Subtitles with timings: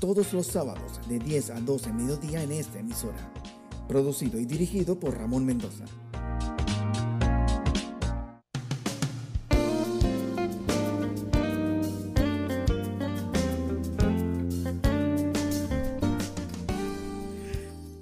[0.00, 3.32] todos los sábados de 10 a 12 mediodía en esta emisora.
[3.86, 5.84] Producido y dirigido por Ramón Mendoza.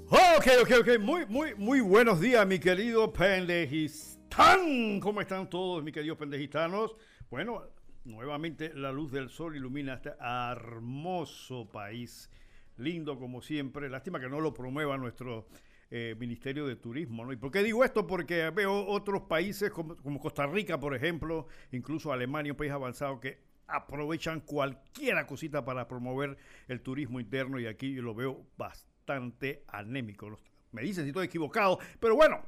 [0.09, 0.99] Ok, ok, ok.
[0.99, 5.01] Muy, muy, muy buenos días, mi querido pendejistán.
[5.01, 6.95] ¿Cómo están todos, mis queridos pendejistanos?
[7.29, 7.63] Bueno,
[8.05, 12.29] Nuevamente la luz del sol ilumina este hermoso país,
[12.77, 13.89] lindo como siempre.
[13.89, 15.47] Lástima que no lo promueva nuestro
[15.91, 17.25] eh, Ministerio de Turismo.
[17.25, 17.33] ¿no?
[17.33, 18.05] ¿Y por qué digo esto?
[18.05, 23.39] Porque veo otros países como, Costa Rica, por ejemplo, incluso Alemania, un país avanzado que
[23.67, 30.39] aprovechan cualquier cosita para promover el turismo interno y aquí yo lo veo bastante anémico.
[30.71, 32.39] Me dicen si estoy equivocado, pero bueno,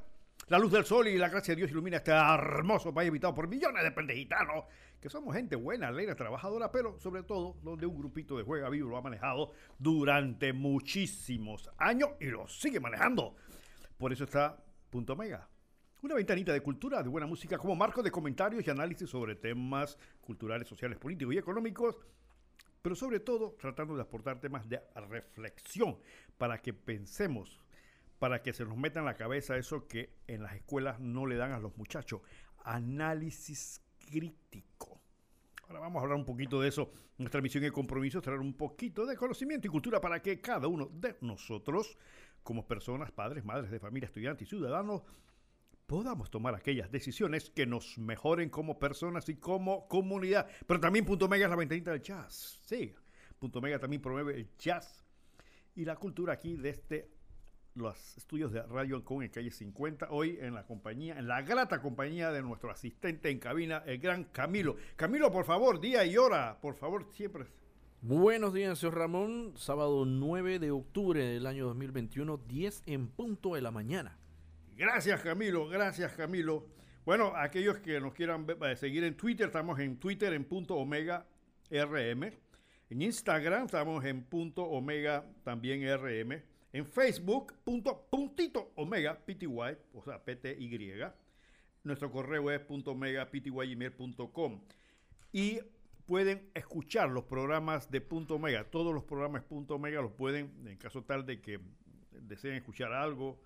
[0.48, 3.48] la luz del sol y la gracia de Dios ilumina este hermoso país habitado por
[3.48, 4.64] millones de pendejitanos,
[5.02, 8.88] que somos gente buena, alegre, trabajadora, pero sobre todo donde un grupito de juega vivo
[8.88, 13.34] lo ha manejado durante muchísimos años y lo sigue manejando.
[13.98, 15.48] Por eso está Punto Mega.
[16.02, 19.98] Una ventanita de cultura, de buena música, como marco de comentarios y análisis sobre temas
[20.20, 21.96] culturales, sociales, políticos y económicos,
[22.80, 25.98] pero sobre todo tratando de aportar temas de reflexión
[26.38, 27.58] para que pensemos
[28.20, 31.34] para que se nos meta en la cabeza eso que en las escuelas no le
[31.34, 32.20] dan a los muchachos,
[32.62, 35.00] análisis crítico.
[35.68, 36.90] Ahora vamos a hablar un poquito de eso.
[37.18, 40.68] Nuestra misión y compromiso es traer un poquito de conocimiento y cultura para que cada
[40.68, 41.96] uno de nosotros,
[42.42, 45.02] como personas, padres, madres de familia, estudiantes y ciudadanos,
[45.86, 50.48] podamos tomar aquellas decisiones que nos mejoren como personas y como comunidad.
[50.66, 52.60] Pero también Punto Mega es la ventanita del jazz.
[52.64, 52.94] Sí,
[53.38, 55.04] Punto Mega también promueve el jazz
[55.74, 57.10] y la cultura aquí de este
[57.74, 61.80] los estudios de Radio Ancón en calle 50, hoy en la compañía, en la grata
[61.80, 64.76] compañía de nuestro asistente en cabina, el gran Camilo.
[64.96, 67.46] Camilo, por favor, día y hora, por favor, siempre.
[68.02, 69.54] Buenos días, señor Ramón.
[69.56, 74.18] Sábado 9 de octubre del año 2021, 10 en punto de la mañana.
[74.76, 76.66] Gracias, Camilo, gracias, Camilo.
[77.04, 81.26] Bueno, aquellos que nos quieran eh, seguir en Twitter, estamos en Twitter en punto Omega
[81.70, 82.24] RM.
[82.90, 90.02] En Instagram estamos en punto Omega también RM en Facebook, punto, puntito omega pty, o
[90.04, 91.02] sea, pty.
[91.84, 93.28] Nuestro correo es punto omega
[94.32, 94.60] com
[95.32, 95.60] Y
[96.06, 98.64] pueden escuchar los programas de punto omega.
[98.64, 101.60] Todos los programas punto omega los pueden, en caso tal de que
[102.12, 103.40] deseen escuchar algo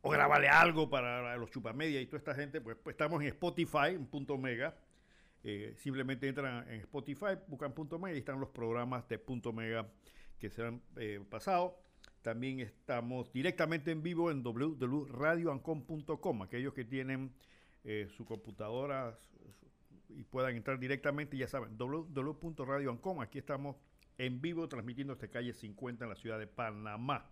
[0.00, 3.90] o grabarle algo para los chupamedia y toda esta gente, pues, pues estamos en Spotify,
[3.90, 4.76] en punto omega.
[5.44, 9.88] Eh, simplemente entran en Spotify, buscan punto omega y están los programas de punto omega
[10.38, 11.78] que se han eh, pasado.
[12.22, 16.42] También estamos directamente en vivo en www.radioancom.com.
[16.42, 17.32] Aquellos que tienen
[17.84, 19.18] eh, su computadora
[20.08, 23.20] y puedan entrar directamente, ya saben, www.radioancom.
[23.20, 23.76] Aquí estamos
[24.18, 27.28] en vivo transmitiendo desde calle 50 en la ciudad de Panamá.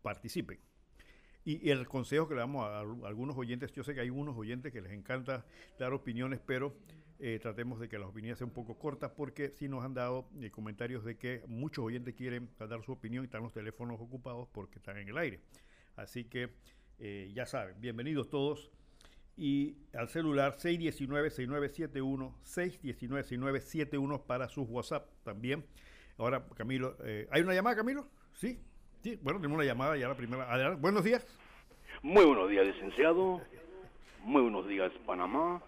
[0.00, 0.58] participen.
[1.44, 4.72] Y, el consejo que le damos a, algunos oyentes, yo sé que hay unos oyentes
[4.72, 5.44] que les encanta
[5.78, 6.74] dar opiniones, pero
[7.18, 10.30] eh, tratemos de que las opiniones sean un poco cortas porque sí nos han dado
[10.50, 14.78] comentarios de que muchos oyentes quieren dar su opinión y están los teléfonos ocupados porque
[14.78, 15.40] están en el aire.
[15.96, 16.54] Así que
[17.32, 18.70] ya saben, bienvenidos todos
[19.38, 25.64] y al celular 619-6971, 619-6971 para sus WhatsApp también.
[26.18, 28.08] Ahora, Camilo, eh, ¿hay una llamada, Camilo?
[28.32, 28.58] Sí,
[29.00, 30.52] sí, bueno, tenemos una llamada ya la primera.
[30.52, 30.80] Adelante.
[30.80, 31.24] Buenos días.
[32.02, 33.40] Muy buenos días, licenciado.
[34.24, 35.62] Muy buenos días, Panamá.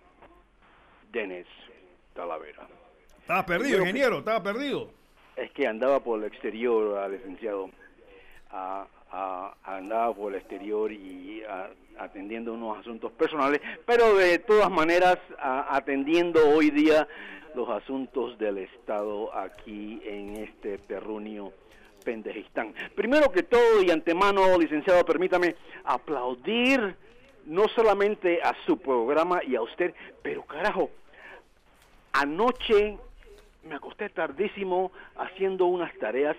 [1.12, 1.46] Denis
[2.14, 2.66] Talavera.
[3.20, 4.90] Estaba perdido, ingeniero, estaba perdido.
[5.36, 7.70] Es que andaba por el exterior, licenciado.
[9.10, 11.42] A andaba por el exterior y
[11.98, 17.06] atendiendo unos asuntos personales, pero de todas maneras atendiendo hoy día
[17.54, 21.50] los asuntos del Estado aquí en este terruño
[22.04, 22.72] Pendejistán.
[22.94, 26.96] Primero que todo y antemano, licenciado, permítame aplaudir
[27.44, 30.90] no solamente a su programa y a usted, pero carajo,
[32.12, 32.96] anoche
[33.64, 36.36] me acosté tardísimo haciendo unas tareas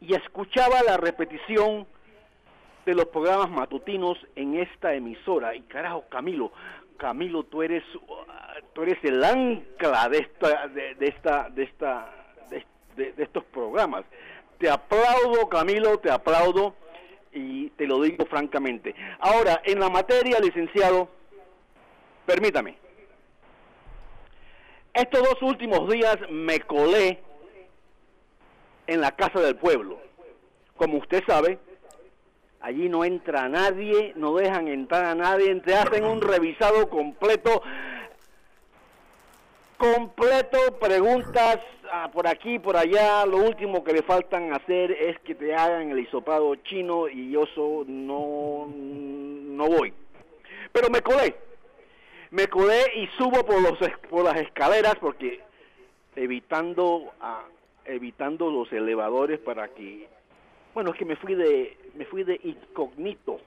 [0.00, 1.86] y escuchaba la repetición
[2.86, 5.54] de los programas matutinos en esta emisora.
[5.54, 6.52] Y carajo, Camilo,
[6.96, 7.84] Camilo, tú eres,
[8.72, 12.14] tú eres el ancla de esta, de, esta, de esta,
[12.96, 14.04] de, estos programas.
[14.58, 16.74] Te aplaudo, Camilo, te aplaudo
[17.32, 18.94] y te lo digo francamente.
[19.20, 21.08] Ahora, en la materia, licenciado,
[22.26, 22.76] permítame.
[24.94, 27.22] Estos dos últimos días me colé
[28.88, 30.00] en la Casa del Pueblo.
[30.76, 31.58] Como usted sabe,
[32.60, 37.62] allí no entra nadie, no dejan entrar a nadie, te hacen un revisado completo,
[39.76, 41.58] completo, preguntas
[41.92, 45.90] ah, por aquí, por allá, lo último que le faltan hacer es que te hagan
[45.90, 49.92] el hisopado chino y yo so, no, no voy.
[50.72, 51.36] Pero me colé,
[52.30, 55.40] me colé y subo por, los, por las escaleras porque
[56.16, 57.12] evitando...
[57.88, 60.08] evitando los elevadores para que
[60.74, 63.40] bueno, es que me fui de me fui de incógnito.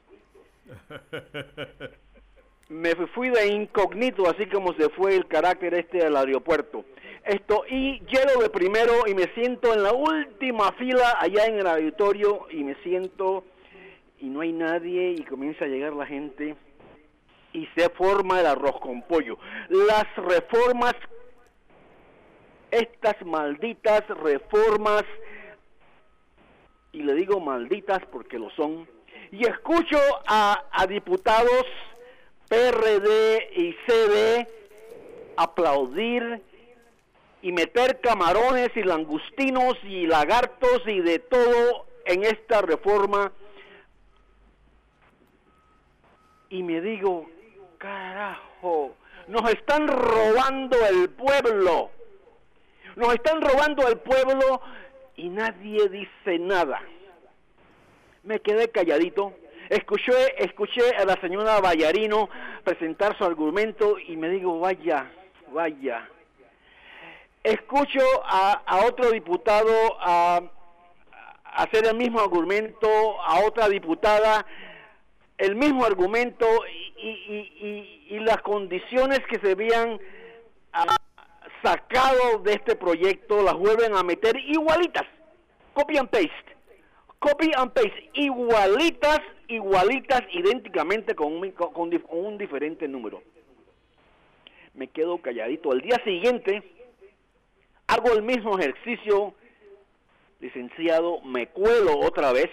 [2.69, 6.85] me fui de incógnito, así como se fue el carácter este del aeropuerto.
[7.23, 11.67] Esto, y llego de primero y me siento en la última fila allá en el
[11.67, 13.43] auditorio y me siento
[14.19, 16.55] y no hay nadie y comienza a llegar la gente
[17.53, 19.37] y se forma el arroz con pollo.
[19.69, 20.95] Las reformas
[22.71, 25.03] estas malditas reformas,
[26.93, 28.87] y le digo malditas porque lo son,
[29.31, 29.97] y escucho
[30.27, 31.65] a, diputados
[32.49, 34.47] PRD y CD
[35.37, 36.41] aplaudir
[37.41, 43.31] y meter camarones y langustinos y lagartos y de todo en esta reforma.
[46.49, 47.29] Y me digo,
[47.77, 48.95] carajo,
[49.27, 51.89] nos están robando el pueblo.
[52.95, 54.61] Nos están robando al pueblo
[55.15, 56.81] y nadie dice nada.
[58.23, 59.33] Me quedé calladito.
[59.69, 62.29] Escuché, escuché a la señora Vallarino
[62.63, 65.09] presentar su argumento y me digo, vaya,
[65.53, 66.09] vaya.
[67.43, 70.41] Escucho a, otro diputado a,
[71.53, 72.89] hacer el mismo argumento,
[73.21, 74.45] a otra diputada
[75.37, 76.45] el mismo argumento
[77.01, 79.99] y, y las condiciones que se veían
[81.63, 85.05] sacado de este proyecto las vuelven a meter igualitas,
[85.73, 86.55] copy and paste,
[87.19, 93.21] copy and paste, igualitas, igualitas, idénticamente con un, con un diferente número.
[94.73, 95.71] Me quedo calladito.
[95.71, 96.63] Al día siguiente
[97.87, 99.33] hago el mismo ejercicio,
[100.39, 102.49] licenciado, me cuelo otra vez.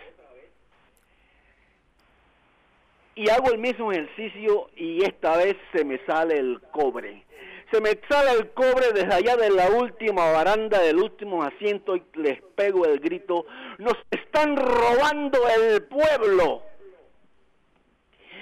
[3.15, 7.25] Y hago el mismo ejercicio y esta vez se me sale el cobre
[7.71, 12.03] se me sale el cobre desde allá de la última baranda del último asiento y
[12.15, 13.45] les pego el grito,
[13.79, 16.63] nos están robando el pueblo.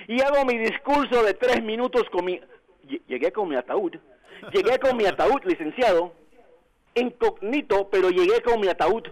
[0.06, 2.40] Y hago mi discurso de tres minutos con mi...
[3.08, 3.96] Llegué con mi ataúd,
[4.52, 6.12] llegué con mi ataúd, licenciado,
[6.94, 9.02] incógnito, pero llegué con mi ataúd.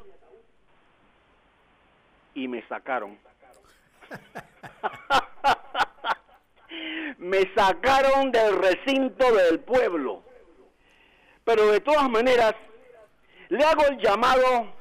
[2.34, 3.18] Y me sacaron.
[7.18, 10.22] me sacaron del recinto del pueblo.
[11.44, 12.54] Pero de todas maneras,
[13.48, 14.74] le hago el llamado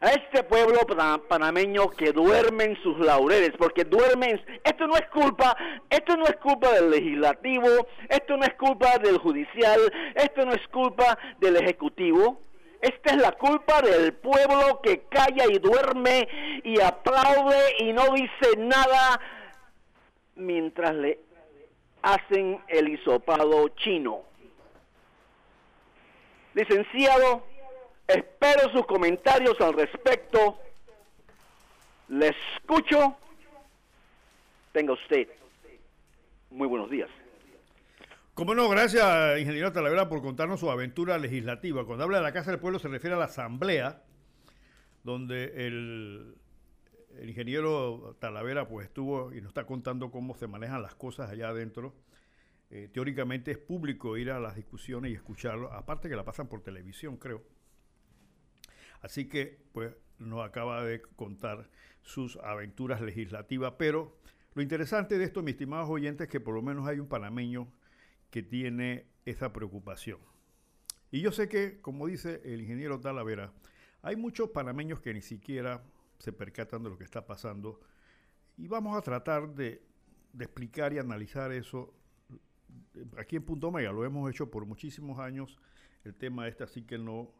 [0.00, 0.80] a este pueblo
[1.28, 5.56] panameño que duerme en sus laureles, porque duermen, esto no es culpa,
[5.88, 7.68] esto no es culpa del legislativo,
[8.08, 9.80] esto no es culpa del judicial,
[10.14, 12.40] esto no es culpa del ejecutivo,
[12.80, 16.28] esta es la culpa del pueblo que calla y duerme
[16.62, 19.20] y aplaude y no dice nada
[20.36, 21.18] mientras le
[22.02, 24.22] hacen el hisopado chino.
[26.54, 27.44] Licenciado,
[28.06, 30.58] espero sus comentarios al respecto.
[32.08, 33.16] Le escucho.
[34.72, 35.28] Tenga usted
[36.50, 37.10] muy buenos días.
[38.34, 41.86] Como no, gracias, ingeniero Talavera, por contarnos su aventura legislativa.
[41.86, 44.02] Cuando habla de la Casa del Pueblo se refiere a la Asamblea,
[45.04, 46.34] donde el
[47.20, 51.48] el ingeniero Talavera pues estuvo y nos está contando cómo se manejan las cosas allá
[51.48, 51.94] adentro.
[52.70, 56.62] Eh, teóricamente es público ir a las discusiones y escucharlo, aparte que la pasan por
[56.62, 57.42] televisión, creo.
[59.00, 61.70] Así que pues nos acaba de contar
[62.02, 64.16] sus aventuras legislativas, pero
[64.54, 67.70] lo interesante de esto, mis estimados oyentes, es que por lo menos hay un panameño
[68.30, 70.18] que tiene esa preocupación.
[71.10, 73.52] Y yo sé que, como dice el ingeniero Talavera,
[74.02, 75.82] hay muchos panameños que ni siquiera
[76.18, 77.80] se percatan de lo que está pasando.
[78.56, 79.82] Y vamos a tratar de,
[80.38, 81.94] explicar y analizar eso
[83.18, 85.58] aquí en Punto Mega lo hemos hecho por muchísimos años,
[86.04, 87.30] el tema este, así que no,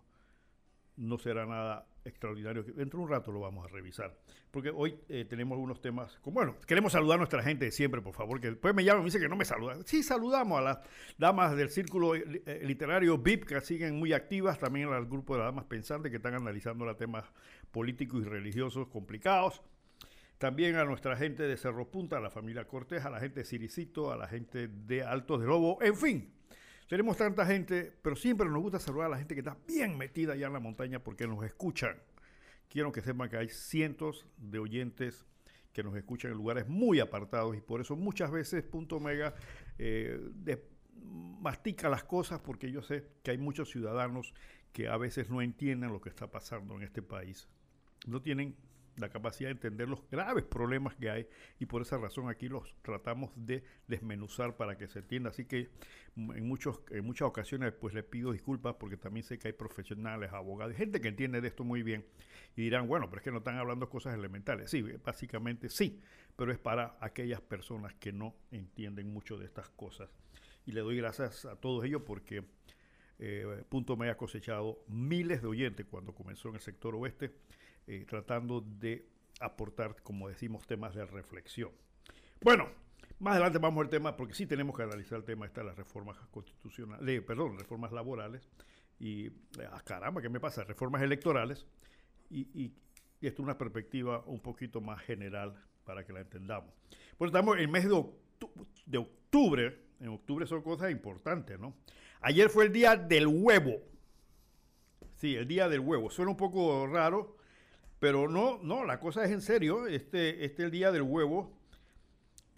[0.97, 2.63] no será nada extraordinario.
[2.63, 4.17] Dentro de un rato lo vamos a revisar.
[4.51, 6.19] Porque hoy eh, tenemos algunos temas.
[6.23, 8.41] Como, bueno, queremos saludar a nuestra gente de siempre, por favor.
[8.41, 9.85] Que después me llaman y me dicen que no me saludan.
[9.85, 10.79] Sí, saludamos a las
[11.19, 14.59] damas del círculo eh, eh, literario VIP que siguen muy activas.
[14.59, 17.25] También al grupo de las damas pensantes que están analizando los temas
[17.71, 19.63] políticos y religiosos complicados.
[20.39, 23.47] También a nuestra gente de Cerro Punta, a la familia Cortés, a la gente de
[23.47, 26.36] Ciricito, a la gente de Altos de Lobo, en fin.
[26.89, 30.35] Tenemos tanta gente, pero siempre nos gusta saludar a la gente que está bien metida
[30.35, 31.97] allá en la montaña porque nos escuchan.
[32.69, 35.27] Quiero que sepan que hay cientos de oyentes
[35.73, 39.35] que nos escuchan en lugares muy apartados y por eso muchas veces Punto Mega
[39.79, 40.21] eh,
[41.41, 44.33] mastica las cosas porque yo sé que hay muchos ciudadanos
[44.73, 47.49] que a veces no entienden lo que está pasando en este país.
[48.07, 48.57] No tienen
[48.97, 52.75] la capacidad de entender los graves problemas que hay y por esa razón aquí los
[52.83, 55.31] tratamos de desmenuzar para que se entienda.
[55.31, 55.71] Así que
[56.17, 60.33] en, muchos, en muchas ocasiones pues les pido disculpas porque también sé que hay profesionales,
[60.33, 62.05] abogados, gente que entiende de esto muy bien
[62.57, 64.71] y dirán, bueno, pero es que no están hablando cosas elementales.
[64.71, 66.01] Sí, básicamente sí,
[66.37, 70.09] pero es para aquellas personas que no entienden mucho de estas cosas.
[70.65, 72.45] Y le doy gracias a todos ellos porque
[73.19, 77.33] eh, Punto me ha cosechado miles de oyentes cuando comenzó en el sector oeste
[77.87, 79.07] eh, tratando de
[79.41, 81.71] aportar, como decimos, temas de reflexión.
[82.43, 82.69] Bueno,
[83.19, 86.17] más adelante vamos al tema, porque sí tenemos que analizar el tema de las reformas
[86.31, 88.49] constitucionales, perdón, reformas laborales,
[88.99, 89.29] y,
[89.71, 90.65] ah, caramba, ¿qué me pasa?
[90.65, 91.67] Reformas electorales,
[92.31, 92.73] y,
[93.23, 96.73] esto es una perspectiva un poquito más general para que la entendamos.
[97.19, 98.05] Bueno, estamos en el mes de,
[98.85, 101.75] de octubre, en octubre son cosas importantes, ¿no?
[102.21, 103.81] Ayer fue el día del huevo.
[105.15, 106.11] Sí, el día del huevo.
[106.11, 107.36] Suena un poco raro,
[107.99, 109.87] pero no, no, la cosa es en serio.
[109.87, 111.57] Este, este el Día del Huevo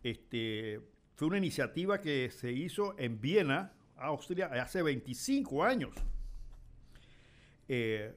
[0.03, 0.81] este,
[1.15, 5.95] fue una iniciativa que se hizo en Viena, Austria, hace 25 años.
[7.69, 8.17] Eh,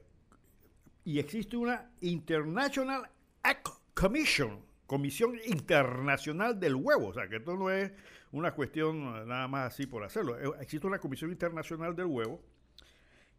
[1.04, 3.08] y existe una International
[3.44, 3.62] Egg
[3.94, 7.08] Commission, Comisión Internacional del Huevo.
[7.08, 7.92] O sea, que esto no es
[8.32, 10.38] una cuestión nada más así por hacerlo.
[10.38, 12.40] Eh, existe una Comisión Internacional del Huevo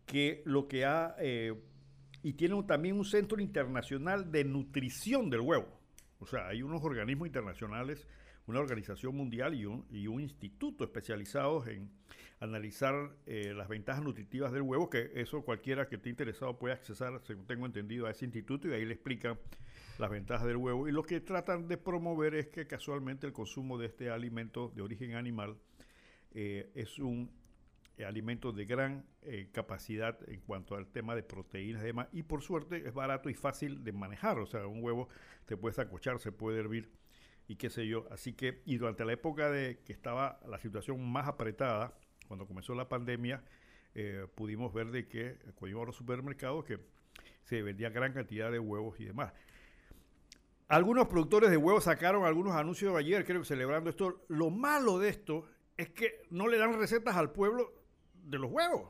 [0.06, 1.54] que lo que ha eh,
[2.24, 5.68] y tiene también un centro internacional de nutrición del huevo.
[6.20, 8.08] O sea, hay unos organismos internacionales,
[8.48, 11.92] una organización mundial y un, instituto especializados en
[12.40, 12.94] analizar
[13.26, 17.46] eh, las ventajas nutritivas del huevo, que eso cualquiera que esté interesado puede accesar, según
[17.46, 19.38] tengo entendido, a ese instituto y ahí le explican
[20.00, 20.88] las ventajas del huevo.
[20.88, 24.82] Y lo que tratan de promover es que casualmente el consumo de este alimento de
[24.82, 25.58] origen animal
[26.34, 27.30] eh, es un
[28.06, 32.08] alimentos de gran eh, capacidad en cuanto al tema de proteínas y demás.
[32.12, 34.40] Y por suerte es barato y fácil de manejar.
[34.40, 35.10] O sea, un huevo
[35.48, 36.92] se puede sacochar, se puede hervir
[37.48, 38.08] y qué sé yo.
[38.12, 41.94] Así que, y durante la época de que estaba la situación más apretada,
[42.28, 43.44] cuando comenzó la pandemia,
[43.96, 46.80] eh, pudimos ver de que íbamos a los supermercados que
[47.44, 49.34] se vendía gran cantidad de huevos y demás.
[50.68, 54.24] Algunos productores de huevos sacaron algunos anuncios ayer, creo que celebrando esto.
[54.30, 55.46] Lo malo de esto
[55.78, 57.83] es que no le dan recetas al pueblo
[58.24, 58.90] de los huevos.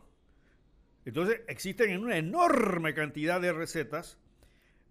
[1.05, 4.17] Entonces existen una enorme cantidad de recetas,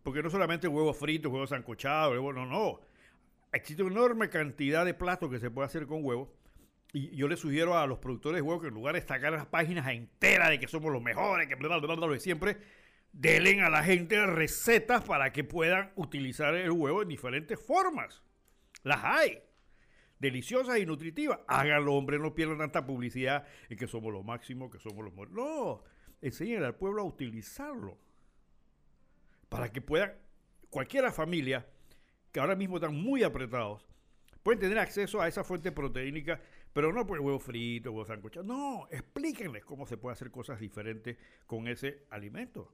[0.03, 2.81] porque no solamente huevos fritos, huevos sancochados, huevos, no, no.
[3.53, 6.29] Existe una enorme cantidad de platos que se puede hacer con huevos.
[6.93, 9.47] Y yo le sugiero a los productores de huevos que en lugar de sacar las
[9.47, 12.59] páginas enteras de que somos los mejores, que bla, bla, bla, bla, siempre,
[13.13, 18.23] denle a la gente recetas para que puedan utilizar el huevo en diferentes formas.
[18.83, 19.43] Las hay
[20.23, 21.41] deliciosas y nutritivas.
[21.49, 25.35] Háganlo, hombre, no pierdan tanta publicidad en que somos lo máximo, que somos los mejores.
[25.35, 25.83] No,
[26.23, 27.99] enseñen al pueblo a utilizarlo.
[29.49, 30.13] Para que puedan,
[30.71, 31.67] cualquiera familia,
[32.31, 33.85] que ahora mismo están muy apretados,
[34.45, 36.41] pueden tener acceso a esa fuente proteínica,
[36.73, 38.47] pero no por huevo frito, huevo sancochado.
[38.47, 42.73] No, explíquenles cómo se puede hacer cosas diferentes con ese alimento.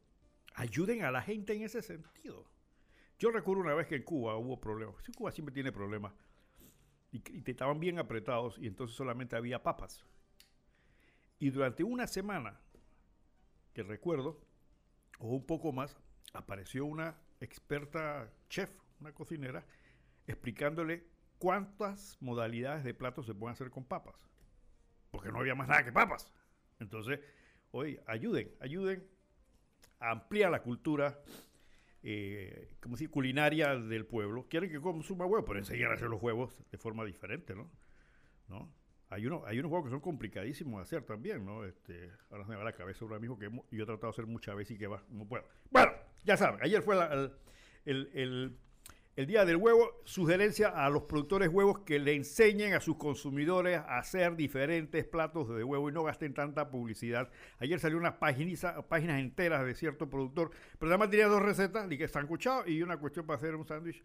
[0.55, 2.45] Ayuden a la gente en ese sentido.
[3.19, 4.97] Yo recuerdo una vez que en Cuba hubo problemas.
[5.17, 6.13] Cuba siempre tiene problemas
[7.11, 10.05] y, te estaban bien apretados y entonces solamente había papas.
[11.39, 12.61] Y durante una semana,
[13.73, 14.41] que recuerdo,
[15.19, 15.97] o un poco más,
[16.33, 19.65] apareció una experta chef, una cocinera,
[20.27, 21.07] explicándole
[21.39, 24.29] cuántas modalidades de platos se pueden hacer con papas.
[25.11, 26.31] Porque no había más nada que papas.
[26.81, 27.21] Entonces,
[27.71, 29.09] oye, ayuden, ayuden
[30.01, 31.21] a la cultura
[32.03, 36.23] eh, como si culinaria del pueblo, quieren que consuma huevos, pero enseñar a hacer los
[36.23, 37.71] huevos de forma diferente, ¿no?
[38.49, 38.73] ¿No?
[39.11, 41.65] Hay, uno, hay unos huevos que son complicadísimos de hacer también, ¿no?
[41.65, 44.27] Este, ahora se me va la cabeza un amigo que yo he tratado de hacer
[44.27, 45.45] muchas veces y que va, no puedo.
[45.71, 45.93] Bueno,
[46.25, 46.97] ya saben, ayer fue
[47.85, 48.59] el, el
[49.27, 53.99] Día del Huevo, sugerencia a los productores huevos que le enseñen a sus consumidores a
[53.99, 57.29] hacer diferentes platos de huevo y no gasten tanta publicidad.
[57.59, 62.07] Ayer salió unas páginas, enteras de cierto productor, pero además tenía dos recetas, y que
[62.07, 64.05] sancuchado y una cuestión para hacer un sándwich.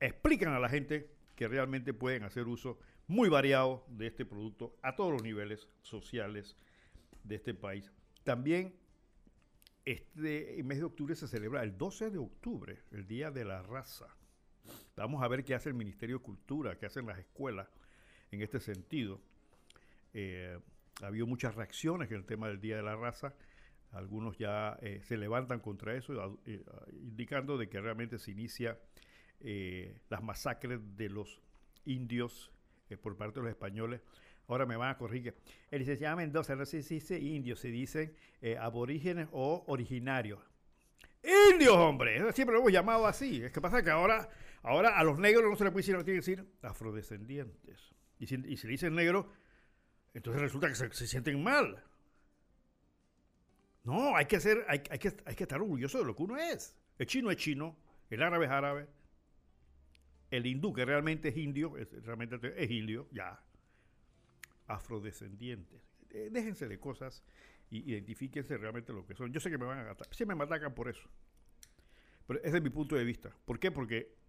[0.00, 4.96] Explican a la gente que realmente pueden hacer uso muy variado de este producto a
[4.96, 6.56] todos los niveles sociales
[7.22, 7.92] de este país.
[8.24, 8.74] También
[9.84, 14.08] este mes de octubre se celebra el 12 de octubre, el Día de la Raza.
[15.00, 17.66] Vamos a ver qué hace el Ministerio de Cultura, qué hacen las escuelas
[18.30, 19.18] en este sentido.
[20.12, 20.58] Eh,
[21.00, 23.32] ha habido muchas reacciones en el tema del Día de la Raza.
[23.92, 28.78] Algunos ya eh, se levantan contra eso, eh, indicando de que realmente se inicia
[30.10, 31.40] las masacres de los
[31.86, 32.52] indios
[33.00, 34.02] por parte de los españoles.
[34.48, 35.34] Ahora me van a corregir.
[35.70, 38.14] El licenciado Mendoza no se dice indios, se dicen
[38.58, 40.40] aborígenes o originarios.
[41.52, 42.32] Indios, hombre.
[42.34, 43.42] Siempre lo hemos llamado así.
[43.42, 44.28] Es que pasa que ahora
[44.62, 47.94] Ahora a los negros no se les puede decir, no tiene que decir afrodescendientes.
[48.18, 49.32] Y si, y se le dicen negro,
[50.12, 51.82] entonces resulta que se, sienten mal.
[53.84, 56.76] No, hay que, hacer, hay, que, hay que estar orgulloso de lo que uno es.
[56.98, 57.78] El chino es chino,
[58.10, 58.88] el árabe es árabe,
[60.30, 63.42] el hindú, que realmente es indio, es, realmente es indio, ya.
[64.66, 65.80] Afrodescendientes.
[66.10, 67.24] Eh, déjense de cosas
[67.70, 69.32] y identifíquense realmente lo que son.
[69.32, 71.08] Yo sé que me van a atacar, siempre me atacan por eso.
[72.26, 73.34] Pero ese es mi punto de vista.
[73.44, 73.70] ¿Por qué?
[73.70, 74.19] Porque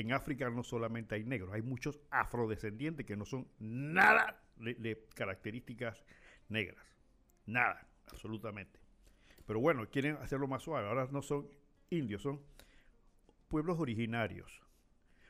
[0.00, 6.04] en África no solamente hay negros, hay muchos afrodescendientes que no son nada de, características
[6.48, 6.84] negras.
[7.46, 8.78] Nada, absolutamente.
[9.44, 10.86] Pero bueno, quieren hacerlo más suave.
[10.86, 11.48] Ahora no son
[11.90, 12.40] indios, son
[13.48, 14.62] pueblos originarios.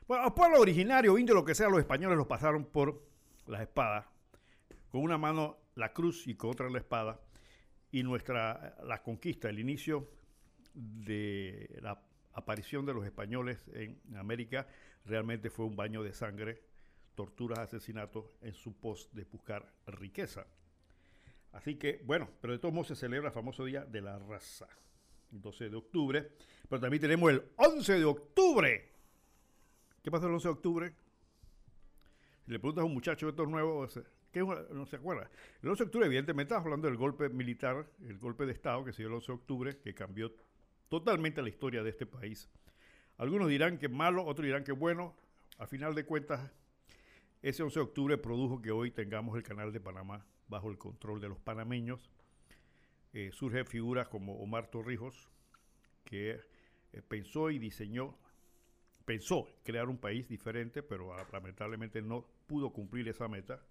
[0.07, 3.01] Bueno, los pueblos originarios, indios, lo que sea, los españoles los pasaron por
[3.47, 4.05] las espadas.
[4.91, 7.19] Con una mano la cruz y con otra la espada.
[7.91, 10.11] Y nuestra, la conquista, el inicio
[10.75, 11.99] de la
[12.33, 14.67] aparición de los españoles en América
[15.05, 16.61] realmente fue un baño de sangre,
[17.15, 20.45] torturas, asesinatos en su pos de buscar riqueza.
[21.51, 24.67] Así que, bueno, pero de todos modos se celebra el famoso Día de la Raza,
[25.31, 26.31] el 12 de octubre,
[26.67, 28.89] pero también tenemos el 11 de octubre.
[30.03, 30.93] ¿Qué pasa el 11 de octubre?
[32.45, 33.99] Si le preguntas a un muchacho de estos nuevos,
[34.31, 35.29] ¿qué no se acuerda?
[35.61, 38.93] El 11 de octubre, evidentemente, estamos hablando del golpe militar, el golpe de Estado que
[38.93, 40.31] se dio el 11 de octubre, que cambió
[40.89, 42.49] totalmente la historia de este país.
[43.17, 45.15] Algunos dirán que malo, otros dirán que bueno.
[45.57, 46.51] A final de cuentas,
[47.41, 51.21] ese 11 de octubre produjo que hoy tengamos el canal de Panamá bajo el control
[51.21, 52.09] de los panameños.
[53.13, 55.29] Eh, surgen figuras como Omar Torrijos,
[56.03, 56.39] que
[56.91, 58.17] eh, pensó y diseñó,
[59.05, 63.61] pensó crear un país diferente, pero lamentablemente no pudo cumplir esa meta.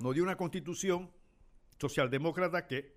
[0.00, 1.10] Nos dio una constitución
[1.78, 2.95] socialdemócrata que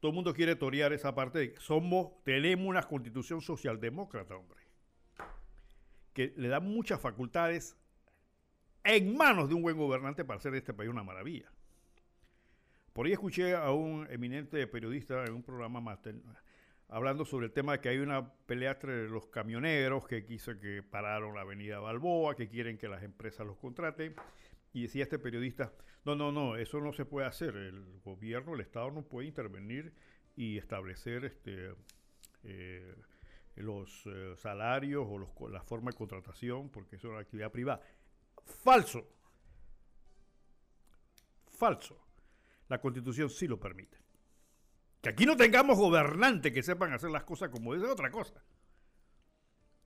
[0.00, 4.60] todo el mundo quiere torear esa parte de somos, tenemos una constitución socialdemócrata, hombre,
[6.14, 7.76] que le da muchas facultades
[8.82, 11.52] en manos de un buen gobernante para hacer de este país una maravilla.
[12.94, 16.00] Por ahí escuché a un eminente periodista en un programa más
[16.88, 20.82] hablando sobre el tema de que hay una pelea entre los camioneros que quiso que
[20.82, 24.14] pararon la avenida Balboa, que quieren que las empresas los contraten.
[24.72, 25.72] Y decía este periodista,
[26.04, 27.56] no, no, no, eso no se puede hacer.
[27.56, 29.92] El gobierno, el Estado no puede intervenir
[30.36, 31.74] y establecer este,
[32.44, 32.94] eh,
[33.56, 37.80] los eh, salarios o los, la forma de contratación, porque eso es una actividad privada.
[38.44, 39.06] Falso.
[41.46, 42.06] Falso.
[42.68, 43.98] La constitución sí lo permite.
[45.02, 48.42] Que aquí no tengamos gobernantes que sepan hacer las cosas como es otra cosa.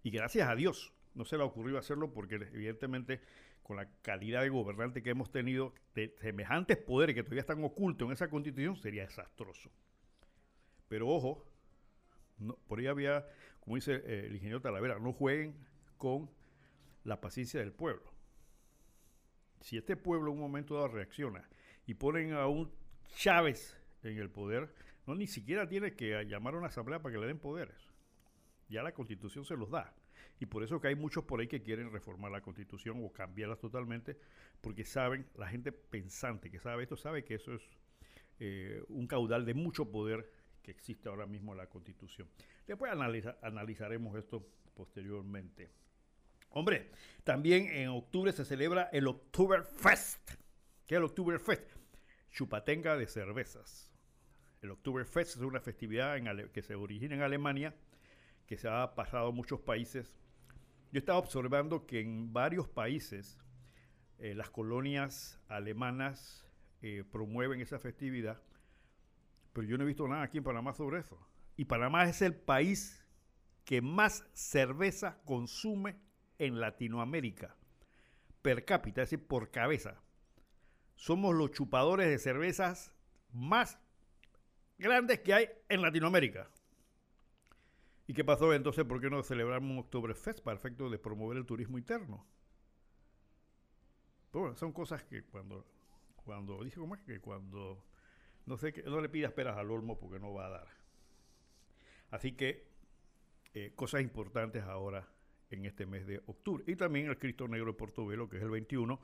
[0.02, 3.20] Y gracias a Dios no se le ha ocurrido hacerlo porque evidentemente
[3.64, 8.06] con la calidad de gobernante que hemos tenido, de semejantes poderes que todavía están ocultos
[8.06, 9.70] en esa constitución, sería desastroso.
[10.86, 11.42] Pero ojo,
[12.68, 13.26] por ahí había,
[13.60, 15.56] como dice eh, el ingeniero Talavera, no jueguen
[15.96, 16.30] con
[17.04, 18.04] la paciencia del pueblo.
[19.62, 21.48] Si este pueblo en un momento dado reacciona
[21.86, 22.70] y ponen a un
[23.16, 24.74] Chávez en el poder,
[25.06, 27.90] no ni siquiera tiene que llamar a una asamblea para que le den poderes.
[28.68, 29.94] Ya la constitución se los da.
[30.40, 33.56] Y por eso que hay muchos por ahí que quieren reformar la constitución o cambiarla
[33.56, 34.18] totalmente,
[34.60, 37.62] porque saben, la gente pensante que sabe esto, sabe que eso es
[38.40, 40.28] eh, un caudal de mucho poder
[40.62, 42.28] que existe ahora mismo en la constitución.
[42.66, 42.90] Después
[43.42, 45.70] analizaremos esto posteriormente.
[46.50, 46.90] Hombre,
[47.22, 50.32] también en octubre se celebra el Oktoberfest.
[50.86, 51.70] ¿Qué es el Oktoberfest?
[52.30, 53.92] Chupatenga de cervezas.
[54.62, 56.16] El Oktoberfest es una festividad
[56.52, 57.74] que se origina en Alemania,
[58.46, 60.12] que se ha pasado a muchos países
[60.94, 63.36] yo estaba observando que en varios países
[64.20, 66.46] eh, las colonias alemanas
[66.82, 68.40] eh, promueven esa festividad,
[69.52, 71.18] pero yo no he visto nada aquí en Panamá sobre eso.
[71.56, 73.04] Y Panamá es el país
[73.64, 75.96] que más cerveza consume
[76.38, 77.56] en Latinoamérica,
[78.40, 80.00] per cápita, es decir, por cabeza.
[80.94, 82.94] Somos los chupadores de cervezas
[83.32, 83.80] más
[84.78, 86.48] grandes que hay en Latinoamérica.
[88.06, 88.84] ¿Y qué pasó entonces?
[88.84, 92.26] ¿Por qué no celebramos un Oktoberfest para efecto de promover el turismo interno?
[94.32, 95.64] Bueno, son cosas que cuando,
[96.16, 97.84] cuando, dije cómo es que cuando,
[98.46, 100.68] no sé, que no le pidas peras al olmo porque no va a dar.
[102.10, 102.66] Así que,
[103.54, 105.08] eh, cosas importantes ahora
[105.50, 106.64] en este mes de octubre.
[106.66, 109.00] Y también el Cristo Negro de Portobelo, que es el 21.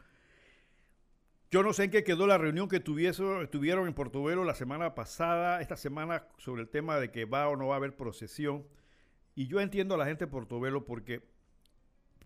[1.51, 5.61] Yo no sé en qué quedó la reunión que tuvieron en Portobelo la semana pasada,
[5.61, 8.67] esta semana, sobre el tema de que va o no va a haber procesión.
[9.35, 11.23] Y yo entiendo a la gente de Portobelo porque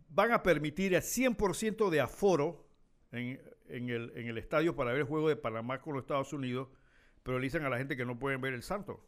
[0.08, 2.66] van a permitir el 100% de aforo
[3.12, 6.68] en, el, en, el, estadio para ver el juego de Panamá con los Estados Unidos,
[7.22, 9.04] pero le dicen a la gente que no pueden ver el santo.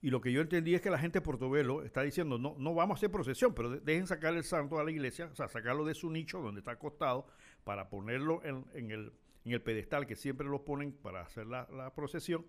[0.00, 2.74] Y lo que yo entendí es que la gente de Portobelo está diciendo, no, no
[2.74, 5.84] vamos a hacer procesión, pero dejen sacar el santo a la iglesia, o sea, sacarlo
[5.84, 7.26] de su nicho donde está acostado
[7.64, 9.12] para ponerlo en, en, el,
[9.44, 12.44] en el, pedestal que siempre lo ponen para hacer la, la, procesión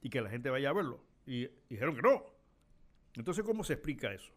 [0.00, 1.02] y que la gente vaya a verlo.
[1.26, 2.22] Y dijeron que no.
[3.16, 4.32] Entonces, ¿cómo se explica eso?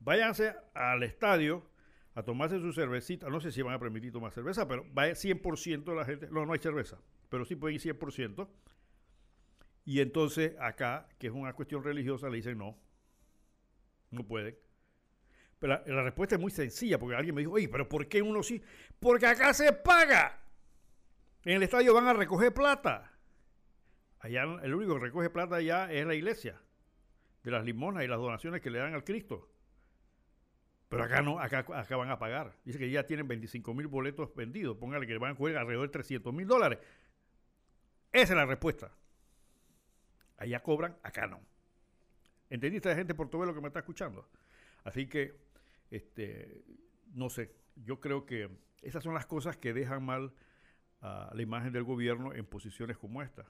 [0.00, 1.68] Váyanse al estadio
[2.14, 3.28] a tomarse su cervecita.
[3.28, 6.28] No sé si van a permitir tomar cerveza, pero va 100% de la gente.
[6.30, 8.48] No, no hay cerveza, pero sí pueden ir 100%.
[9.84, 12.78] Y entonces acá, que es una cuestión religiosa, le dicen no,
[14.10, 14.56] no pueden.
[15.58, 18.42] Pero la, respuesta es muy sencilla, porque alguien me dijo, oye, pero ¿por qué uno
[18.42, 18.62] sí?
[18.98, 20.40] Porque acá se paga.
[21.44, 23.12] En el estadio van a recoger plata.
[24.20, 26.60] Allá el único que recoge plata allá es la iglesia,
[27.42, 29.48] de las limonas y las donaciones que le dan al Cristo.
[30.88, 32.56] Pero acá no, acá, acá van a pagar.
[32.64, 34.76] Dice que ya tienen 25 mil boletos vendidos.
[34.76, 36.80] Póngale que van a coger alrededor de 300 mil dólares.
[38.12, 38.90] Esa es la respuesta.
[40.36, 41.40] Allá cobran, acá no.
[42.48, 44.28] ¿Entendiste la gente por todo lo que me está escuchando?
[44.82, 45.36] Así que,
[45.90, 46.64] este,
[47.14, 48.50] no sé, yo creo que
[48.82, 50.32] esas son las cosas que dejan mal
[51.00, 53.46] la imagen del gobierno en posiciones como esta.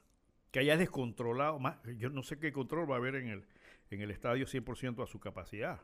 [0.51, 3.45] Que haya descontrolado, más, yo no sé qué control va a haber en el,
[3.91, 5.81] en el estadio 100% a su capacidad.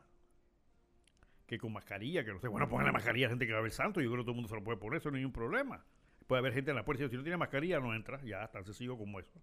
[1.45, 3.61] Que con mascarilla, que no sé, bueno, pongan la mascarilla a gente que va a
[3.61, 5.21] ver santo, yo creo que todo el mundo se lo puede poner, eso no hay
[5.21, 5.85] ningún problema.
[6.25, 8.97] Puede haber gente en la puerta, si no tiene mascarilla no entra, ya, tan sencillo
[8.97, 9.41] como eso.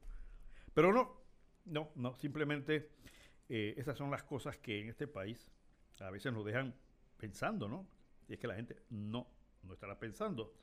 [0.75, 1.25] Pero no,
[1.65, 2.91] no, no, simplemente
[3.49, 5.51] eh, esas son las cosas que en este país
[6.01, 6.75] a veces nos dejan
[7.17, 7.87] pensando, ¿no?
[8.29, 9.27] Y es que la gente no,
[9.63, 10.55] no estará pensando.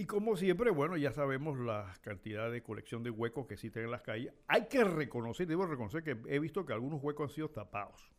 [0.00, 3.90] Y como siempre, bueno, ya sabemos la cantidad de colección de huecos que existen en
[3.90, 4.32] las calles.
[4.48, 8.10] Hay que reconocer, debo reconocer que he visto que algunos huecos han sido tapados.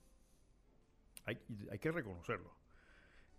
[1.26, 1.40] Hay,
[1.80, 2.56] que reconocerlo.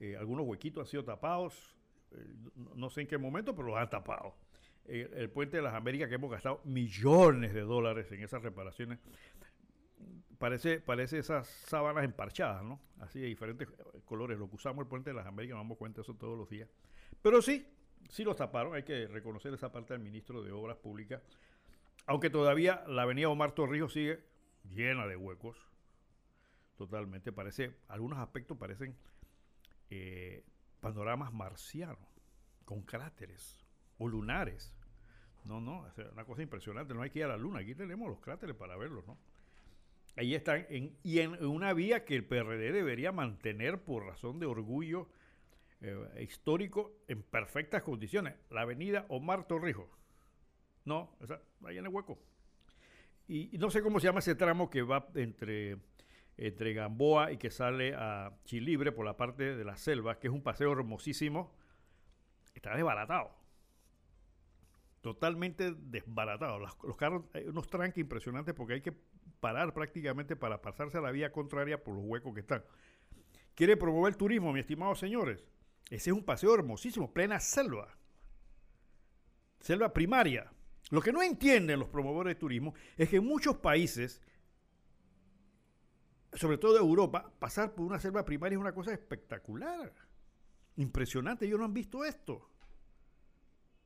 [0.01, 1.77] Eh, algunos huequitos han sido tapados,
[2.11, 2.35] eh,
[2.75, 4.35] no sé en qué momento, pero los han tapado
[4.87, 8.99] el puente de las Américas que hemos gastado millones de dólares en esas reparaciones.
[10.39, 12.81] Parece, parece esas sábanas emparchadas, ¿no?
[12.99, 13.69] Así de diferentes
[14.05, 14.37] colores.
[14.37, 16.51] Lo que usamos el puente de las Américas, nos damos cuenta de eso todos los
[16.51, 16.69] días.
[17.23, 17.69] Pero sí,
[18.09, 18.75] sí los taparon.
[18.75, 21.23] Hay que reconocer esa parte del ministro de Obras Públicas.
[22.07, 24.25] Aunque todavía la avenida Omar Torrijos sigue
[24.65, 25.57] llena de huecos.
[26.77, 27.33] Totalmente.
[27.33, 28.97] Parece, algunos aspectos parecen
[29.91, 30.45] eh,
[30.81, 31.99] panoramas marcianos,
[32.65, 33.65] con cráteres
[33.99, 34.75] o lunares.
[35.45, 36.95] No, no, es una cosa impresionante.
[36.95, 37.61] No hay que ir a la luna.
[37.61, 39.19] Aquí tenemos los cráteres para verlos, ¿no?
[40.17, 40.67] Ahí están,
[41.03, 45.09] y en una vía que el PRD debería mantener por razón de orgullo
[45.83, 48.35] eh, histórico en perfectas condiciones.
[48.51, 49.89] La avenida Omar Torrijos.
[50.85, 52.19] No, esa, ahí en el hueco.
[53.29, 55.79] Y, no sé cómo se llama ese tramo que va entre,
[56.37, 60.33] entre Gamboa y que sale a Chilibre por la parte de la selva, que es
[60.33, 61.55] un paseo hermosísimo.
[62.55, 63.43] Está desbaratado
[65.03, 66.59] totalmente desbaratado.
[66.61, 68.95] Los, carros, unos tranques impresionantes porque hay que
[69.41, 72.65] parar prácticamente para pasarse a la vía contraria por los huecos que están.
[73.55, 75.45] Quiere promover el turismo, mi estimados señores.
[75.93, 77.87] Ese es un paseo hermosísimo, plena selva.
[79.61, 80.51] Selva primaria.
[80.89, 84.23] Lo que no entienden los promotores de turismo es que en muchos países,
[86.33, 89.93] sobre todo de Europa, pasar por una selva primaria es una cosa espectacular.
[90.77, 92.49] Impresionante, ellos no han visto esto.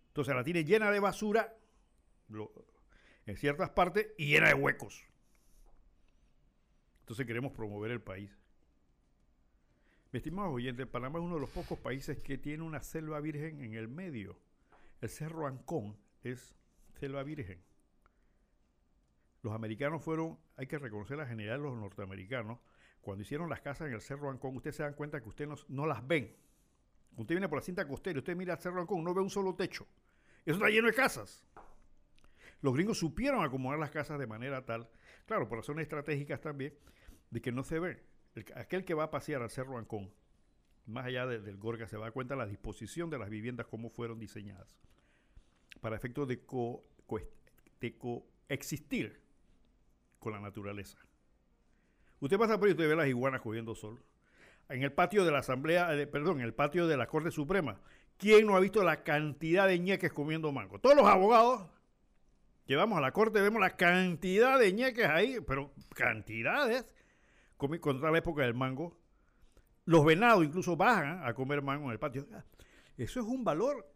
[0.07, 1.59] Entonces la tiene llena de basura
[3.27, 5.05] en ciertas partes y llena de huecos.
[7.01, 8.31] Entonces queremos promover el país.
[10.17, 13.61] Mi estimado oyente, Panamá es uno de los pocos países que tiene una selva virgen
[13.61, 14.39] en el medio.
[15.03, 16.57] El Cerro Ancón es
[16.95, 17.63] selva virgen.
[19.43, 22.61] Los americanos fueron, hay que reconocer a general los norteamericanos,
[23.03, 25.87] cuando hicieron las casas en el Cerro Ancón, ustedes se dan cuenta que ustedes no,
[25.87, 26.35] las ven.
[27.19, 29.55] Usted viene por la cinta costera, usted mira el Cerro Ancón, no ve un solo
[29.55, 29.87] techo.
[30.47, 31.45] Eso está lleno de casas.
[32.63, 34.89] Los gringos supieron acomodar las casas de manera tal
[35.27, 36.73] Claro, por razones estratégicas también,
[37.31, 37.79] de que no se
[38.45, 38.53] ve.
[38.55, 40.13] aquel que va a pasear al Cerro Ancón,
[40.87, 43.67] más allá del Gorga, se va a dar cuenta de la disposición de las viviendas,
[43.67, 44.77] cómo fueron diseñadas,
[45.81, 46.41] para efectos de,
[47.99, 49.21] coexistir
[50.19, 50.99] con la naturaleza.
[52.21, 54.03] Usted pasa por ahí y usted ve las iguanas cogiendo sol.
[54.69, 57.81] En el patio de la Asamblea, eh, perdón, en el patio de la Corte Suprema,
[58.17, 60.81] ¿quién no ha visto la cantidad de ñeques comiendo mango?
[60.81, 61.69] Todos los abogados
[62.67, 66.85] Llevamos a la corte, vemos la cantidad de ñeques ahí, pero cantidades.
[67.57, 68.97] Contra la época del mango.
[69.85, 72.27] Los venados incluso bajan a comer mango en el patio.
[72.97, 73.89] Eso es un valor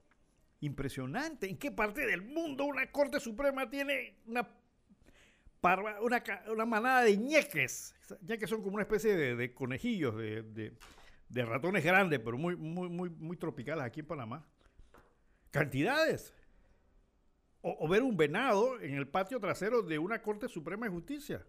[0.61, 1.49] impresionante.
[1.49, 4.49] ¿En qué parte del mundo una Corte Suprema tiene una,
[6.01, 7.95] una, manada de ñeques?
[8.23, 10.73] Ñeques son como una especie de, conejillos, de,
[11.29, 14.47] de, ratones grandes, pero muy, muy, muy, muy tropicales aquí en Panamá.
[15.51, 16.33] Cantidades
[17.63, 21.45] o, ver un venado en el patio trasero de una Corte Suprema de Justicia.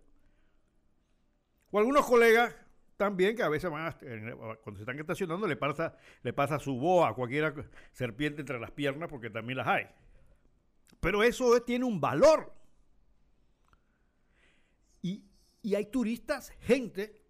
[1.72, 2.56] O algunos colegas
[2.98, 3.92] también que a veces van
[4.64, 7.54] cuando se están estacionando le pasa, le pasa su boa a cualquiera
[7.92, 9.88] serpiente entre las piernas porque también las hay.
[11.00, 12.54] Pero eso tiene un valor.
[15.02, 15.26] Y,
[15.76, 17.24] hay turistas, gente,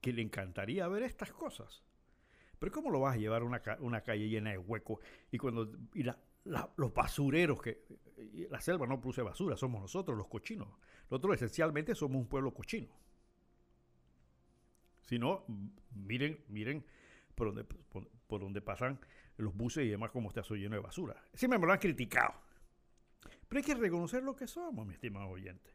[0.00, 1.82] que le encantaría ver estas cosas.
[2.58, 5.70] Pero ¿cómo lo vas a llevar a una, una calle llena de huecos y cuando
[5.92, 7.84] y la, los basureros que
[8.50, 10.68] la selva no produce basura, somos nosotros los cochinos.
[11.10, 12.88] Nosotros esencialmente somos un pueblo cochino.
[15.04, 15.44] Si no,
[15.94, 16.84] miren, miren
[17.34, 18.98] por donde, por, donde pasan
[19.36, 21.22] los buses y demás como está eso lleno de basura.
[21.34, 22.34] Siempre me lo han criticado.
[23.48, 25.70] Pero hay que reconocer lo que somos, mi estimado oyente.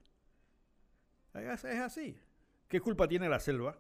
[1.34, 2.18] Es, así.
[2.68, 3.78] ¿Qué culpa tiene la selva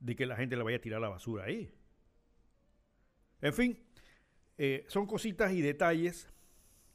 [0.00, 1.72] de que la gente le vaya a tirar la basura ahí?
[3.40, 3.78] En fin,
[4.56, 6.28] eh, son cositas y detalles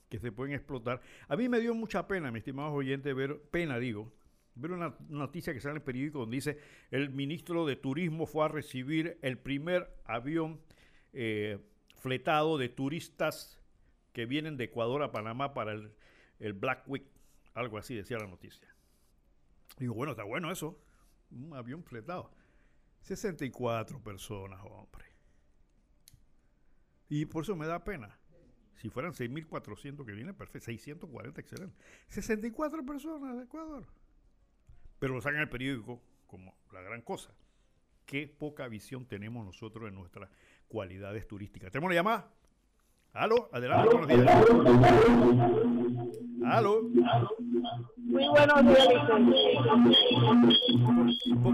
[0.09, 1.01] que se pueden explotar.
[1.27, 4.13] A mí me dio mucha pena, mi estimado oyente, ver, pena digo,
[4.55, 6.59] ver una noticia que sale en el periódico donde dice
[6.91, 10.61] el ministro de Turismo fue a recibir el primer avión
[11.13, 11.59] eh,
[11.97, 13.59] fletado de turistas
[14.11, 15.91] que vienen de Ecuador a Panamá para el,
[16.39, 17.05] el Black Week,
[17.53, 18.67] algo así decía la noticia.
[19.77, 20.79] Digo, bueno, está bueno eso,
[21.31, 22.31] un avión fletado.
[23.01, 25.05] 64 personas, hombre.
[27.09, 28.17] Y por eso me da pena.
[28.75, 30.65] Si fueran 6.400 que vienen, perfecto.
[30.65, 31.75] 640, excelente.
[32.09, 33.85] 64 personas de Ecuador.
[35.03, 37.29] Pero lo sacan el periódico como la gran cosa.
[38.05, 40.29] Qué poca visión tenemos nosotros en nuestras
[40.69, 41.73] cualidades turísticas.
[41.73, 42.31] ¿Tenemos una llamada?
[43.11, 43.49] ¿Aló?
[43.51, 44.45] Adelante, buenos días.
[46.45, 46.83] ¿Aló?
[47.97, 48.87] Muy buenos días,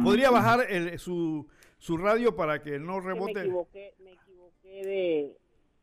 [0.03, 1.47] ¿Podría bajar su,
[1.79, 3.33] su radio para que no rebote?
[3.33, 5.38] Me equivoqué, me equivoqué de,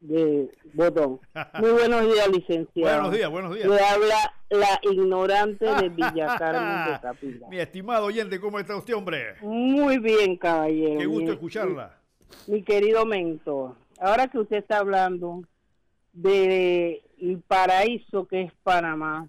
[0.06, 1.20] de botón.
[1.60, 2.94] Muy buenos días, licenciado.
[2.94, 3.68] buenos días, buenos días.
[3.68, 7.48] Le habla la ignorante de Villa Carmen de Capilla.
[7.48, 9.34] Mi estimado oyente, ¿cómo está usted, hombre?
[9.42, 10.98] Muy bien, caballero.
[10.98, 11.98] Qué gusto escucharla.
[12.46, 15.42] Mi, querido mentor, ahora que usted está hablando
[16.12, 19.28] de el paraíso que es Panamá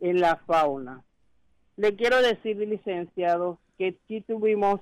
[0.00, 1.02] en la fauna,
[1.76, 4.80] le quiero decir, licenciado, que sí tuvimos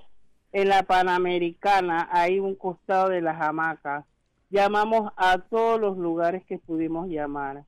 [0.53, 4.05] en la Panamericana, ahí un costado de las hamacas,
[4.53, 7.65] llamamos a todos los lugares que pudimos llamar,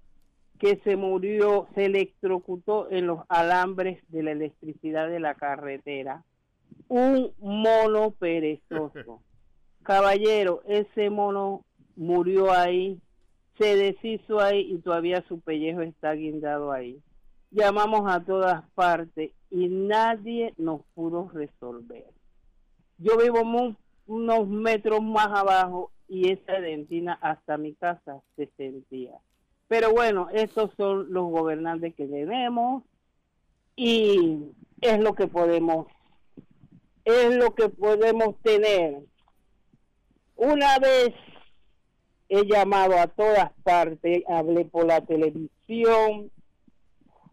[0.59, 6.23] que se murió, se electrocutó en los alambres de la electricidad de la carretera.
[6.89, 9.23] Un mono perezoso.
[9.83, 11.63] Caballero, ese mono
[11.97, 13.01] murió ahí,
[13.59, 17.01] se deshizo ahí y todavía su pellejo está guindado ahí.
[17.51, 22.05] Llamamos a todas partes y nadie nos pudo resolver.
[22.99, 23.43] Yo vivo
[24.07, 29.19] unos metros más abajo y esa dentina hasta mi casa se sentía.
[29.67, 32.85] Pero bueno, estos son los gobernantes que tenemos
[33.75, 34.39] y
[34.81, 35.89] es lo que podemos,
[37.05, 39.03] es lo que podemos tener.
[40.37, 41.15] Una vez
[42.29, 46.31] he llamado a todas partes, hablé por la televisión,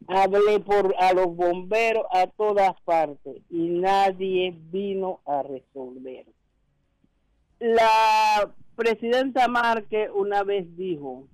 [0.07, 6.25] hablé por a los bomberos, a todas partes y nadie vino a resolver.
[7.59, 11.27] La presidenta Márquez una vez dijo,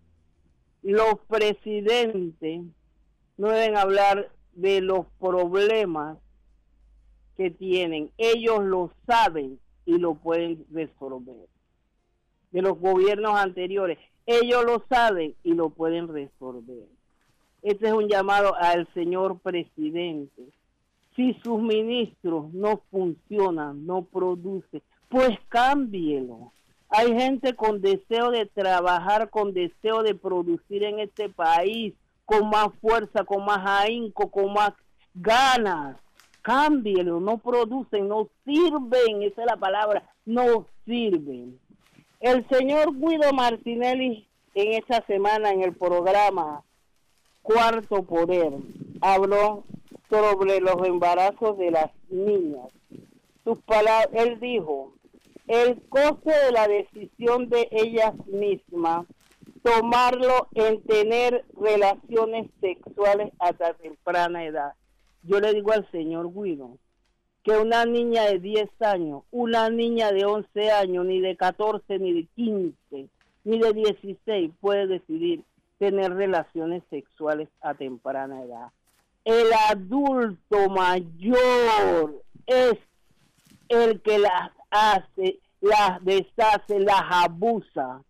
[0.81, 2.61] los presidentes
[3.37, 6.17] no deben hablar de los problemas
[7.37, 11.47] que tienen, ellos lo saben y lo pueden resolver.
[12.51, 16.83] De los gobiernos anteriores, ellos lo saben y lo pueden resolver.
[17.61, 20.43] Este es un llamado al señor presidente.
[21.15, 26.51] Si sus ministros no funcionan, no producen, pues cámbielo.
[26.89, 31.93] Hay gente con deseo de trabajar, con deseo de producir en este país,
[32.25, 34.73] con más fuerza, con más ahínco, con más
[35.13, 35.97] ganas.
[36.41, 41.59] Cámbielo, no producen, no sirven, esa es la palabra, no sirven.
[42.21, 46.63] El señor Guido Martinelli en esta semana en el programa
[47.41, 48.53] Cuarto Poder
[49.01, 49.63] habló
[50.09, 52.67] sobre los embarazos de las niñas.
[53.43, 54.93] Sus palabras, él dijo,
[55.47, 59.05] el coste de la decisión de ellas mismas,
[59.63, 64.73] tomarlo en tener relaciones sexuales a temprana edad.
[65.23, 66.77] Yo le digo al señor Guido
[67.43, 72.13] que una niña de 10 años, una niña de 11 años, ni de 14, ni
[72.13, 73.09] de 15,
[73.45, 75.43] ni de 16 puede decidir
[75.79, 78.67] tener relaciones sexuales a temprana edad.
[79.23, 82.77] El adulto mayor es
[83.69, 88.03] el que las hace, las deshace, las abusa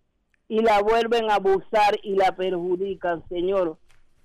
[0.47, 3.23] y la vuelven a abusar y la perjudican.
[3.29, 3.77] Señor,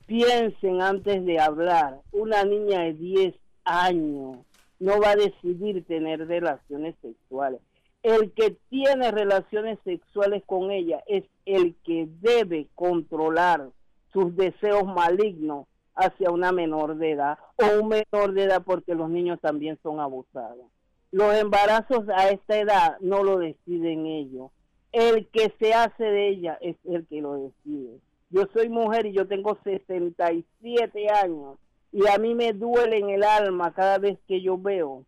[0.06, 2.00] piensen antes de hablar.
[2.12, 4.38] Una niña de 10 años
[4.78, 7.60] no va a decidir tener relaciones sexuales
[8.02, 13.70] el que tiene relaciones sexuales con ella es el que debe controlar
[14.12, 19.08] sus deseos malignos hacia una menor de edad o un menor de edad porque los
[19.08, 20.66] niños también son abusados.
[21.12, 24.50] Los embarazos a esta edad no lo deciden ellos.
[24.92, 28.00] El que se hace de ella es el que lo decide.
[28.30, 31.58] Yo soy mujer y yo tengo 67 años
[31.92, 35.04] y a mí me duele en el alma cada vez que yo veo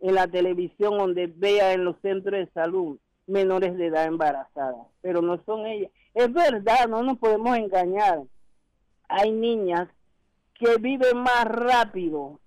[0.00, 5.22] en la televisión donde vea en los centros de salud menores de edad embarazadas, pero
[5.22, 5.90] no son ellas.
[6.14, 8.22] Es verdad, no nos podemos engañar.
[9.08, 9.88] Hay niñas
[10.54, 12.40] que viven más rápido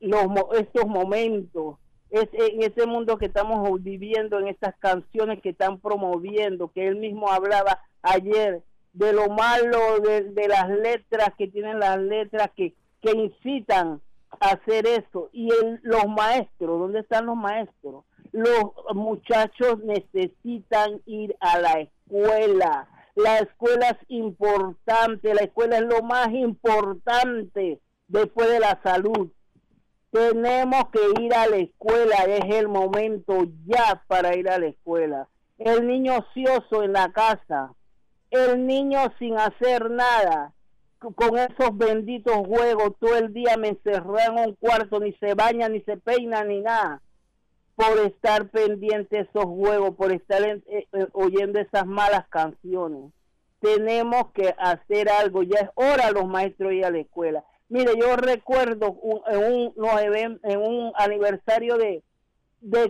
[0.00, 0.26] los,
[0.58, 1.76] estos momentos,
[2.10, 6.96] es en ese mundo que estamos viviendo, en estas canciones que están promoviendo, que él
[6.96, 12.74] mismo hablaba ayer de lo malo de, de las letras que tienen las letras que,
[13.02, 14.00] que incitan
[14.40, 15.28] hacer eso.
[15.32, 15.50] Y
[15.82, 18.04] los maestros, ¿dónde están los maestros?
[18.32, 22.88] Los muchachos necesitan ir a la escuela.
[23.14, 29.28] La escuela es importante, la escuela es lo más importante después de la salud.
[30.16, 35.28] Tenemos que ir a la escuela, es el momento ya para ir a la escuela.
[35.58, 37.74] El niño ocioso en la casa,
[38.30, 40.54] el niño sin hacer nada,
[40.98, 45.68] con esos benditos juegos, todo el día me encerré en un cuarto, ni se baña,
[45.68, 47.02] ni se peina, ni nada,
[47.74, 53.12] por estar pendiente de esos juegos, por estar eh, eh, oyendo esas malas canciones.
[53.60, 57.44] Tenemos que hacer algo, ya es hora los maestros ir a la escuela.
[57.68, 59.74] Mire, yo recuerdo en, un,
[60.44, 62.02] en un aniversario de,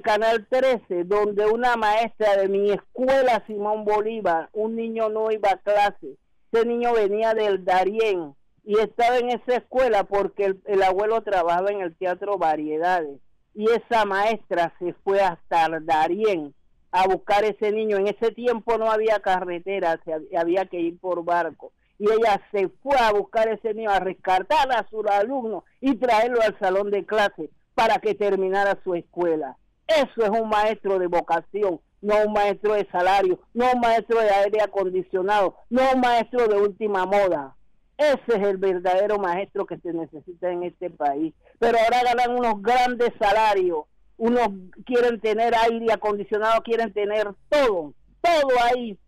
[0.03, 5.59] Canal 13, donde una maestra de mi escuela, Simón Bolívar, un niño no iba a
[5.59, 6.17] clase,
[6.53, 8.35] ese niño venía del Darién
[8.65, 13.21] y estaba en esa escuela porque el, abuelo trabajaba en el teatro Variedades
[13.55, 16.55] y esa maestra se fue hasta el Darién
[16.91, 17.97] a buscar ese niño.
[17.97, 21.73] En ese tiempo no había carretera, se, había que ir por barco.
[21.99, 26.41] Y ella se fue a buscar ese niño, a rescatar a su alumno y traerlo
[26.43, 29.57] al salón de clase para que terminara su escuela.
[29.87, 34.31] Eso es un maestro de vocación no un maestro de salario, no un maestro de
[34.31, 37.57] aire acondicionado, no un maestro de última moda.
[37.99, 41.35] Ese es el verdadero maestro que se necesita en este país.
[41.59, 43.85] Pero ahora ganan unos grandes salarios,
[44.19, 44.49] unos
[44.85, 48.99] quieren tener aire acondicionado, quieren tener todo, todo ahí,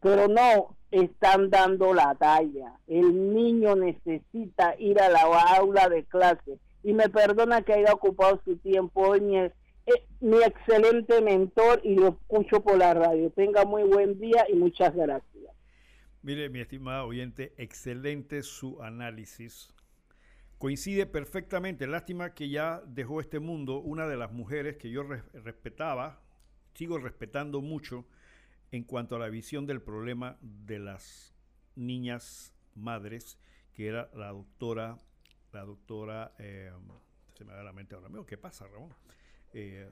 [0.00, 2.72] pero no están dando la talla.
[2.86, 5.22] El niño necesita ir a la
[5.56, 6.58] aula de clase.
[6.82, 12.62] Y me perdona que haya ocupado su tiempo hoy, mi excelente mentor y lo escucho
[12.62, 13.30] por la radio.
[13.30, 15.52] Tenga muy buen día y muchas gracias.
[16.22, 19.72] Mire, mi estimado oyente, excelente su análisis.
[20.58, 21.86] Coincide perfectamente.
[21.86, 25.02] Lástima que ya dejó este mundo una de las mujeres que yo
[25.34, 26.20] respetaba,
[26.74, 28.06] sigo respetando mucho
[28.70, 31.34] en cuanto a la visión del problema de las
[31.74, 33.38] niñas madres,
[33.72, 34.98] que era la doctora,
[35.52, 36.72] la doctora, eh,
[37.34, 38.94] se me da la mente ahora mismo, ¿qué pasa, Ramón?
[39.52, 39.90] Eh,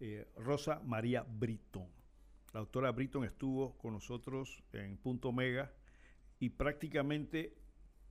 [0.00, 1.86] eh, Rosa María Britton.
[2.52, 5.72] La doctora Britton estuvo con nosotros en Punto Mega
[6.38, 7.56] y prácticamente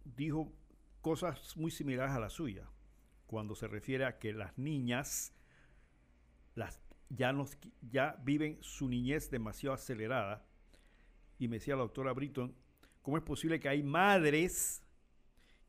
[0.04, 0.52] dijo
[1.02, 2.68] cosas muy similares a la suya,
[3.28, 5.34] cuando se refiere a que las niñas
[6.56, 6.82] las,
[7.16, 7.58] ya, nos,
[8.24, 10.46] viven su niñez demasiado acelerada.
[11.40, 12.56] Y me decía la doctora Britton,
[13.02, 14.84] ¿cómo es posible que hay madres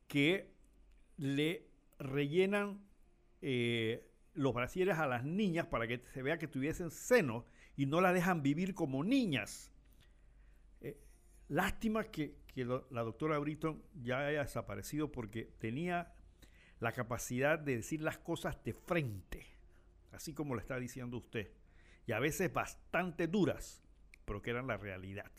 [0.07, 0.53] que
[1.17, 1.67] le
[1.99, 2.81] rellenan
[3.41, 7.45] eh, los brasieres a las niñas para que se vea que tuviesen seno
[7.77, 9.73] y no las dejan vivir como niñas.
[10.81, 10.99] Eh,
[11.49, 12.41] lástima que,
[12.91, 16.13] la doctora Britton ya haya desaparecido porque tenía
[16.81, 19.47] la capacidad de decir las cosas de frente,
[20.13, 21.51] así como lo está diciendo usted,
[22.07, 23.83] y a veces bastante duras,
[24.25, 25.31] pero que eran la realidad.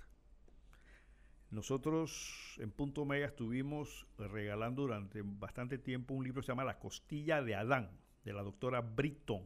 [1.53, 6.79] Nosotros en Punto Mega estuvimos regalando durante bastante tiempo un libro que se llama La
[6.79, 7.91] costilla de Adán,
[8.25, 9.43] de la doctora Britton.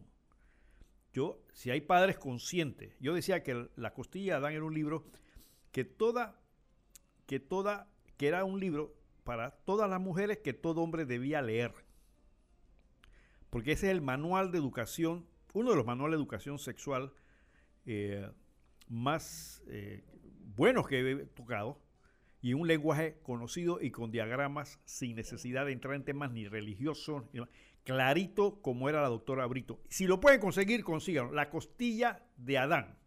[1.12, 5.06] Yo, si hay padres conscientes, yo decía que La costilla de Adán era un libro
[5.74, 6.40] que toda,
[7.26, 11.74] que toda, que era un libro para todas las mujeres que todo hombre debía leer.
[13.50, 17.14] Porque ese es el manual de educación, uno de los manuales de educación sexual
[17.86, 18.30] eh,
[18.90, 20.04] más eh,
[20.56, 21.80] buenos que he tocado
[22.42, 27.24] y un lenguaje conocido y con diagramas sin necesidad de entrar en temas ni religiosos,
[27.84, 29.80] clarito como era la doctora Brito.
[29.90, 31.32] Si lo pueden conseguir, consíganlo.
[31.32, 32.98] La costilla de Adán.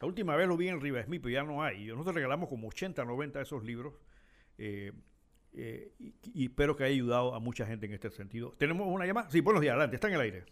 [0.00, 1.86] La última vez lo vi en Riva Smith, pero ya no hay.
[1.86, 3.94] Nosotros regalamos como 80, 90 de esos libros.
[4.58, 4.92] Eh,
[5.56, 5.92] eh,
[6.34, 8.54] y, espero que haya ayudado a mucha gente en este sentido.
[8.58, 9.30] ¿Tenemos una llamada?
[9.30, 10.44] Sí, buenos días, adelante, está en el aire.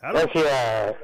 [0.00, 0.96] Gracias,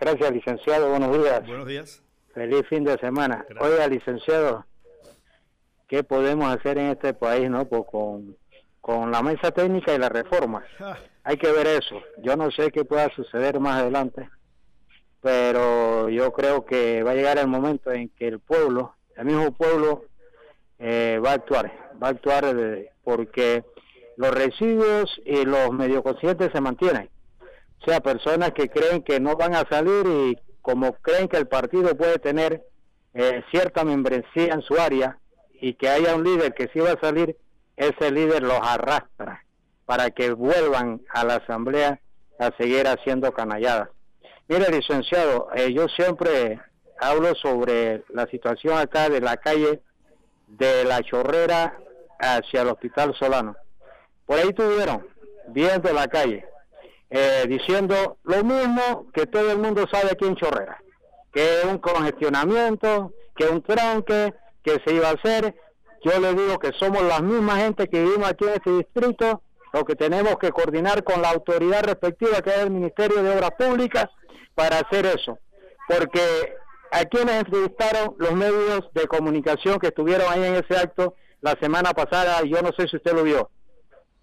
[0.00, 1.46] gracias licenciado, buenos días.
[1.46, 2.02] Buenos días.
[2.32, 3.44] Feliz fin de semana.
[3.60, 4.64] Oiga, licenciado,
[5.88, 7.66] qué podemos hacer en este país, ¿no?
[7.66, 8.36] Pues con,
[8.80, 10.64] con la mesa técnica y la reforma.
[10.78, 10.96] Ah.
[11.24, 12.00] Hay que ver eso.
[12.22, 14.30] Yo no sé qué pueda suceder más adelante,
[15.20, 19.52] pero yo creo que va a llegar el momento en que el pueblo, el mismo
[19.52, 20.04] pueblo,
[20.80, 21.72] eh, va a actuar,
[22.02, 22.44] va a actuar
[23.04, 23.64] porque
[24.16, 27.08] los residuos y los medio conscientes se mantienen.
[27.80, 31.46] O sea, personas que creen que no van a salir y como creen que el
[31.46, 32.66] partido puede tener
[33.14, 35.18] eh, cierta membresía en su área,
[35.60, 37.36] y que haya un líder que sí va a salir,
[37.76, 39.44] ese líder los arrastra
[39.84, 42.00] para que vuelvan a la asamblea
[42.38, 43.90] a seguir haciendo canalladas.
[44.48, 46.60] Mire, licenciado, eh, yo siempre
[46.98, 49.80] hablo sobre la situación acá de la calle
[50.50, 51.78] de la Chorrera
[52.18, 53.56] hacia el Hospital Solano.
[54.26, 55.06] Por ahí tuvieron,
[55.48, 56.44] viendo la calle,
[57.08, 60.82] eh, diciendo lo mismo que todo el mundo sabe aquí en Chorrera,
[61.32, 65.54] que es un congestionamiento, que es un tranque, que se iba a hacer.
[66.04, 69.42] Yo le digo que somos las mismas gente que vivimos aquí en este distrito,
[69.72, 73.52] lo que tenemos que coordinar con la autoridad respectiva, que es el Ministerio de Obras
[73.58, 74.06] Públicas,
[74.54, 75.38] para hacer eso.
[75.88, 76.59] Porque
[76.90, 81.92] a quienes entrevistaron los medios de comunicación que estuvieron ahí en ese acto la semana
[81.92, 83.50] pasada, yo no sé si usted lo vio,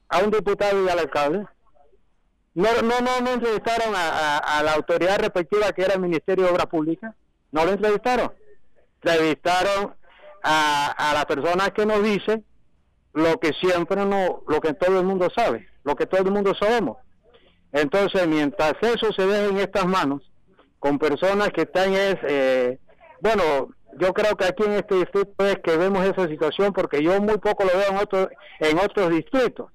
[0.10, 1.46] a un diputado y al alcalde.
[2.54, 6.52] No, no, no, no entrevistaron a, a la autoridad respectiva que era el Ministerio de
[6.52, 7.14] Obras Públicas.
[7.52, 8.34] No lo entrevistaron.
[9.02, 9.96] Entrevistaron
[10.44, 12.44] a, a la persona que nos dice
[13.14, 16.54] lo que siempre no, lo que todo el mundo sabe, lo que todo el mundo
[16.56, 16.98] sabemos.
[17.72, 20.27] Entonces, mientras eso se deje en estas manos,
[20.88, 22.80] con personas que están es, eh,
[23.20, 23.68] bueno,
[23.98, 27.38] yo creo que aquí en este distrito es que vemos esa situación porque yo muy
[27.40, 28.28] poco lo veo en otros,
[28.60, 29.70] en otros distritos.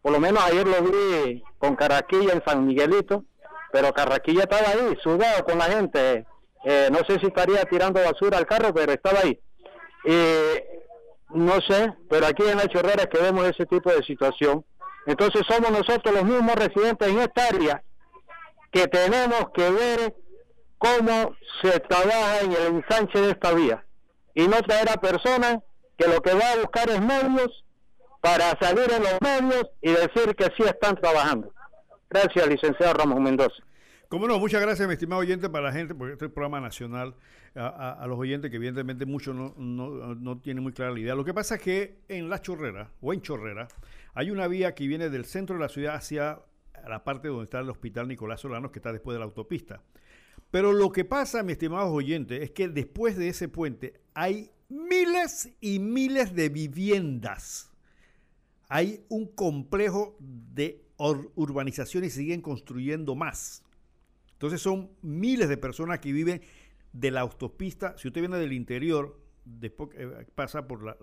[0.00, 3.24] Por lo menos ayer lo vi con Carraquilla en San Miguelito,
[3.70, 6.24] pero Carraquilla estaba ahí, sudado con la gente.
[6.64, 9.38] Eh, no sé si estaría tirando basura al carro, pero estaba ahí.
[10.06, 10.64] Eh,
[11.34, 14.64] no sé, pero aquí en la Chorrera es que vemos ese tipo de situación.
[15.04, 17.82] Entonces somos nosotros los mismos residentes en esta área
[18.72, 20.14] que tenemos que ver
[20.78, 23.84] cómo se trabaja en el ensanche de esta vía
[24.34, 25.58] y no traer a personas
[25.96, 27.64] que lo que va a buscar es medios
[28.20, 31.52] para salir en los medios y decir que sí están trabajando.
[32.10, 33.62] Gracias, licenciado Ramón Mendoza.
[34.08, 36.60] Como no, muchas gracias, mi estimado oyente, para la gente, porque este es el programa
[36.60, 37.14] nacional,
[37.56, 41.14] a, los oyentes que evidentemente muchos no, no, no, tienen muy clara la idea.
[41.14, 43.66] Lo que pasa es que en La Chorrera, o en Chorrera,
[44.14, 46.40] hay una vía que viene del centro de la ciudad hacia
[46.86, 49.80] la parte donde está el Hospital Nicolás Solano, que está después de la autopista.
[50.56, 55.50] Pero lo que pasa, mi estimado oyente, es que después de ese puente hay miles
[55.60, 57.70] y miles de viviendas.
[58.70, 63.64] Hay un complejo de urbanizaciones y siguen construyendo más.
[64.32, 66.40] Entonces son miles de personas que viven
[66.90, 67.94] de la autopista.
[67.98, 70.96] Si usted viene del interior, después eh, pasa por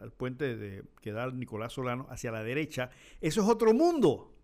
[0.00, 2.88] el puente de, que da Nicolás Solano hacia la derecha,
[3.20, 4.34] eso es otro mundo.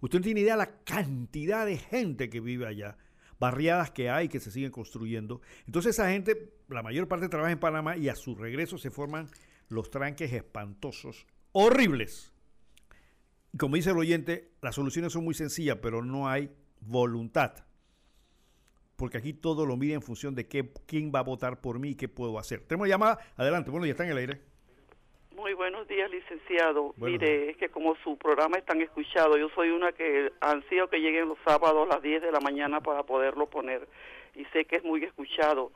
[0.00, 2.98] Usted no tiene idea de la cantidad de gente que vive allá,
[3.44, 5.42] barriadas que hay que se siguen construyendo.
[5.66, 9.28] Entonces esa gente, la mayor parte trabaja en Panamá y a su regreso se forman
[9.68, 12.32] los tranques espantosos, horribles.
[13.58, 17.66] Como dice el oyente, las soluciones son muy sencillas, pero no hay voluntad.
[18.96, 21.90] Porque aquí todo lo mide en función de qué, quién va a votar por mí
[21.90, 22.60] y qué puedo hacer.
[22.66, 23.18] Tenemos llamada.
[23.36, 23.70] Adelante.
[23.70, 24.40] Bueno, ya está en el aire.
[25.34, 26.94] Muy buenos días, licenciado.
[26.96, 31.00] Mire, es que como su programa es tan escuchado, yo soy una que ansío que
[31.00, 33.88] lleguen los sábados a las 10 de la mañana para poderlo poner.
[34.36, 35.72] Y sé que es muy escuchado.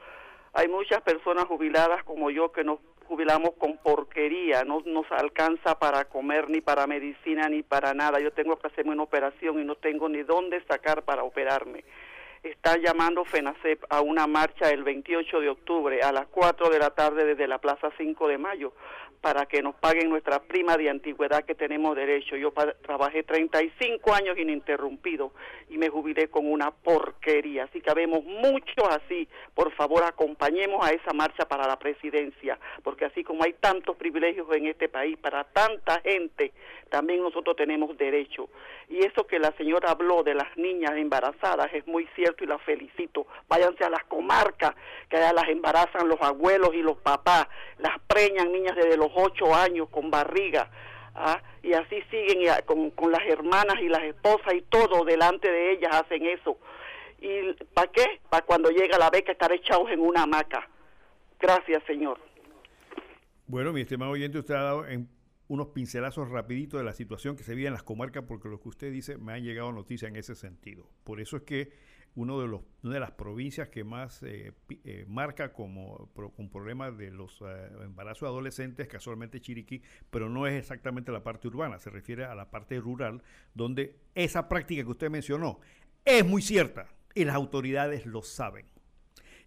[0.53, 6.05] Hay muchas personas jubiladas como yo que nos jubilamos con porquería, no nos alcanza para
[6.05, 8.21] comer, ni para medicina, ni para nada.
[8.21, 11.83] Yo tengo que hacerme una operación y no tengo ni dónde sacar para operarme
[12.43, 16.91] está llamando FENACEP a una marcha el 28 de octubre a las 4 de la
[16.91, 18.73] tarde desde la Plaza 5 de Mayo
[19.21, 22.37] para que nos paguen nuestra prima de antigüedad que tenemos derecho.
[22.37, 22.53] Yo
[22.83, 25.33] trabajé 35 años ininterrumpido
[25.69, 27.64] y me jubilé con una porquería.
[27.64, 29.29] Así que vemos muchos así.
[29.55, 34.47] Por favor, acompañemos a esa marcha para la presidencia, porque así como hay tantos privilegios
[34.53, 36.53] en este país para tanta gente,
[36.89, 38.49] también nosotros tenemos derecho.
[38.89, 42.59] Y eso que la señora habló de las niñas embarazadas es muy cierto y la
[42.59, 43.27] felicito.
[43.49, 44.75] Váyanse a las comarcas,
[45.11, 47.47] que allá las embarazan los abuelos y los papás,
[47.79, 50.71] las preñan niñas desde los ocho años con barriga.
[51.15, 51.41] ¿ah?
[51.63, 55.95] Y así siguen con, con las hermanas y las esposas y todo delante de ellas
[55.95, 56.59] hacen eso.
[57.21, 58.21] ¿Y para qué?
[58.31, 60.69] Para cuando llega la beca estar echados en una hamaca.
[61.41, 62.19] Gracias, señor.
[63.47, 65.09] Bueno, mi estimado oyente, usted ha dado en
[65.49, 68.69] unos pincelazos rapiditos de la situación que se vive en las comarcas, porque lo que
[68.69, 70.87] usted dice me han llegado noticias en ese sentido.
[71.05, 71.73] Por eso es que
[72.19, 74.53] uno de los, una de las provincias que más eh,
[74.85, 80.55] eh, marca como un problema de los eh, embarazos adolescentes, casualmente Chiriquí, pero no es
[80.55, 83.23] exactamente la parte urbana, se refiere a la parte rural,
[83.55, 85.61] donde esa práctica que usted mencionó
[86.05, 88.66] es muy cierta y las autoridades lo saben.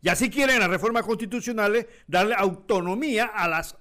[0.01, 3.78] Y así quieren las reformas constitucionales darle autonomía a las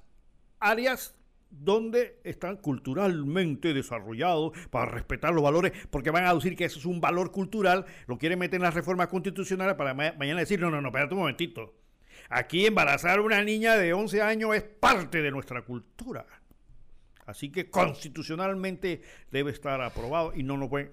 [0.59, 1.15] áreas
[1.51, 6.87] donde están culturalmente desarrollados para respetar los valores, porque van a decir que eso es
[6.87, 10.81] un valor cultural, lo quieren meter en las reformas constitucionales para mañana decir, no, no,
[10.81, 11.75] no, espérate un momentito.
[12.29, 16.27] Aquí embarazar a una niña de 11 años es parte de nuestra cultura.
[17.27, 20.93] Así que constitucionalmente debe estar aprobado y no lo pueden...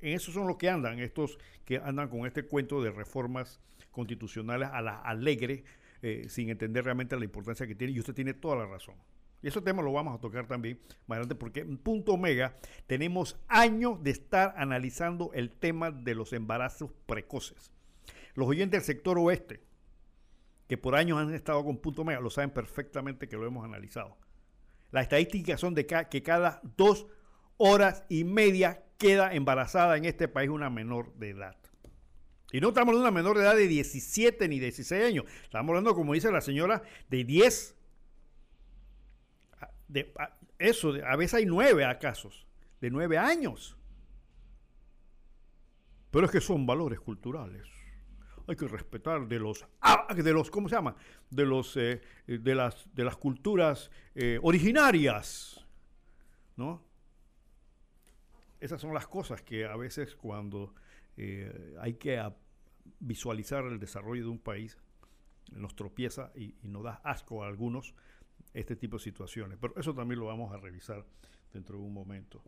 [0.00, 3.60] En eso son los que andan, estos que andan con este cuento de reformas
[3.90, 5.64] constitucionales a la alegre,
[6.02, 8.96] eh, sin entender realmente la importancia que tiene, y usted tiene toda la razón.
[9.44, 13.38] Y ese tema lo vamos a tocar también más adelante porque en Punto Omega tenemos
[13.46, 17.70] años de estar analizando el tema de los embarazos precoces.
[18.34, 19.60] Los oyentes del sector oeste,
[20.66, 24.16] que por años han estado con Punto Omega, lo saben perfectamente que lo hemos analizado.
[24.90, 27.06] Las estadísticas son de que cada dos
[27.58, 31.56] horas y media queda embarazada en este país una menor de edad.
[32.50, 35.26] Y no estamos hablando de una menor de edad de 17 ni 16 años.
[35.42, 37.76] Estamos hablando, como dice la señora, de 10
[39.94, 40.12] de,
[40.58, 42.46] eso, a veces hay nueve casos,
[42.80, 43.76] de nueve años.
[46.10, 47.66] Pero es que son valores culturales.
[48.46, 50.96] Hay que respetar de los, ah, de los ¿cómo se llama?
[51.30, 55.64] De los, eh, de las, de las culturas eh, originarias,
[56.56, 56.82] ¿no?
[58.60, 60.74] Esas son las cosas que a veces cuando
[61.16, 62.20] eh, hay que
[62.98, 64.76] visualizar el desarrollo de un país
[65.52, 67.94] nos tropieza y nos da asco a algunos
[68.54, 69.58] este tipo de situaciones.
[69.60, 71.04] Pero eso también lo vamos a revisar
[71.52, 72.42] dentro de un momento.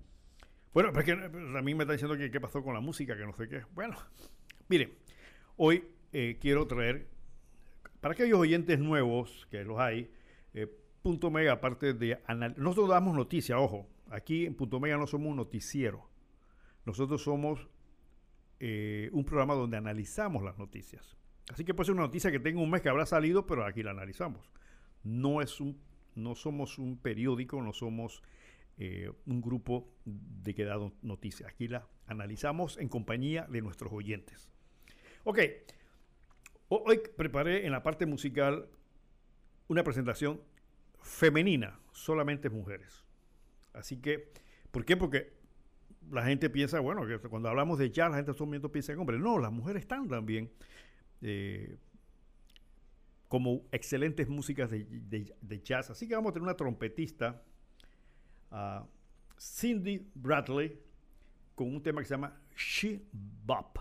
[0.73, 3.33] Bueno, porque a mí me está diciendo que qué pasó con la música, que no
[3.35, 3.63] sé qué.
[3.75, 3.97] Bueno,
[4.69, 4.93] miren,
[5.57, 7.09] hoy eh, quiero traer,
[8.01, 10.11] para aquellos oyentes nuevos, que los hay,
[10.55, 10.67] eh,
[11.03, 12.19] Punto Mega, aparte de...
[12.57, 16.11] Nosotros damos noticia, ojo, aquí en Punto Mega no somos un noticiero.
[16.85, 17.69] Nosotros somos
[18.61, 21.17] eh, un programa donde analizamos las noticias.
[21.49, 23.83] Así que puede ser una noticia que tenga un mes que habrá salido, pero aquí
[23.83, 24.51] la analizamos.
[25.05, 25.81] No es un
[26.17, 28.23] no somos un periódico, no somos
[28.79, 31.49] eh, un grupo de que da noticias.
[31.49, 34.51] Aquí la analizamos en compañía de nuestros oyentes.
[35.25, 35.39] Ok,
[36.69, 38.69] hoy preparé en la parte musical
[39.69, 40.41] una presentación
[41.01, 43.05] femenina, solamente mujeres.
[43.73, 44.33] Así que,
[44.71, 44.97] ¿por qué?
[44.97, 45.33] Porque
[46.11, 48.99] la gente piensa, bueno, que cuando hablamos de jazz, la gente en momentos piensa en
[48.99, 49.21] hombres.
[49.21, 50.51] No, las mujeres están también
[51.23, 51.77] eh,
[53.29, 55.91] como excelentes músicas de, jazz.
[55.91, 57.43] Así que vamos a tener una trompetista,
[58.51, 58.87] uh,
[59.39, 60.79] Cindy Bradley,
[61.55, 63.79] con un tema que se llama She Bop.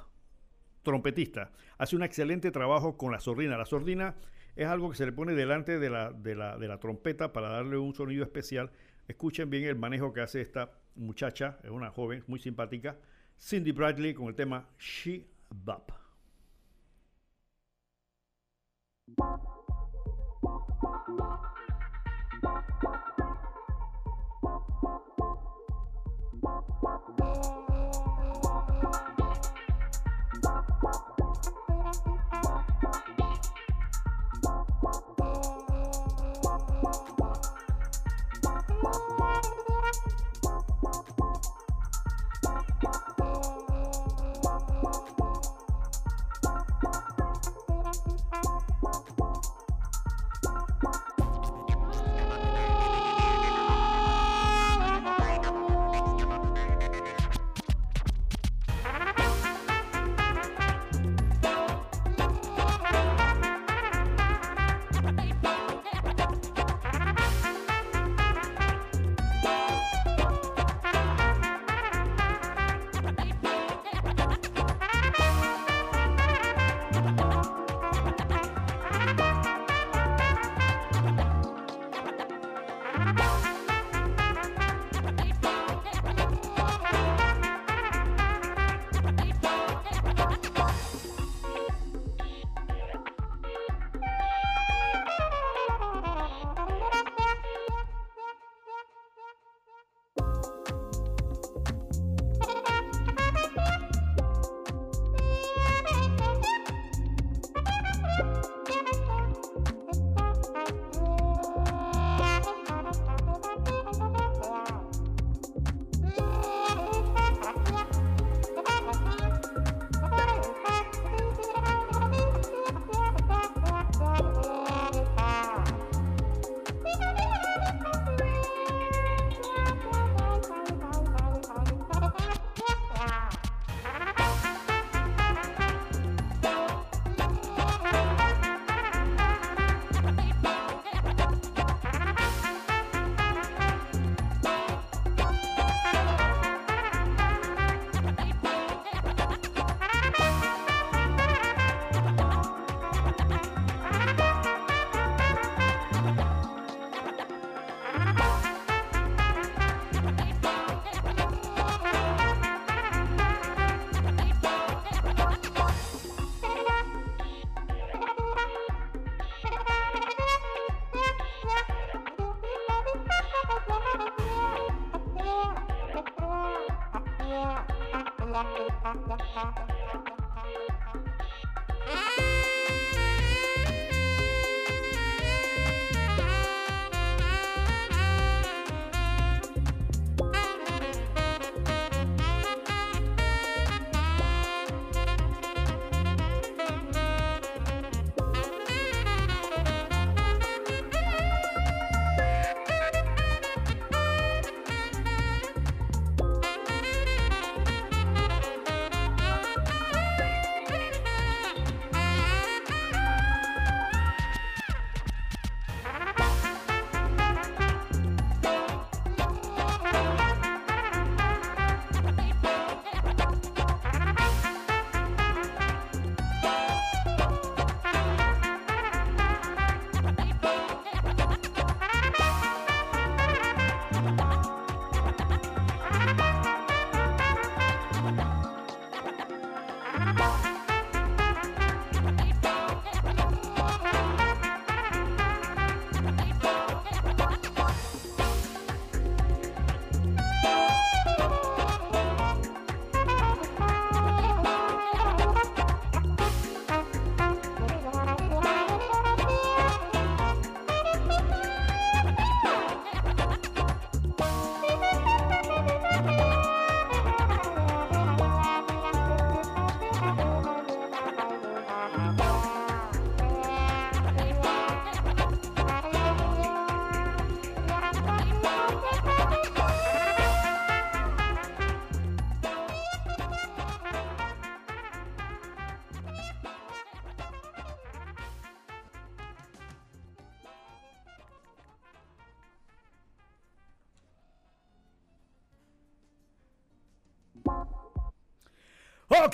[0.84, 1.52] Trompetista.
[1.78, 3.58] Hace un excelente trabajo con la sordina.
[3.58, 4.16] La sordina
[4.56, 7.50] es algo que se le pone delante de la, de la, de la trompeta para
[7.50, 8.72] darle un sonido especial.
[9.08, 12.98] Escuchen bien el manejo que hace esta muchacha, es una joven muy simpática,
[13.38, 16.05] Cindy Bradley, con el tema She Bop.
[19.08, 19.40] Thank
[21.08, 21.65] you.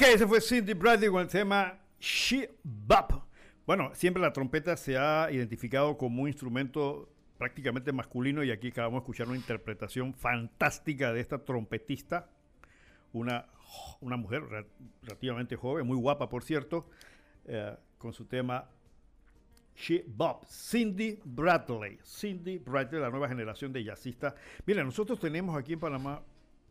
[0.02, 3.22] Ok, ese fue Cindy Bradley con el tema She Bop.
[3.68, 8.96] Bueno, siempre la trompeta se ha identificado como un instrumento prácticamente masculino y aquí acabamos
[8.96, 12.32] de escuchar una interpretación fantástica de esta trompetista,
[13.14, 13.46] una,
[14.00, 14.42] una mujer
[15.04, 16.90] relativamente joven, muy guapa por cierto,
[17.46, 18.68] eh, con su tema
[19.76, 22.00] She Bop, Cindy Bradley.
[22.04, 24.34] Cindy Bradley, la nueva generación de jazzistas.
[24.66, 26.24] Mira, nosotros tenemos aquí en Panamá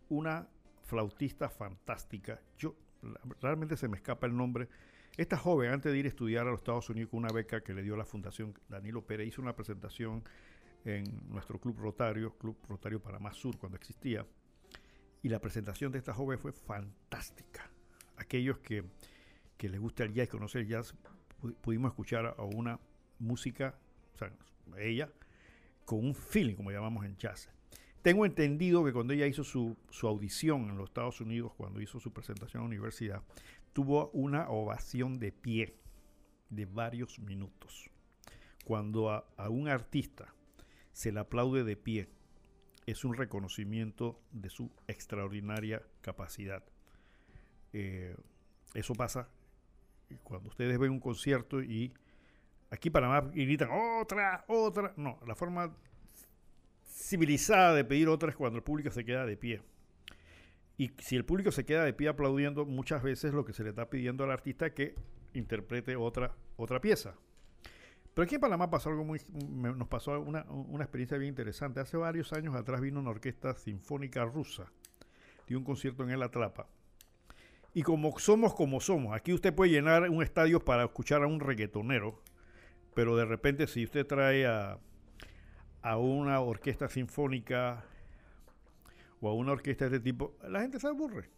[0.09, 0.49] una
[0.83, 2.41] flautista fantástica.
[2.59, 2.75] Yo
[3.41, 4.69] realmente se me escapa el nombre.
[5.17, 7.75] Esta joven, antes de ir a estudiar a los Estados Unidos con una beca que
[7.75, 10.23] le dio la Fundación Danilo Pérez, hizo una presentación
[10.85, 14.27] en nuestro club Rotario, Club Rotario Panamá Sur, cuando existía.
[15.23, 17.71] Y la presentación de esta joven fue fantástica.
[18.17, 18.85] Aquellos que,
[19.59, 20.95] les gusta el jazz y conocen el jazz,
[21.61, 22.79] pudimos escuchar a una
[23.19, 23.79] música,
[24.15, 24.33] o sea,
[24.79, 25.11] ella,
[25.85, 27.51] con un feeling, como llamamos en jazz.
[28.03, 32.13] Tengo entendido que cuando ella hizo su, audición en los Estados Unidos, cuando hizo su
[32.13, 33.23] presentación a la universidad,
[33.75, 35.77] tuvo una ovación de pie
[36.49, 37.91] de varios minutos.
[38.65, 40.35] Cuando a, un artista
[40.93, 42.09] se le aplaude de pie,
[42.87, 46.65] es un reconocimiento de su extraordinaria capacidad.
[47.73, 48.17] Eh,
[48.75, 49.29] eso pasa
[50.25, 51.93] cuando ustedes ven un concierto y
[52.71, 53.69] aquí para más gritan
[54.01, 54.95] otra, otra.
[54.97, 55.77] No, la forma
[56.91, 59.63] civilizada de pedir otras cuando el público se queda de pie.
[60.77, 63.71] Y si el público se queda de pie aplaudiendo, muchas veces lo que se le
[63.71, 64.95] está pidiendo al artista es que
[65.35, 67.15] interprete otra, otra pieza.
[68.15, 71.81] Pero aquí en Panamá pasó algo muy, nos pasó una, una, experiencia bien interesante.
[71.81, 74.73] Hace varios años atrás vino una orquesta sinfónica rusa,
[75.47, 76.67] dio un concierto en El Atrapa.
[77.73, 81.39] Y como somos como somos, aquí usted puede llenar un estadio para escuchar a un
[81.39, 82.21] reggaetonero,
[82.95, 84.81] pero de repente si usted trae a,
[85.83, 87.85] a una orquesta sinfónica
[89.21, 91.31] o a una orquesta de este tipo, la gente se aburre.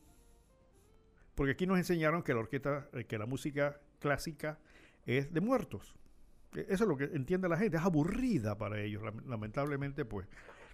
[1.35, 4.59] Porque aquí nos enseñaron que la orquesta, eh, que la música clásica
[5.07, 5.97] es de muertos.
[6.55, 9.03] E, eso es lo que entiende la gente, es aburrida para ellos.
[9.27, 10.29] Lamentablemente, pues,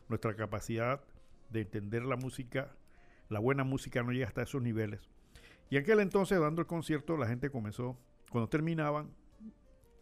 [0.08, 1.02] nuestra capacidad
[1.50, 2.74] de entender la música,
[3.28, 5.08] la buena música no llega hasta esos niveles.
[5.70, 7.98] Y aquel entonces, dando el concierto, la gente comenzó,
[8.30, 9.10] cuando terminaban,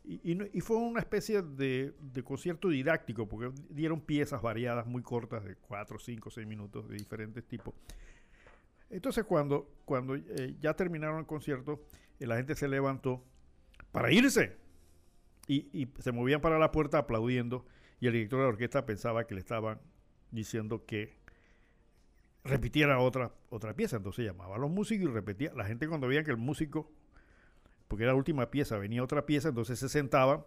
[0.08, 1.92] y, fue una especie de,
[2.22, 7.44] concierto didáctico, porque dieron piezas variadas, muy cortas, de 4, 5, 6 minutos, de diferentes
[7.44, 7.74] tipos.
[8.88, 11.82] Entonces, cuando, cuando eh, ya terminaron el concierto,
[12.20, 13.24] eh, la gente se levantó
[13.90, 14.56] para irse.
[15.48, 17.66] Y, se movían para la puerta aplaudiendo.
[17.98, 19.80] Y el director de la orquesta pensaba que le estaban
[20.30, 21.18] diciendo que
[22.44, 23.96] repitiera otra, otra pieza.
[23.96, 25.52] Entonces llamaba a los músicos y repetía.
[25.54, 26.92] La gente cuando veía que el músico
[27.88, 30.44] porque era la última pieza, venía otra pieza, entonces se sentaban,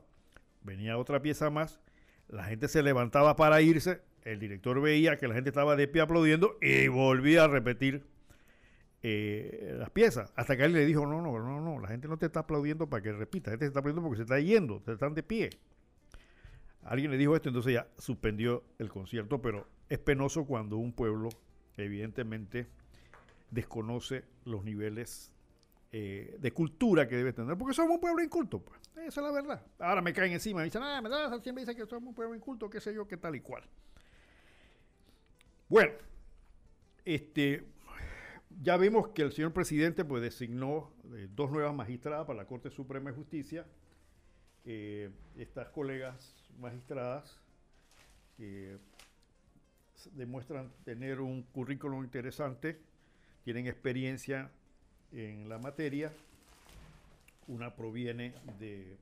[0.62, 1.80] venía otra pieza más,
[2.28, 6.02] la gente se levantaba para irse, el director veía que la gente estaba de pie
[6.02, 8.06] aplaudiendo y volvía a repetir
[9.02, 10.34] eh, las piezas.
[10.36, 12.90] Hasta que él le dijo, no, no, no, no, la gente no te está aplaudiendo
[12.90, 15.24] para que repita, la gente te está aplaudiendo porque se está yendo, se están de
[15.24, 15.50] pie.
[16.84, 21.30] Alguien le dijo esto, entonces ya suspendió el concierto, pero es penoso cuando un pueblo
[21.78, 22.68] evidentemente
[23.52, 25.32] desconoce los niveles
[25.92, 28.80] eh, de cultura que debe tener, porque somos un pueblo inculto, pues.
[28.96, 29.66] Esa es la verdad.
[29.80, 31.10] Ahora me caen encima, me dicen, ah, me
[31.42, 33.64] siempre dicen que somos un pueblo inculto, qué sé yo, qué tal y cual.
[35.68, 35.94] Bueno,
[37.06, 37.66] este,
[38.62, 42.70] ya vimos que el señor presidente pues designó eh, dos nuevas magistradas para la Corte
[42.70, 43.66] Suprema de Justicia.
[45.36, 47.42] Estas colegas magistradas
[50.12, 52.80] demuestran tener un currículum interesante,
[53.44, 54.52] tienen experiencia
[55.14, 56.12] en la materia.
[57.48, 58.98] Una proviene de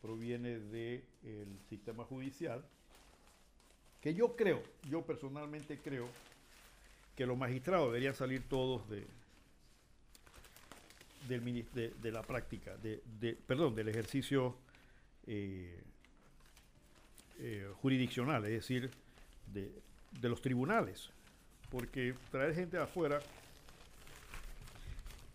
[0.00, 2.64] proviene del sistema judicial,
[4.00, 6.08] que yo creo, yo personalmente creo
[7.16, 9.06] que los magistrados deberían salir todos de,
[11.28, 14.56] de, la práctica, de, perdón, del ejercicio
[15.26, 15.78] eh,
[17.38, 18.90] eh, jurisdiccional, es decir,
[19.52, 19.70] de,
[20.28, 21.10] los tribunales.
[21.70, 23.20] Porque traer gente de afuera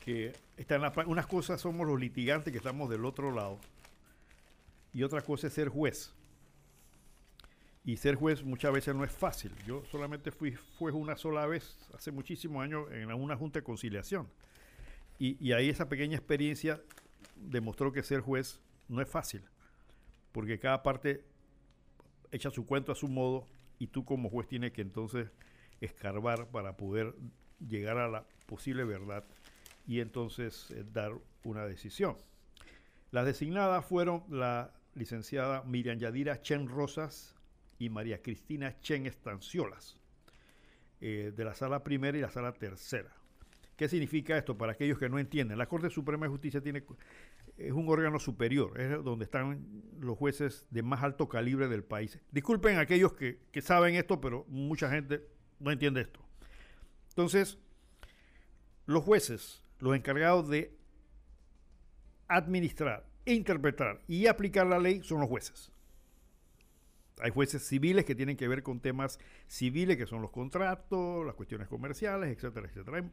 [0.05, 3.59] que están unas cosas somos los litigantes que estamos del otro lado
[4.93, 6.13] y otra cosa es ser juez.
[7.83, 9.51] Y ser juez muchas veces no es fácil.
[9.65, 14.29] Yo solamente fui una sola vez, hace muchísimos años, en una junta de conciliación.
[15.17, 16.81] Y ahí esa pequeña experiencia
[17.35, 19.41] demostró que ser juez no es fácil.
[20.31, 21.25] Porque cada parte
[22.31, 23.47] echa su cuento a su modo
[23.79, 25.29] y tú como juez tienes que entonces
[25.81, 27.15] escarbar para poder
[27.59, 29.25] llegar a la posible verdad
[29.87, 31.13] y entonces eh, dar
[31.43, 32.17] una decisión.
[33.11, 37.35] Las designadas fueron la licenciada Miriam Yadira Chen Rosas,
[37.79, 39.97] y María Cristina Chen Estanciolas,
[41.01, 43.11] eh, de la sala primera y la sala tercera.
[43.75, 45.57] ¿Qué significa esto para aquellos que no entienden?
[45.57, 46.83] La Corte Suprema de Justicia tiene,
[47.57, 52.19] es un órgano superior, es donde están los jueces de más alto calibre del país.
[52.31, 55.27] Disculpen a aquellos que, que saben esto, pero mucha gente
[55.59, 56.21] no entiende esto.
[57.09, 57.57] Entonces,
[58.85, 60.75] los jueces, los encargados de
[62.27, 65.71] administrar, interpretar y aplicar la ley son los jueces.
[67.21, 71.35] Hay jueces civiles que tienen que ver con temas civiles, que son los contratos, las
[71.35, 73.09] cuestiones comerciales, etcétera, etcétera.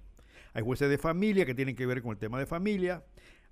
[0.54, 3.04] Hay jueces de familia que tienen que ver con el tema de familia.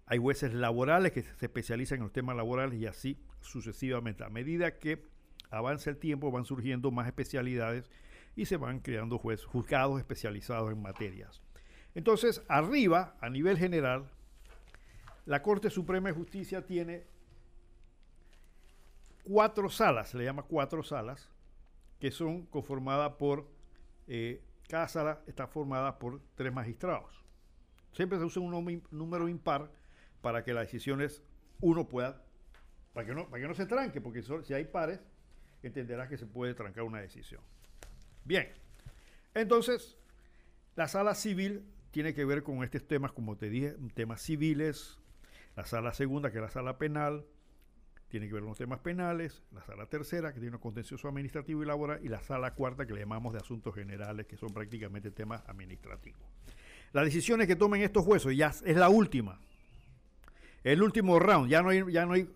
[0.07, 4.25] Hay jueces laborales que se especializan en los temas laborales y así sucesivamente.
[4.25, 5.05] A medida que
[5.51, 7.91] avanza el tiempo van surgiendo más especialidades
[8.35, 11.43] y se van creando jueces, juzgados especializados en materias.
[11.95, 14.09] Entonces, arriba, a nivel general,
[15.27, 17.05] la Corte Suprema de Justicia tiene
[19.25, 21.29] cuatro salas, se le llama cuatro salas,
[21.99, 23.47] que son conformadas por,
[24.09, 27.25] eh, cada sala está formada por tres magistrados.
[27.93, 29.71] Siempre se usa un número impar
[30.21, 31.23] para que las decisiones
[31.61, 32.23] uno pueda,
[32.93, 35.01] para que no, para que no se tranque, porque si hay pares,
[35.63, 37.43] entenderás que se puede trancar una decisión.
[38.25, 38.49] Bien,
[39.35, 39.97] entonces,
[40.77, 44.99] la sala civil tiene que ver con estos temas, como te dije, temas civiles,
[45.57, 47.27] la sala segunda, que es la sala penal,
[48.09, 51.63] tiene que ver con los temas penales, la sala tercera, que tiene un contencioso administrativo
[51.63, 55.11] y laboral, y la sala cuarta, que le llamamos de asuntos generales, que son prácticamente
[55.11, 56.21] temas administrativos.
[56.93, 59.41] Las decisiones que tomen estos jueces ya es la última.
[60.65, 62.29] El último round, ya no hay, ya no hay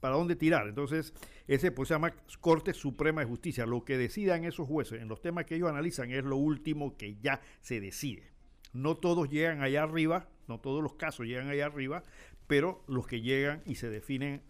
[0.00, 0.66] para dónde tirar.
[0.66, 1.14] Entonces,
[1.46, 3.66] ese pues, se llama Corte Suprema de Justicia.
[3.66, 7.16] Lo que decidan esos jueces en los temas que ellos analizan es lo último que
[7.16, 8.29] ya se decide.
[8.72, 12.02] No todos llegan allá arriba, no todos los casos llegan allá arriba,
[12.46, 14.42] pero los que llegan y se definen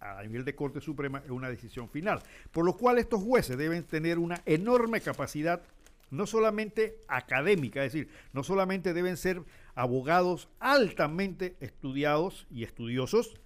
[0.00, 2.22] a nivel de Corte Suprema es una decisión final.
[2.50, 5.62] Por lo cual estos jueces deben tener una enorme capacidad,
[6.10, 9.42] no solamente académica, es decir, no solamente deben ser
[9.74, 13.40] abogados altamente estudiados y estudiosos,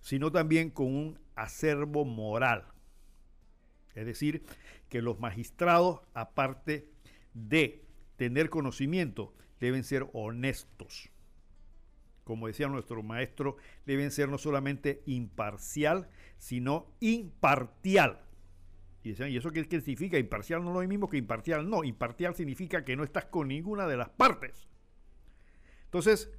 [0.00, 2.66] sino también con un acervo moral.
[3.94, 4.44] Es decir,
[4.88, 6.88] que los magistrados, aparte
[7.32, 7.82] de
[8.16, 11.12] tener conocimiento, deben ser honestos
[12.24, 16.08] como decía nuestro maestro, deben ser no solamente imparcial,
[16.38, 18.20] sino impartial.
[19.02, 20.18] Y decían, ¿y eso qué, significa?
[20.18, 21.68] Imparcial no es lo mismo que imparcial.
[21.68, 24.68] No, impartial significa que no estás con ninguna de las partes.
[25.84, 26.30] Entonces,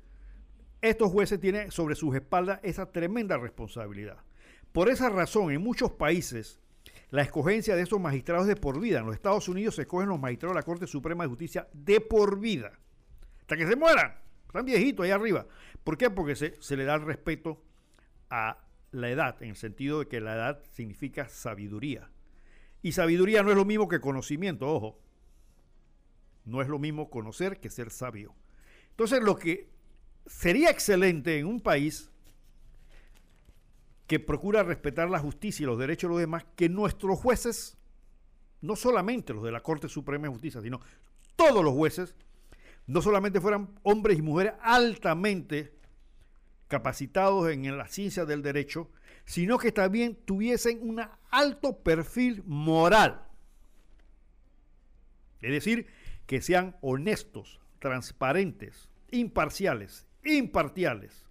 [0.82, 4.24] estos jueces tienen sobre sus espaldas esa tremenda responsabilidad.
[4.72, 6.62] Por esa razón, en muchos países,
[7.14, 8.98] la escogencia de estos magistrados de por vida.
[8.98, 12.02] En los Estados Unidos se escogen los magistrados de la Corte Suprema de Justicia de
[12.02, 12.72] por vida.
[13.40, 14.16] Hasta que se mueran.
[14.48, 15.46] Están viejitos ahí arriba.
[15.84, 16.10] ¿Por qué?
[16.10, 17.64] Porque se, le da el respeto
[18.32, 18.58] a
[18.90, 22.10] la edad, en el sentido de que la edad significa sabiduría.
[22.82, 25.00] Y sabiduría no es lo mismo que conocimiento, ojo.
[26.46, 28.34] No es lo mismo conocer que ser sabio.
[28.90, 29.70] Entonces lo que
[30.26, 32.12] sería excelente en un país
[34.08, 37.78] que procura respetar la justicia y los derechos de los demás, que nuestros jueces,
[38.62, 40.82] no solamente los de la Corte Suprema de Justicia, sino
[41.36, 42.16] todos los jueces,
[42.86, 45.74] no solamente fueran hombres y mujeres altamente
[46.68, 48.90] capacitados en la ciencia del derecho,
[49.26, 53.26] sino que también tuviesen un alto perfil moral.
[55.42, 55.88] Es decir,
[56.26, 61.26] que sean honestos, transparentes, imparciales, impartiales,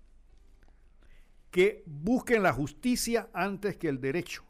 [1.53, 4.43] que busquen la justicia antes que el derecho.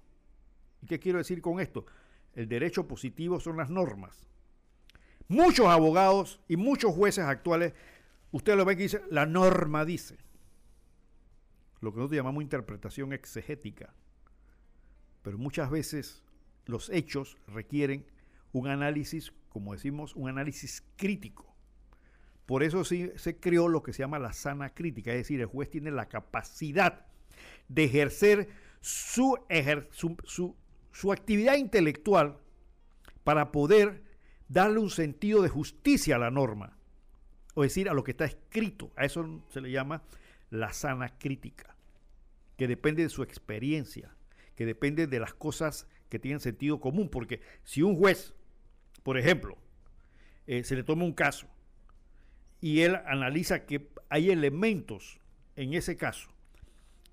[0.80, 1.84] ¿Y qué quiero decir con esto?
[2.32, 4.24] El derecho positivo son las normas.
[5.26, 7.74] Muchos abogados y muchos jueces actuales,
[8.30, 10.16] usted lo ve que dice, la norma dice.
[11.80, 13.92] Lo que nosotros llamamos interpretación exegética.
[15.22, 16.22] Pero muchas veces
[16.66, 18.06] los hechos requieren
[18.52, 21.51] un análisis, como decimos, un análisis crítico.
[22.46, 25.46] Por eso sí se creó lo que se llama la sana crítica, es decir, el
[25.46, 27.06] juez tiene la capacidad
[27.68, 28.48] de ejercer
[28.80, 29.36] su,
[31.12, 32.38] actividad intelectual
[33.24, 34.02] para poder
[34.48, 36.76] darle un sentido de justicia a la norma,
[37.54, 38.92] o decir, a lo que está escrito.
[38.96, 40.02] A eso se le llama
[40.50, 41.76] la sana crítica,
[42.56, 44.14] que depende de su experiencia,
[44.56, 48.34] que depende de las cosas que tienen sentido común, porque si un juez,
[49.02, 49.56] por ejemplo,
[50.46, 51.48] eh, se le toma un caso
[52.62, 55.20] y él analiza que hay elementos
[55.56, 56.30] en ese caso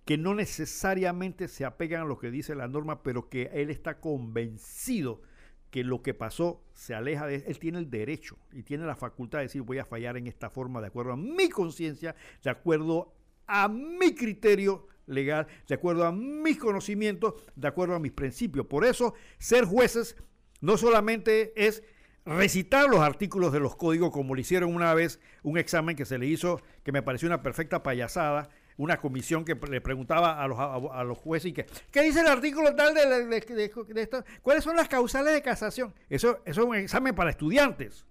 [0.05, 3.99] que no necesariamente se apegan a lo que dice la norma, pero que él está
[3.99, 5.21] convencido
[5.69, 8.95] que lo que pasó se aleja de él, él tiene el derecho y tiene la
[8.95, 12.49] facultad de decir voy a fallar en esta forma de acuerdo a mi conciencia, de
[12.49, 13.13] acuerdo
[13.45, 18.65] a mi criterio legal, de acuerdo a mis conocimientos, de acuerdo a mis principios.
[18.65, 20.15] Por eso, ser jueces
[20.61, 21.83] no solamente es
[22.25, 26.17] recitar los artículos de los códigos como le hicieron una vez un examen que se
[26.17, 30.57] le hizo, que me pareció una perfecta payasada, una comisión que le preguntaba a los,
[30.57, 34.23] a, los jueces y ¿qué dice el artículo tal de, esto?
[34.41, 35.93] ¿Cuáles son las causales de casación?
[36.09, 38.05] Eso, eso es un examen para estudiantes.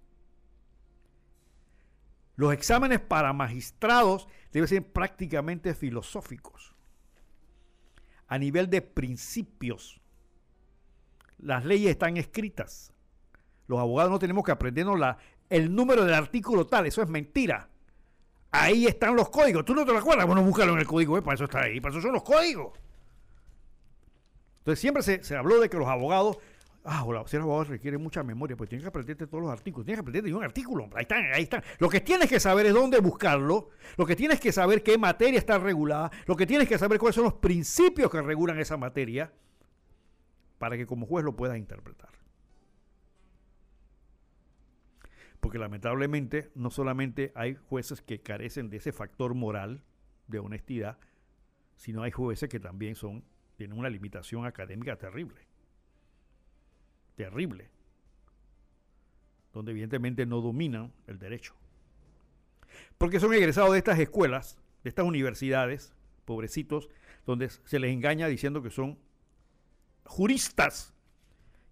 [2.35, 6.75] Los exámenes para magistrados deben ser prácticamente filosóficos,
[8.27, 9.99] a nivel de principios.
[11.37, 12.93] Las leyes están escritas.
[13.69, 15.15] Los abogados no tenemos que aprendernos la,
[15.47, 17.69] el número del artículo tal, eso es mentira.
[18.49, 19.63] Ahí están los códigos.
[19.63, 20.25] ¿Tú no te lo acuerdas?
[20.25, 21.21] Bueno, búscalo en el código, ¿eh?
[21.21, 22.73] para eso está ahí, para eso son los códigos.
[24.57, 26.39] Entonces siempre se, habló de que los abogados,
[26.83, 30.01] ah, ser abogado requiere mucha memoria, pues tienes que aprenderte todos los artículos, tienes que
[30.01, 31.63] aprenderte un artículo, ahí están, ahí están.
[31.77, 35.37] Lo que tienes que saber es dónde buscarlo, lo que tienes que saber qué materia
[35.37, 39.31] está regulada, lo que tienes que saber cuáles son los principios que regulan esa materia,
[40.57, 42.18] para que como juez lo puedas interpretar.
[45.39, 49.83] Porque lamentablemente no solamente hay jueces que carecen de ese factor moral
[50.27, 50.97] de honestidad,
[51.75, 53.23] sino hay jueces que también son
[53.59, 55.41] tienen una limitación académica terrible.
[57.15, 57.69] Terrible.
[59.51, 61.55] Donde evidentemente no dominan el derecho.
[62.97, 66.89] Porque son egresados de estas escuelas, de estas universidades, pobrecitos,
[67.25, 68.97] donde se les engaña diciendo que son
[70.05, 70.93] juristas,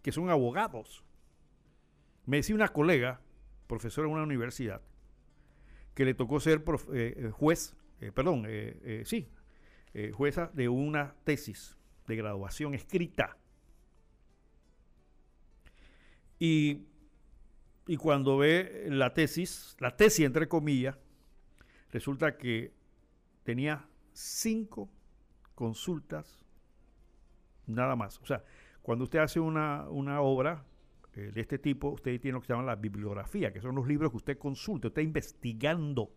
[0.02, 1.06] que son abogados.
[2.26, 3.22] Me decía una colega
[3.68, 4.82] profesor en una universidad,
[5.94, 6.64] que le tocó ser
[6.94, 8.48] eh, eh, juez, eh, perdón,
[9.04, 9.28] sí,
[10.14, 13.38] jueza de una tesis de graduación escrita.
[16.40, 16.86] Y,
[17.88, 20.96] y cuando ve la tesis, la tesis entre comillas,
[21.92, 22.74] resulta que
[23.44, 24.90] tenía cinco
[25.56, 26.40] consultas
[27.66, 28.20] nada más.
[28.22, 28.44] O sea,
[28.84, 30.64] cuando usted hace una, una obra,
[31.18, 33.88] eh, de este tipo, usted tiene lo que se llama la bibliografía, que son los
[33.88, 36.12] libros que usted consulta, usted está investigando.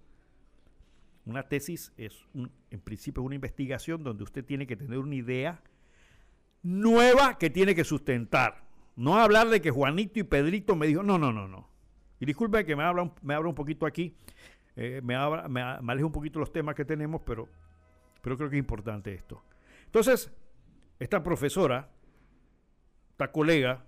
[1.24, 5.62] Una tesis es, en principio, una investigación donde usted tiene que tener una idea
[6.62, 8.62] nueva que tiene que sustentar.
[8.94, 11.70] No hablar de que Juanito y Pedrito me dijo, no, no, no, no.
[12.18, 14.14] Y disculpe que me habla un, me un poquito aquí,
[14.76, 17.48] eh, me, habla, me, un poquito los temas que tenemos, pero,
[18.20, 19.42] pero creo que es importante esto.
[19.86, 20.30] Entonces,
[20.98, 21.88] esta profesora,
[23.12, 23.86] esta colega,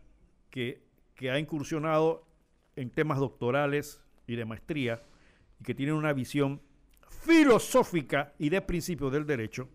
[0.49, 0.82] que
[1.15, 2.27] que ha incursionado
[2.77, 5.03] en temas doctorales y de maestría
[5.61, 6.61] y que tiene una visión
[7.09, 9.69] filosófica y de principios del derecho,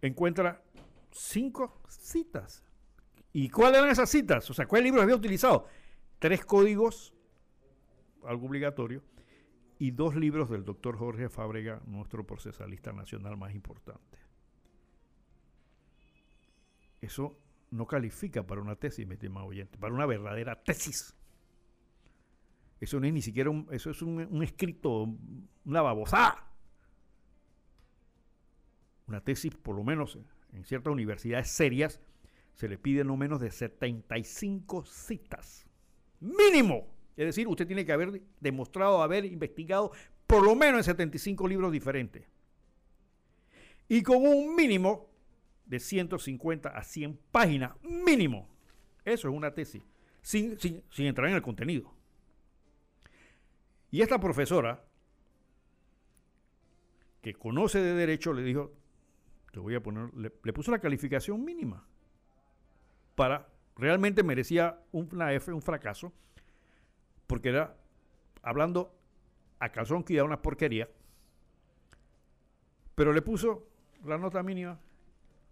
[0.00, 0.62] encuentra
[1.10, 2.62] cinco citas.
[3.32, 4.48] ¿Y cuáles eran esas citas?
[4.50, 5.66] O sea, ¿cuáles libros había utilizado?
[6.18, 7.14] Tres códigos,
[8.24, 9.02] algo obligatorio,
[9.78, 14.18] y dos libros del doctor Jorge Fábrega, nuestro procesalista nacional más importante.
[17.00, 17.36] Eso
[17.72, 21.16] no califica para una tesis, mi estimado oyente, para una verdadera tesis.
[22.78, 25.08] Eso no es ni siquiera un, eso es un, escrito,
[25.64, 26.52] una babosada.
[29.06, 30.18] Una tesis, por lo menos
[30.52, 32.00] en ciertas universidades serias,
[32.52, 35.66] se le pide no menos de 75 citas.
[36.20, 36.88] Mínimo.
[37.16, 39.92] Es decir, usted tiene que haber demostrado haber investigado
[40.26, 42.26] por lo menos en 75 libros diferentes.
[43.88, 45.11] Y con un mínimo
[45.72, 48.46] de 150 a 100 páginas, mínimo.
[49.06, 49.82] Eso es una tesis,
[50.20, 51.90] sin, sin, entrar en el contenido.
[53.90, 54.84] Y esta profesora,
[57.22, 58.70] que conoce de derecho, le dijo,
[59.50, 61.86] te voy a poner, le, puso la calificación mínima
[63.14, 66.12] para, realmente merecía una F, un fracaso,
[67.26, 67.78] porque era
[68.42, 68.94] hablando
[69.58, 70.90] a calzón que iba una porquería,
[72.94, 73.66] pero le puso
[74.04, 74.78] la nota mínima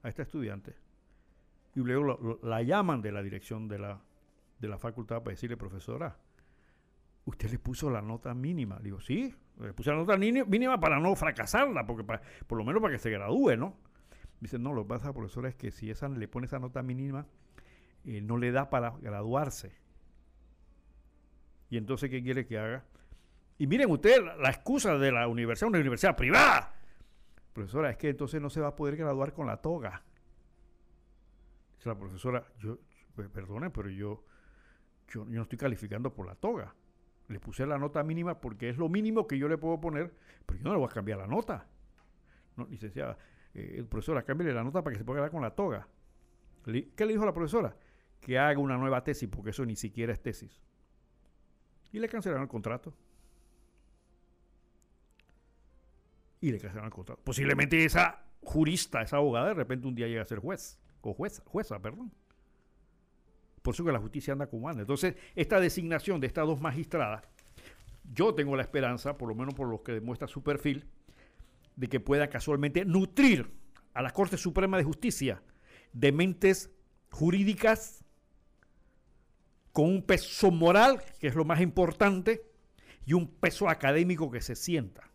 [0.02, 0.74] a esta estudiante
[1.74, 4.00] y luego la llaman de la dirección de la,
[4.58, 6.16] de la facultad para decirle, profesora,
[7.24, 8.78] usted le puso la nota mínima.
[8.80, 12.04] Digo, sí, le puse la nota mínima para no fracasarla, porque
[12.46, 13.76] por lo menos para que se gradúe, ¿no?
[14.40, 17.26] Dice, no, lo que pasa, profesora, es que si esa le pone esa nota mínima,
[18.04, 19.72] eh, no le da para graduarse.
[21.68, 22.84] Y entonces, ¿qué quiere que haga?
[23.58, 26.74] Y miren usted la, excusa de la universidad, una universidad privada.
[27.52, 30.02] Profesora, es que entonces no se va a poder graduar con la toga.
[31.76, 32.78] Dice la profesora, yo,
[33.32, 34.24] perdone, pero yo,
[35.08, 36.74] yo, no estoy calificando por la toga.
[37.28, 40.14] Le puse la nota mínima porque es lo mínimo que yo le puedo poner,
[40.46, 41.66] pero yo no le voy a cambiar la nota.
[42.56, 43.16] No, licenciada,
[43.54, 45.88] eh, profesora, cámbiale la nota para que se pueda quedar con la toga.
[46.64, 47.76] ¿Qué le dijo la profesora?
[48.20, 50.60] Que haga una nueva tesis, porque eso ni siquiera es tesis.
[51.92, 52.94] Y le cancelaron el contrato.
[56.40, 57.22] Y le cancelaron el contrato.
[57.22, 61.42] Posiblemente esa jurista, esa abogada, de repente un día llega a ser juez, o jueza,
[61.46, 62.12] jueza, perdón.
[63.62, 64.80] Por eso que la justicia anda como anda.
[64.80, 67.24] Entonces, esta designación de estas dos magistradas,
[68.12, 70.86] yo tengo la esperanza, por lo menos por lo que demuestra su perfil,
[71.76, 73.52] de que pueda casualmente nutrir
[73.92, 75.42] a la Corte Suprema de Justicia
[75.92, 76.70] de mentes
[77.10, 78.04] jurídicas
[79.72, 82.42] con un peso moral, que es lo más importante,
[83.06, 85.09] y un peso académico que se sienta.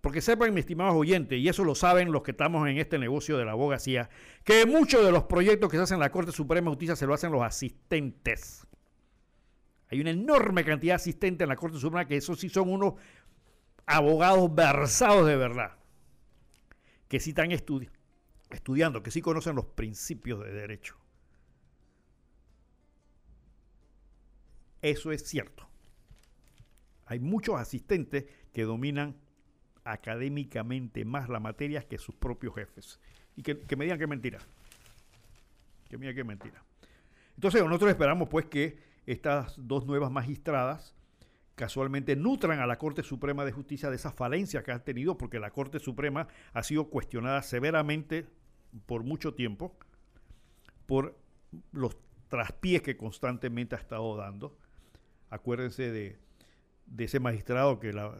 [0.00, 3.36] Porque sepan, mis estimados oyentes, y eso lo saben los que estamos en este negocio
[3.36, 4.08] de la abogacía,
[4.44, 7.06] que muchos de los proyectos que se hacen en la Corte Suprema de Justicia se
[7.06, 8.66] lo hacen los asistentes.
[9.90, 12.94] Hay una enorme cantidad de asistentes en la Corte Suprema que esos sí son unos
[13.86, 15.78] abogados versados de verdad,
[17.08, 20.96] que sí están estudiando, que sí conocen los principios de derecho.
[24.80, 25.68] Eso es cierto.
[27.06, 29.16] Hay muchos asistentes que dominan
[29.92, 33.00] académicamente más la materia que sus propios jefes.
[33.36, 34.38] Y que, me digan que es mentira.
[35.88, 36.62] Que me digan que es mentira.
[37.36, 40.94] Entonces nosotros esperamos pues que estas dos nuevas magistradas
[41.54, 45.40] casualmente nutran a la Corte Suprema de Justicia de esa falencia que ha tenido, porque
[45.40, 48.26] la Corte Suprema ha sido cuestionada severamente
[48.86, 49.76] por mucho tiempo
[50.86, 51.18] por
[51.72, 51.96] los
[52.28, 54.56] traspiés que constantemente ha estado dando.
[55.30, 56.18] Acuérdense de
[56.90, 58.12] de ese magistrado que la,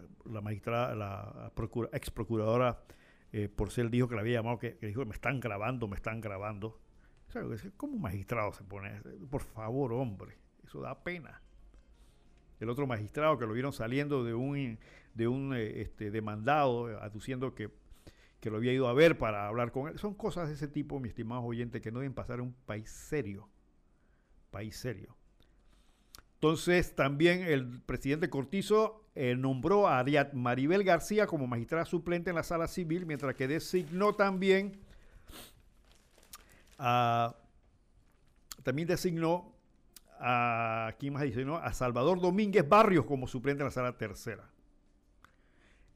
[0.43, 1.53] magistrada, la
[1.93, 2.83] ex procuradora
[3.33, 6.81] eh, Porcel dijo que le había llamado, que, dijo, me están grabando, me están grabando.
[7.77, 9.03] ¿Cómo un magistrado se pone?
[9.31, 11.43] Por favor, hombre, eso da pena.
[12.59, 14.79] El otro magistrado que lo vieron saliendo de un,
[15.15, 17.71] de un eh, este, demandado, eh, aduciendo que,
[18.41, 19.99] que lo había ido a ver para hablar con él.
[19.99, 22.91] Son cosas de ese tipo, mi estimado oyente, que no deben pasar en un país
[22.91, 23.49] serio.
[24.51, 25.18] País serio.
[26.41, 32.37] Entonces, también el presidente Cortizo eh, nombró a Ariad Maribel García como magistrada suplente en
[32.37, 34.79] la sala civil, mientras que designó también
[36.79, 37.35] a,
[38.63, 39.53] también designó
[40.21, 40.91] a.
[40.91, 44.49] A Salvador Domínguez Barrios como suplente en la sala tercera.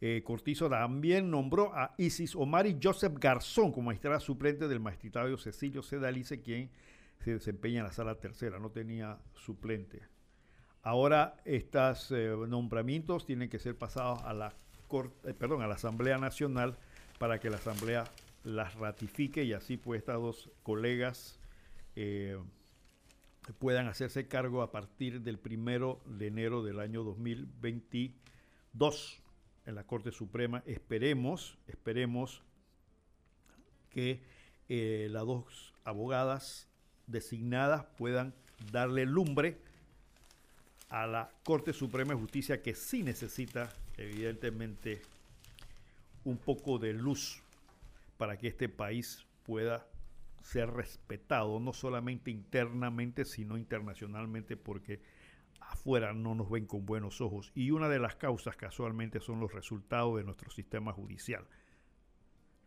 [0.00, 5.84] Eh, Cortizo también nombró a Isis Omari Joseph Garzón como magistrada suplente del magistrado Cecilio
[5.84, 6.70] Sedalice, quien
[7.20, 10.11] se desempeña en la sala tercera, no tenía suplente.
[10.84, 14.52] Ahora estos eh, nombramientos tienen que ser pasados a la
[15.24, 16.76] eh, perdón, a la Asamblea Nacional
[17.20, 18.02] para que la Asamblea
[18.42, 21.38] las ratifique y así pues estas dos colegas
[21.94, 22.36] eh,
[23.60, 29.22] puedan hacerse cargo a partir del primero de enero del año 2022
[29.64, 30.64] en la Corte Suprema.
[30.66, 32.42] Esperemos, esperemos
[33.88, 34.20] que
[34.68, 36.68] las dos abogadas
[37.06, 38.34] designadas puedan
[38.72, 39.60] darle lumbre
[40.92, 45.00] a la Corte Suprema de Justicia que sí necesita, evidentemente,
[46.24, 47.42] un poco de luz
[48.18, 49.86] para que este país pueda
[50.42, 55.00] ser respetado, no solamente internamente, sino internacionalmente, porque
[55.60, 57.52] afuera no nos ven con buenos ojos.
[57.54, 61.46] Y una de las causas casualmente son los resultados de nuestro sistema judicial.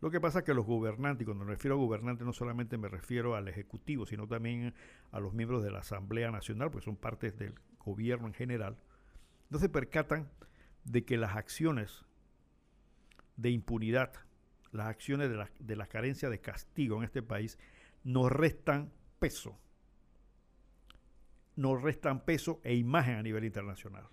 [0.00, 2.76] Lo que pasa es que los gobernantes, y cuando me refiero a gobernantes no solamente
[2.76, 4.74] me refiero al Ejecutivo, sino también
[5.12, 7.54] a los miembros de la Asamblea Nacional, porque son partes del
[7.86, 8.76] gobierno en general,
[9.48, 10.28] no se percatan
[10.84, 12.04] de que las acciones
[13.36, 14.12] de impunidad,
[14.72, 17.58] las acciones de la, de la carencia de castigo en este país,
[18.04, 19.58] nos restan peso.
[21.54, 24.08] Nos restan peso e imagen a nivel internacional.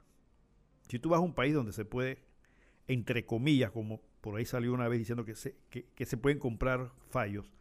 [0.88, 2.24] Si tú vas a un país donde se puede,
[2.88, 6.91] entre comillas, como por ahí salió una vez diciendo que se, que, se pueden comprar
[7.09, 7.51] fallos,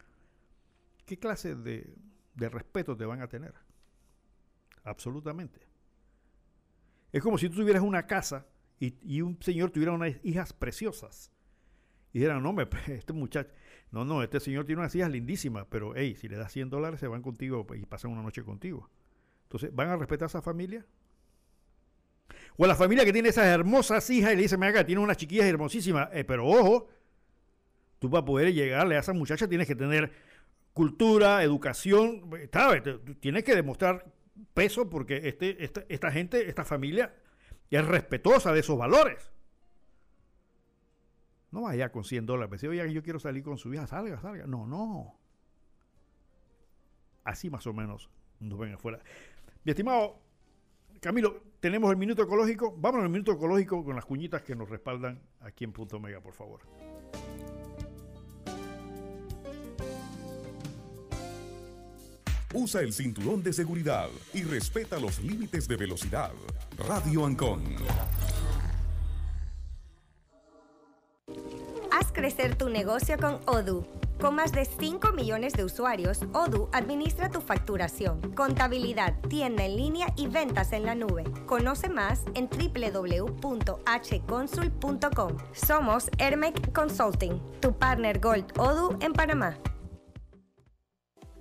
[1.06, 1.94] ¿qué clase de,
[2.34, 3.54] de respeto te van a tener?
[4.84, 5.71] Absolutamente.
[7.12, 8.46] Es como si tú tuvieras una casa
[8.80, 11.30] y, un señor tuviera unas hijas preciosas.
[12.12, 13.50] Y dijeran, no, me, este muchacho,
[13.90, 16.98] no, no, este señor tiene unas hijas lindísimas, pero hey, si le das 100 dólares
[16.98, 18.90] se van contigo y pasan una noche contigo.
[19.44, 20.84] Entonces, ¿van a respetar a esa familia?
[22.56, 25.00] O a la familia que tiene esas hermosas hijas y le dice, me haga, tiene
[25.00, 26.88] unas chiquillas hermosísimas, eh, pero ojo,
[27.98, 30.12] tú para poder llegarle a esa muchacha tienes que tener
[30.72, 32.82] cultura, educación, ¿sabes?
[33.20, 34.06] Tienes que demostrar
[34.54, 37.14] peso porque este, esta, esta gente, esta familia
[37.70, 39.30] es respetuosa de esos valores.
[41.50, 42.60] No vaya con 100 dólares.
[42.60, 44.46] Si oye, yo quiero salir con su hija, salga, salga.
[44.46, 45.18] No, no.
[47.24, 48.10] Así más o menos
[48.40, 49.00] nos ven afuera.
[49.64, 50.22] Mi estimado
[51.02, 52.76] Camilo, tenemos el minuto ecológico.
[52.78, 56.32] Vamos al minuto ecológico con las cuñitas que nos respaldan aquí en Punto Mega, por
[56.32, 56.60] favor.
[62.54, 66.32] Usa el cinturón de seguridad y respeta los límites de velocidad.
[66.78, 67.62] Radio Ancon.
[71.90, 73.86] Haz crecer tu negocio con Odoo.
[74.20, 80.12] Con más de 5 millones de usuarios, Odoo administra tu facturación, contabilidad, tienda en línea
[80.16, 81.24] y ventas en la nube.
[81.46, 85.36] Conoce más en www.hconsul.com.
[85.52, 89.58] Somos Hermec Consulting, tu partner Gold Odoo en Panamá.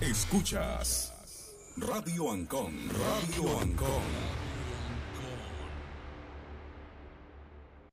[0.00, 1.12] Escuchas
[1.76, 4.02] Radio Ancon, Radio Ancon.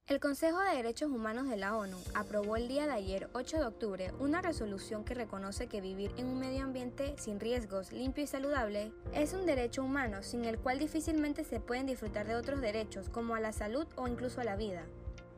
[0.07, 3.65] El Consejo de Derechos Humanos de la ONU aprobó el día de ayer, 8 de
[3.65, 8.27] octubre, una resolución que reconoce que vivir en un medio ambiente sin riesgos, limpio y
[8.27, 13.07] saludable es un derecho humano sin el cual difícilmente se pueden disfrutar de otros derechos
[13.09, 14.85] como a la salud o incluso a la vida.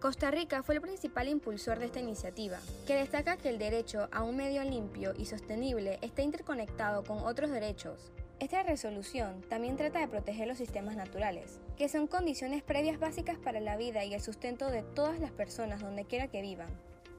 [0.03, 4.23] Costa Rica fue el principal impulsor de esta iniciativa, que destaca que el derecho a
[4.23, 8.11] un medio limpio y sostenible está interconectado con otros derechos.
[8.41, 13.61] Esta resolución también trata de proteger los sistemas naturales, que son condiciones previas básicas para
[13.61, 16.67] la vida y el sustento de todas las personas donde quiera que vivan.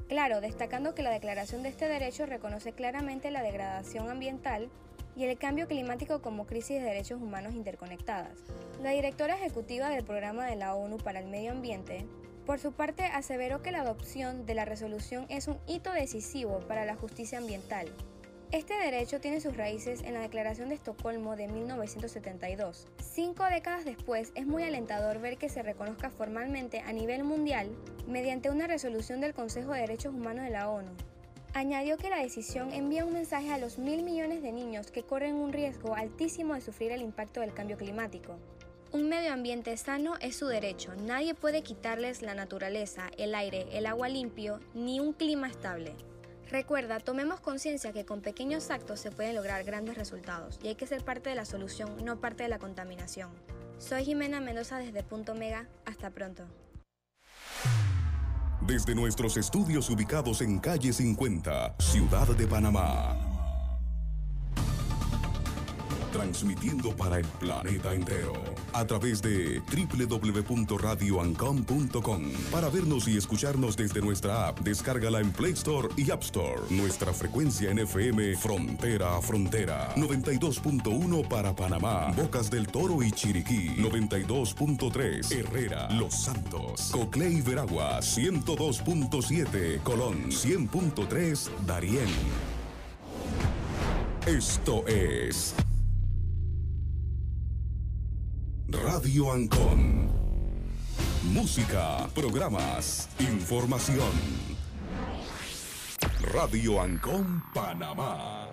[0.06, 4.68] Claro, destacando que la declaración de este derecho reconoce claramente la degradación ambiental
[5.16, 8.36] y el cambio climático como crisis de derechos humanos interconectadas.
[8.82, 12.04] La directora ejecutiva del Programa de la ONU para el Medio Ambiente,
[12.44, 16.84] por su parte, aseveró que la adopción de la resolución es un hito decisivo para
[16.84, 17.88] la justicia ambiental.
[18.52, 22.86] Este derecho tiene sus raíces en la Declaración de Estocolmo de 1972.
[23.02, 27.68] Cinco décadas después, es muy alentador ver que se reconozca formalmente a nivel mundial
[28.06, 30.92] mediante una resolución del Consejo de Derechos Humanos de la ONU.
[31.52, 35.34] Añadió que la decisión envía un mensaje a los mil millones de niños que corren
[35.34, 38.36] un riesgo altísimo de sufrir el impacto del cambio climático.
[38.94, 40.92] Un medio ambiente sano es su derecho.
[40.94, 45.96] Nadie puede quitarles la naturaleza, el aire, el agua limpio, ni un clima estable.
[46.48, 50.86] Recuerda, tomemos conciencia que con pequeños actos se pueden lograr grandes resultados y hay que
[50.86, 53.30] ser parte de la solución, no parte de la contaminación.
[53.78, 55.66] Soy Jimena Mendoza desde Punto Mega.
[55.86, 56.44] Hasta pronto.
[58.60, 63.33] Desde nuestros estudios ubicados en calle 50, Ciudad de Panamá
[66.14, 68.34] transmitiendo para el planeta entero
[68.72, 72.22] a través de www.radioancom.com.
[72.52, 76.60] Para vernos y escucharnos desde nuestra app, descárgala en Play Store y App Store.
[76.70, 83.70] Nuestra frecuencia en FM Frontera a Frontera 92.1 para Panamá, Bocas del Toro y Chiriquí
[83.76, 92.06] 92.3 Herrera, Los Santos, Cocle y Veragua 102.7 Colón 100.3 Darién.
[94.26, 95.56] Esto es
[98.68, 100.08] Radio Ancon.
[101.32, 104.10] Música, programas, información.
[106.32, 108.48] Radio Ancon Panamá.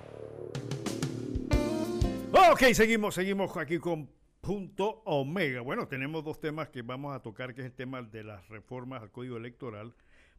[2.52, 4.10] Ok, seguimos, seguimos aquí con
[4.42, 5.62] punto omega.
[5.62, 9.02] Bueno, tenemos dos temas que vamos a tocar, que es el tema de las reformas
[9.02, 9.96] al código electoral.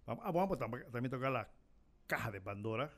[0.07, 1.49] Vamos, ah, vamos a también tocar la
[2.07, 2.93] caja de Pandora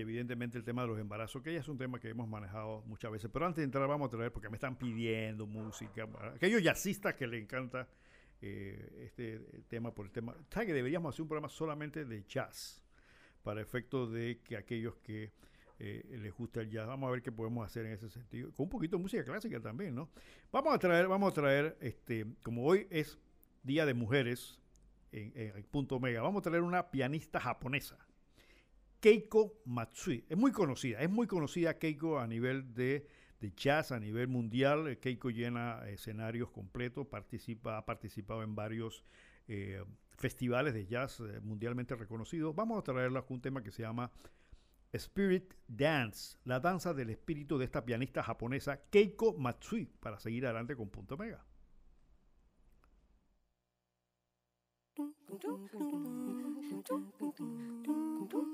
[0.00, 3.10] evidentemente el tema de los embarazos, que ya es un tema que hemos manejado muchas
[3.10, 3.30] veces.
[3.32, 7.26] Pero antes de entrar vamos a traer, porque me están pidiendo música, aquellos jazzistas que
[7.26, 7.88] le encanta
[8.42, 10.34] eh, este tema por el tema.
[10.50, 12.82] ¿Sabes que deberíamos hacer un programa solamente de jazz?
[13.42, 15.32] Para efecto de que aquellos que
[15.82, 16.86] eh, les gusta el jazz.
[16.86, 18.52] Vamos a ver qué podemos hacer en ese sentido.
[18.52, 20.10] Con un poquito de música clásica también, ¿no?
[20.52, 23.18] Vamos a traer, vamos a traer, este, como hoy es
[23.62, 24.60] Día de Mujeres
[25.12, 27.98] en, el punto Omega, vamos a traer una pianista japonesa.
[29.00, 30.24] Keiko Matsui.
[30.28, 33.06] Es muy conocida, es muy conocida Keiko a nivel de,
[33.56, 34.98] jazz, a nivel mundial.
[34.98, 39.02] Keiko llena escenarios completos, participa, ha participado en varios
[39.48, 39.82] eh,
[40.18, 42.54] festivales de jazz eh, mundialmente reconocidos.
[42.54, 44.12] Vamos a traerla con un tema que se llama
[44.92, 50.76] Spirit Dance, la danza del espíritu de esta pianista japonesa Keiko Matsui, para seguir adelante
[50.76, 51.42] con Punto Mega.
[58.28, 58.44] thank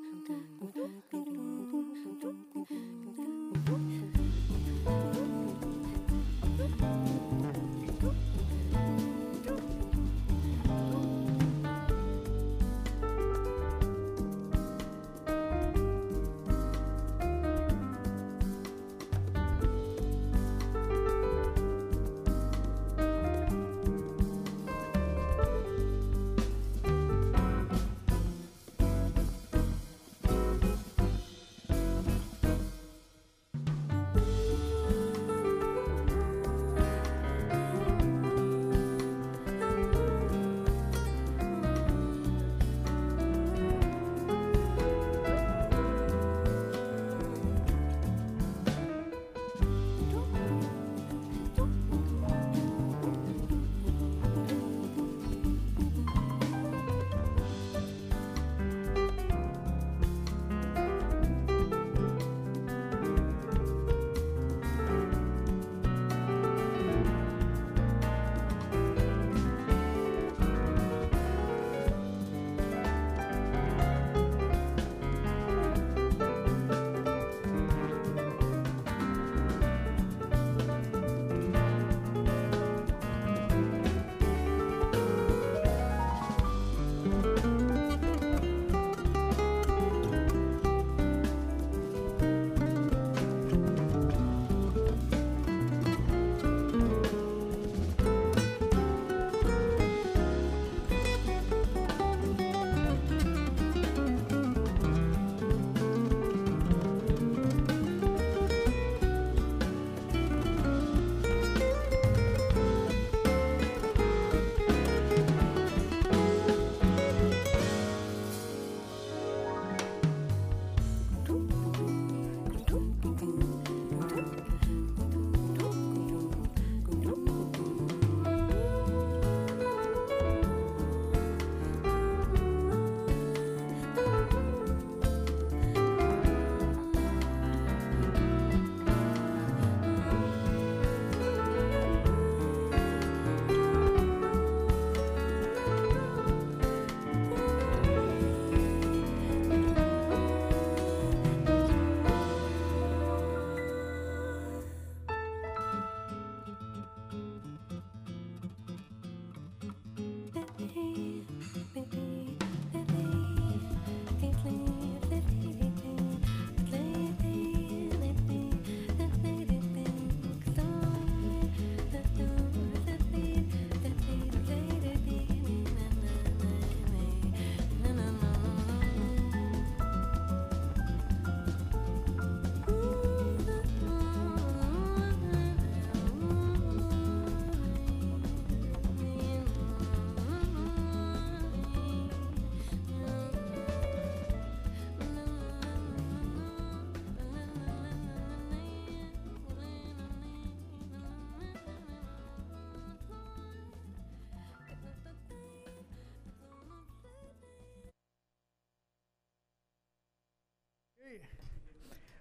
[4.87, 5.16] you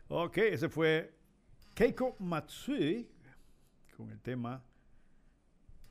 [0.08, 1.14] Ok, ese fue
[1.74, 3.10] Keiko Matsui
[3.98, 4.64] con el tema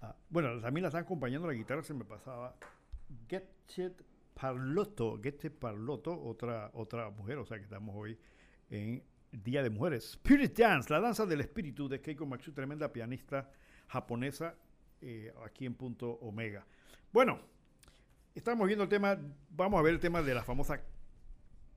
[0.05, 2.55] Ah, bueno, también la están acompañando la guitarra, se me pasaba.
[3.27, 4.05] Getchet
[4.35, 8.19] Parlotto, Getchet Parlotto, otra, otra mujer, o sea que estamos hoy
[8.69, 10.05] en Día de Mujeres.
[10.11, 13.51] Spirit Dance, la danza del espíritu de Keiko Matsu, tremenda pianista
[13.87, 14.55] japonesa
[15.01, 16.67] eh, aquí en Punto Omega.
[17.11, 17.41] Bueno,
[18.35, 19.19] estamos viendo el tema,
[19.49, 20.83] vamos a ver el tema de la famosa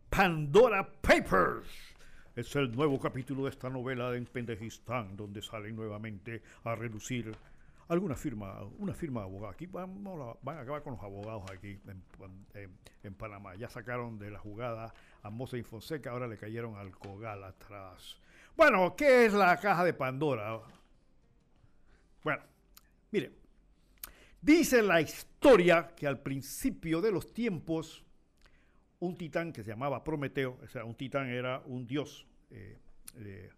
[0.09, 1.95] Pandora Papers.
[2.37, 7.35] Es el nuevo capítulo de esta novela en Pendejistán, donde salen nuevamente a reducir
[7.87, 9.55] alguna firma, una firma de abogados.
[9.55, 11.79] Aquí vamos, van a acabar con los abogados aquí
[13.01, 13.55] en, Panamá.
[13.55, 14.93] Ya sacaron de la jugada
[15.23, 18.19] a Mosa y Fonseca, ahora le cayeron al Cogal atrás.
[18.55, 20.59] Bueno, ¿qué es la caja de Pandora?
[22.23, 22.43] Bueno,
[23.09, 23.31] mire,
[24.39, 28.03] dice la historia que al principio de los tiempos,
[28.99, 32.77] un titán que se llamaba Prometeo, o sea, un titán era un dios, eh,
[33.17, 33.49] eh,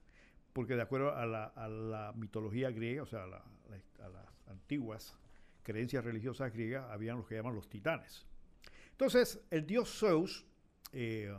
[0.53, 5.15] porque de acuerdo a la, mitología griega, o sea, a, las antiguas
[5.63, 8.25] creencias religiosas griegas, habían los que llaman los titanes.
[8.91, 10.45] Entonces, el dios Zeus
[10.91, 11.33] eh,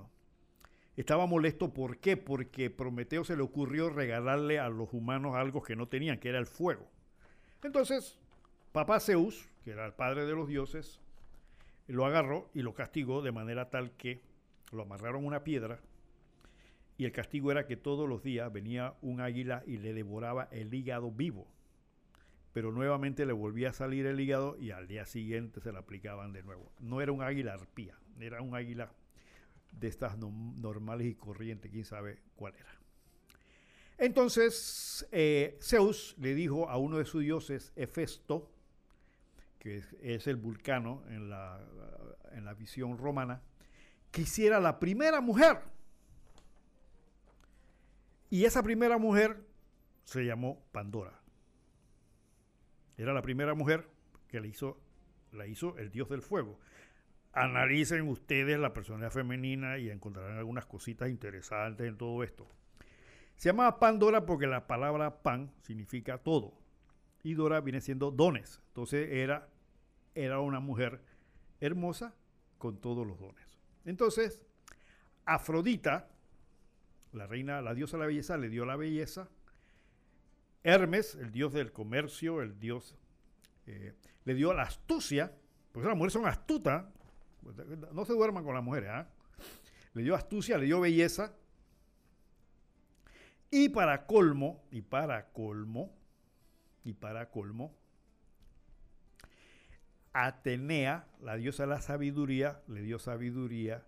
[0.97, 2.17] estaba molesto, ¿por qué?
[2.17, 6.39] Porque Prometeo se le ocurrió regalarle a los humanos algo que no tenían, que era
[6.39, 6.87] el fuego.
[7.63, 8.19] Entonces,
[8.73, 11.01] papá Zeus, que era el padre de los dioses,
[11.89, 14.23] lo agarró y lo castigó de manera tal que
[14.73, 15.81] lo amarraron a una piedra
[17.01, 20.75] y el castigo era que todos los días venía un águila y le devoraba el
[20.75, 21.51] hígado vivo.
[22.53, 26.35] Pero nuevamente le volvía a salir el hígado y al día siguiente se le aplicaban
[26.35, 26.71] de nuevo.
[26.79, 28.93] No era un águila arpía, era un águila
[29.73, 32.79] de estas normales y corrientes, quién sabe cuál era.
[33.97, 38.53] Entonces eh, Zeus le dijo a uno de sus dioses, Hefesto,
[39.59, 41.67] que es, el vulcano en la,
[42.33, 43.41] en la visión romana,
[44.11, 45.80] que hiciera la primera mujer
[48.31, 49.45] y esa primera mujer
[50.05, 51.21] se llamó Pandora.
[52.97, 53.89] Era la primera mujer
[54.29, 54.81] que le hizo,
[55.33, 56.59] la hizo el dios del fuego.
[57.33, 62.49] Analicen ustedes la personalidad femenina y encontrarán algunas cositas interesantes en todo esto.
[63.37, 66.55] Se llamaba Pandora porque la palabra pan significa todo.
[67.23, 68.61] Y Dora viene siendo dones.
[68.69, 69.49] Entonces era,
[70.15, 71.01] era una mujer
[71.61, 72.15] hermosa
[72.59, 73.59] con todos los dones.
[73.85, 74.43] Entonces,
[75.25, 76.11] Afrodita,
[77.13, 79.29] la reina, la diosa de la belleza, le dio la belleza.
[80.63, 82.97] Hermes, el dios del comercio, el dios,
[83.67, 85.33] eh, le dio la astucia,
[85.73, 86.85] porque las mujeres son astutas,
[87.93, 89.09] no se duerman con las mujeres, ¿ah?
[89.95, 91.35] Le dio astucia, le dio belleza.
[93.51, 95.93] Y para colmo, y para colmo,
[96.85, 97.75] y para colmo,
[100.13, 103.85] Atenea, la diosa de la sabiduría, le dio sabiduría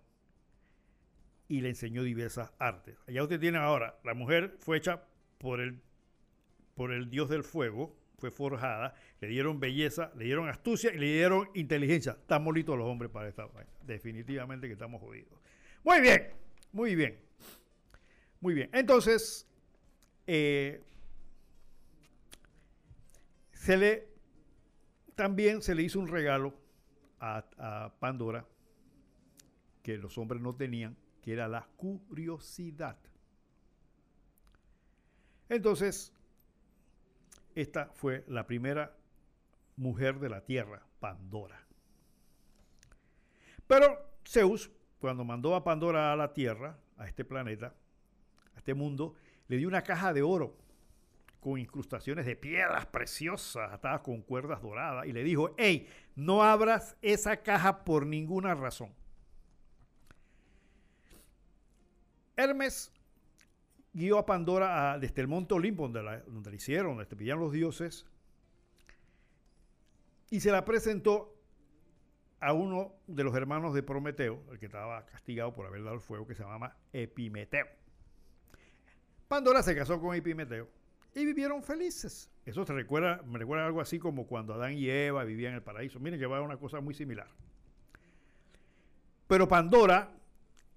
[1.52, 2.96] y le enseñó diversas artes.
[3.06, 5.02] Allá usted tiene ahora, la mujer fue hecha
[5.36, 5.82] por el,
[6.74, 11.12] por el dios del fuego, fue forjada, le dieron belleza, le dieron astucia y le
[11.12, 12.12] dieron inteligencia.
[12.12, 13.46] Están molitos los hombres para esta
[13.82, 15.28] Definitivamente que estamos jodidos.
[15.84, 16.30] Muy bien,
[16.72, 17.18] muy bien.
[18.40, 18.70] Muy bien.
[18.72, 19.46] Entonces,
[20.26, 20.82] eh,
[23.52, 24.08] se le
[25.14, 26.54] también se le hizo un regalo
[27.20, 28.46] a Pandora
[29.82, 32.98] que los hombres no tenían que era la curiosidad.
[35.48, 36.12] Entonces,
[37.54, 38.96] esta fue la primera
[39.76, 41.60] mujer de la Tierra, Pandora.
[43.66, 47.74] Pero Zeus, cuando mandó a Pandora a la Tierra, a este planeta,
[48.54, 49.14] a este mundo,
[49.48, 50.56] le dio una caja de oro
[51.40, 56.96] con incrustaciones de piedras preciosas atadas con cuerdas doradas y le dijo, hey, no abras
[57.02, 58.94] esa caja por ninguna razón.
[62.42, 62.92] Hermes
[63.92, 68.06] guió a Pandora desde el monte Olimpo, donde la, donde hicieron, donde pillan los dioses,
[70.30, 71.36] y se la presentó
[72.40, 76.00] a uno de los hermanos de Prometeo, el que estaba castigado por haber dado el
[76.00, 77.66] fuego, que se llamaba Epimeteo.
[79.28, 80.68] Pandora se casó con Epimeteo
[81.14, 82.30] y vivieron felices.
[82.44, 85.62] Eso se recuerda, me recuerda algo así como cuando Adán y Eva vivían en el
[85.62, 86.00] paraíso.
[86.00, 87.28] Miren que una cosa muy similar.
[89.28, 90.10] Pero Pandora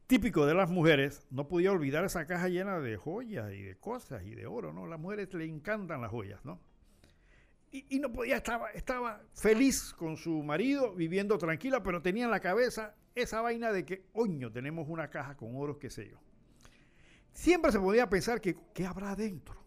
[0.08, 4.24] típico de las mujeres, no podía olvidar esa caja llena de joyas y de cosas
[4.24, 4.88] y de oro, ¿no?
[4.88, 6.60] Las mujeres le encantan las joyas, ¿no?
[7.72, 12.40] Y, no podía, estaba, estaba feliz con su marido, viviendo tranquila, pero tenía en la
[12.40, 16.18] cabeza esa vaina de que, oño, tenemos una caja con oro, qué sé yo.
[17.34, 19.62] Siempre se podía pensar que, ¿qué habrá dentro?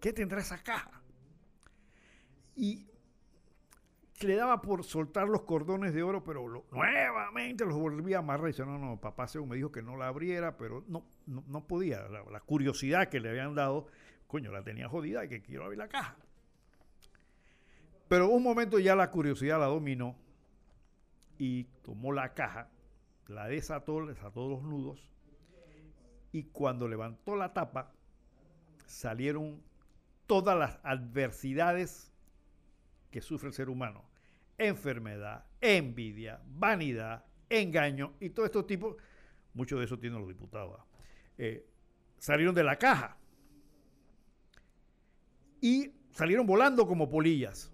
[0.00, 1.02] ¿Qué tendrá esa caja?
[2.56, 2.86] Y
[4.22, 8.48] le daba por soltar los cordones de oro, pero nuevamente los volvía a amarrar.
[8.48, 11.66] Y dice, no, no, papá Zeus me dijo que no la abriera, pero no, no,
[11.66, 12.08] podía.
[12.08, 13.86] La, curiosidad que le habían dado,
[14.26, 16.16] coño, la tenía jodida y que quiero abrir la caja.
[18.08, 20.16] Pero un momento ya la curiosidad la dominó
[21.38, 22.68] y tomó la caja,
[23.26, 25.12] la desató, desató los nudos
[26.32, 27.92] y cuando levantó la tapa
[28.86, 29.62] salieron
[30.26, 32.12] todas las adversidades
[33.10, 34.02] que sufre el ser humano.
[34.58, 38.96] Enfermedad, envidia, vanidad, engaño y todo estos tipos,
[39.54, 40.80] mucho de eso tienen los diputados,
[41.38, 41.66] eh,
[42.18, 43.16] salieron de la caja
[45.60, 47.72] y salieron volando como polillas.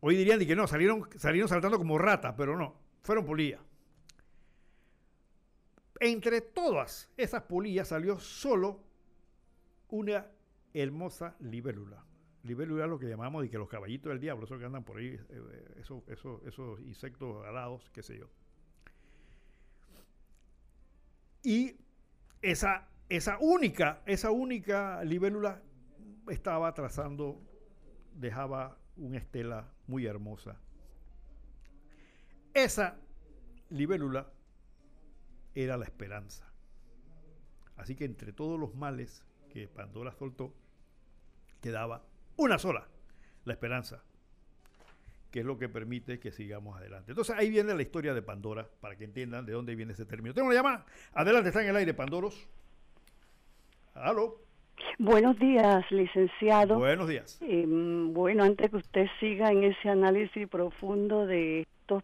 [0.00, 3.60] Hoy dirían que no, salieron, salieron saltando como ratas, pero no, fueron polillas.
[5.98, 8.84] Entre todas esas polillas salió solo
[9.88, 10.26] una
[10.74, 12.04] hermosa libélula.
[12.46, 15.18] Libélula lo que llamamos de que los caballitos del diablo, esos que andan por ahí,
[15.28, 18.26] eh, esos, esos insectos alados, qué sé yo.
[21.42, 21.76] Y
[22.42, 25.62] esa, esa única, esa única libélula
[26.28, 27.40] estaba trazando,
[28.14, 30.60] dejaba una estela muy hermosa.
[32.54, 32.96] Esa
[33.70, 34.30] libélula
[35.54, 36.50] era la esperanza.
[37.76, 40.54] Así que entre todos los males que Pandora soltó,
[41.60, 42.04] quedaba
[42.36, 42.86] una sola,
[43.44, 44.02] la esperanza,
[45.30, 47.12] que es lo que permite que sigamos adelante.
[47.12, 50.34] Entonces ahí viene la historia de Pandora, para que entiendan de dónde viene ese término.
[50.34, 50.86] Tengo una llamada.
[51.12, 52.48] Adelante, está en el aire, Pandoros.
[53.94, 54.46] Aló.
[54.98, 56.78] Buenos días, licenciado.
[56.78, 57.38] Buenos días.
[57.40, 62.02] Em, bueno, antes que usted siga en ese análisis profundo de estos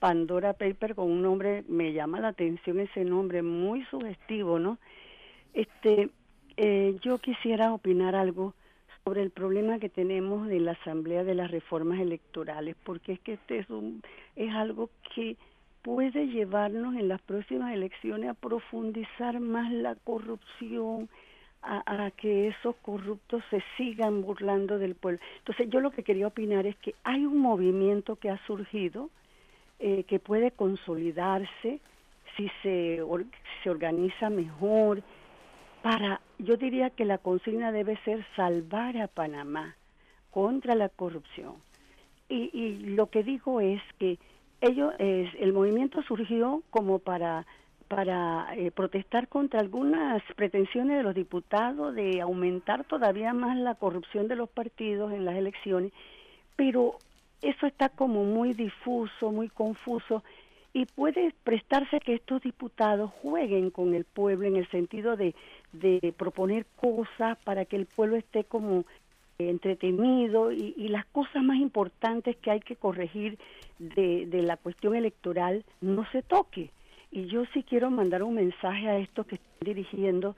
[0.00, 4.78] Pandora Paper con un nombre, me llama la atención ese nombre, muy sugestivo, ¿no?
[5.52, 6.10] Este,
[6.56, 8.54] eh, yo quisiera opinar algo
[9.04, 13.34] sobre el problema que tenemos de la Asamblea de las Reformas Electorales, porque es que
[13.34, 14.02] este es, un,
[14.36, 15.36] es algo que
[15.82, 21.08] puede llevarnos en las próximas elecciones a profundizar más la corrupción,
[21.62, 25.20] a, que esos corruptos se sigan burlando del pueblo.
[25.38, 29.10] Entonces yo lo que quería opinar es que hay un movimiento que ha surgido
[29.78, 31.80] eh, que puede consolidarse
[32.36, 33.02] si se,
[33.62, 35.02] se organiza mejor
[35.82, 39.76] para, yo diría que la consigna debe ser salvar a Panamá
[40.30, 41.54] contra la corrupción.
[42.28, 44.18] Y, y lo que digo es que
[44.60, 47.46] ellos, el movimiento surgió como para
[47.90, 54.28] para eh, protestar contra algunas pretensiones de los diputados de aumentar todavía más la corrupción
[54.28, 55.92] de los partidos en las elecciones,
[56.54, 56.98] pero
[57.42, 60.22] eso está como muy difuso, muy confuso
[60.72, 65.34] y puede prestarse que estos diputados jueguen con el pueblo en el sentido de,
[65.72, 68.84] de proponer cosas para que el pueblo esté como
[69.38, 73.38] entretenido y, las cosas más importantes que hay que corregir
[73.78, 76.70] de, de la cuestión electoral no se toque.
[77.10, 80.36] Y yo sí quiero mandar un mensaje a estos que están dirigiendo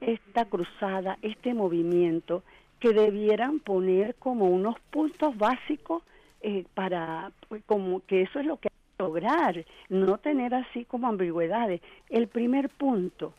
[0.00, 2.42] esta cruzada, este movimiento,
[2.80, 6.02] que debieran poner como unos puntos básicos
[6.40, 8.70] eh, para, pues, como que eso es lo que
[9.00, 11.80] lograr, no tener así como ambigüedades.
[12.08, 13.32] El primer punto,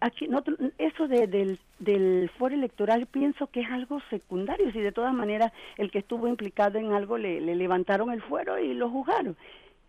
[0.00, 0.42] aquí no,
[0.78, 5.52] eso de, del, del foro electoral pienso que es algo secundario, si de todas maneras
[5.76, 9.36] el que estuvo implicado en algo le, le levantaron el fuero y lo juzgaron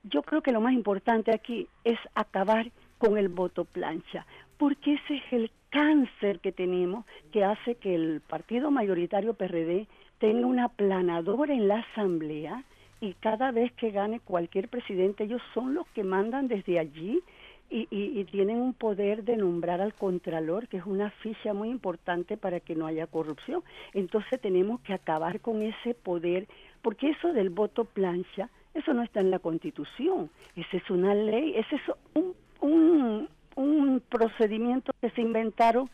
[0.09, 4.25] yo creo que lo más importante aquí es acabar con el voto plancha,
[4.57, 9.87] porque ese es el cáncer que tenemos que hace que el partido mayoritario PRD
[10.19, 12.63] tenga una planadora en la asamblea
[13.05, 17.21] y cada vez que gane cualquier presidente ellos son los que mandan desde allí
[17.69, 22.37] y, y, tienen un poder de nombrar al contralor, que es una ficha muy importante
[22.37, 23.63] para que no haya corrupción.
[23.93, 26.47] Entonces tenemos que acabar con ese poder,
[26.83, 30.29] porque eso del voto plancha eso no está en la Constitución.
[30.55, 31.81] Esa es una ley, ese es
[32.13, 35.89] un, un, un procedimiento que se inventaron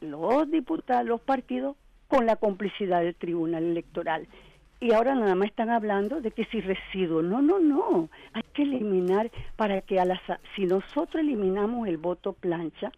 [0.00, 1.76] los diputados, los partidos,
[2.06, 4.28] con la complicidad del Tribunal Electoral.
[4.82, 7.22] Y ahora nada más están hablando de que si residuo.
[7.22, 8.08] No, no, no.
[8.32, 10.18] Hay que eliminar para que a las,
[10.56, 12.90] si nosotros eliminamos el voto plancha,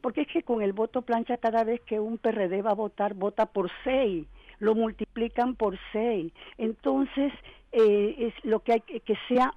[0.00, 3.14] porque es que con el voto plancha cada vez que un PRD va a votar,
[3.14, 4.26] vota por seis,
[4.58, 6.32] lo multiplican por seis.
[6.56, 7.32] Entonces,
[7.70, 9.54] eh, es lo que hay que, sea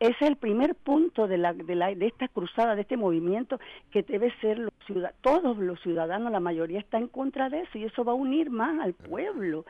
[0.00, 3.60] ese es el primer punto de, la, de, la, de esta cruzada, de este movimiento,
[3.92, 4.72] que debe ser los
[5.20, 8.50] todos los ciudadanos, la mayoría está en contra de eso y eso va a unir
[8.50, 9.64] más al pueblo.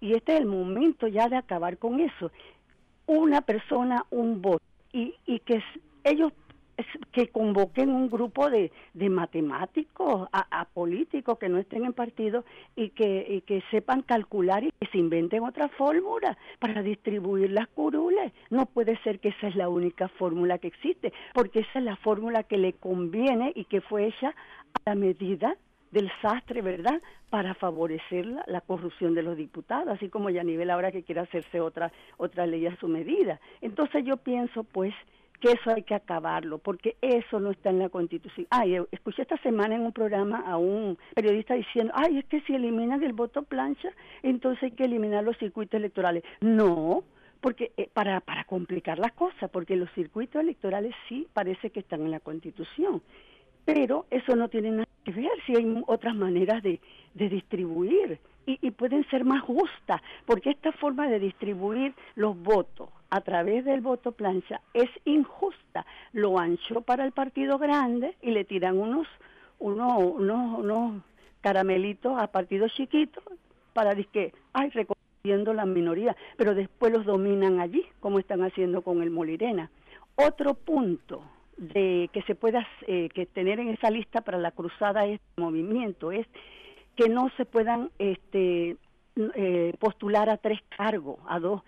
[0.00, 2.30] Y este es el momento ya de acabar con eso.
[3.06, 4.62] Una persona, un voto.
[4.92, 5.62] Y, y que
[6.04, 6.32] ellos
[7.12, 12.44] que convoquen un grupo de, de matemáticos, a, políticos que no estén en partido
[12.76, 18.32] y que, que sepan calcular y que se inventen otra fórmula para distribuir las curules.
[18.50, 21.96] No puede ser que esa es la única fórmula que existe, porque esa es la
[21.96, 25.56] fórmula que le conviene y que fue hecha a la medida
[25.90, 27.00] del sastre, ¿verdad?
[27.30, 31.92] Para favorecer la, corrupción de los diputados, así como Yanivel ahora que quiere hacerse otra,
[32.16, 33.40] otra ley a su medida.
[33.60, 34.94] Entonces yo pienso, pues,
[35.40, 38.46] que eso hay que acabarlo, porque eso no está en la Constitución.
[38.50, 42.54] Ay, escuché esta semana en un programa a un periodista diciendo, ay, es que si
[42.54, 43.90] eliminan el voto plancha,
[44.22, 46.24] entonces hay que eliminar los circuitos electorales.
[46.40, 47.04] No,
[47.40, 52.02] porque eh, para, para complicar las cosas, porque los circuitos electorales sí parece que están
[52.02, 53.00] en la Constitución,
[53.64, 56.80] pero eso no tiene nada ver si hay otras maneras de,
[57.14, 62.88] de distribuir y, y pueden ser más justas, porque esta forma de distribuir los votos
[63.10, 65.86] a través del voto plancha es injusta.
[66.12, 69.06] Lo ancho para el partido grande y le tiran unos,
[69.58, 71.02] unos, unos, unos
[71.40, 73.24] caramelitos a partidos chiquitos
[73.72, 79.02] para que, ay, reconociendo la minoría, pero después los dominan allí, como están haciendo con
[79.02, 79.70] el Molirena.
[80.16, 81.22] Otro punto
[81.58, 86.12] de que se pueda eh, que tener en esa lista para la cruzada este movimiento
[86.12, 86.26] es
[86.96, 88.76] que no se puedan este,
[89.16, 91.62] eh, postular a tres cargos, a dos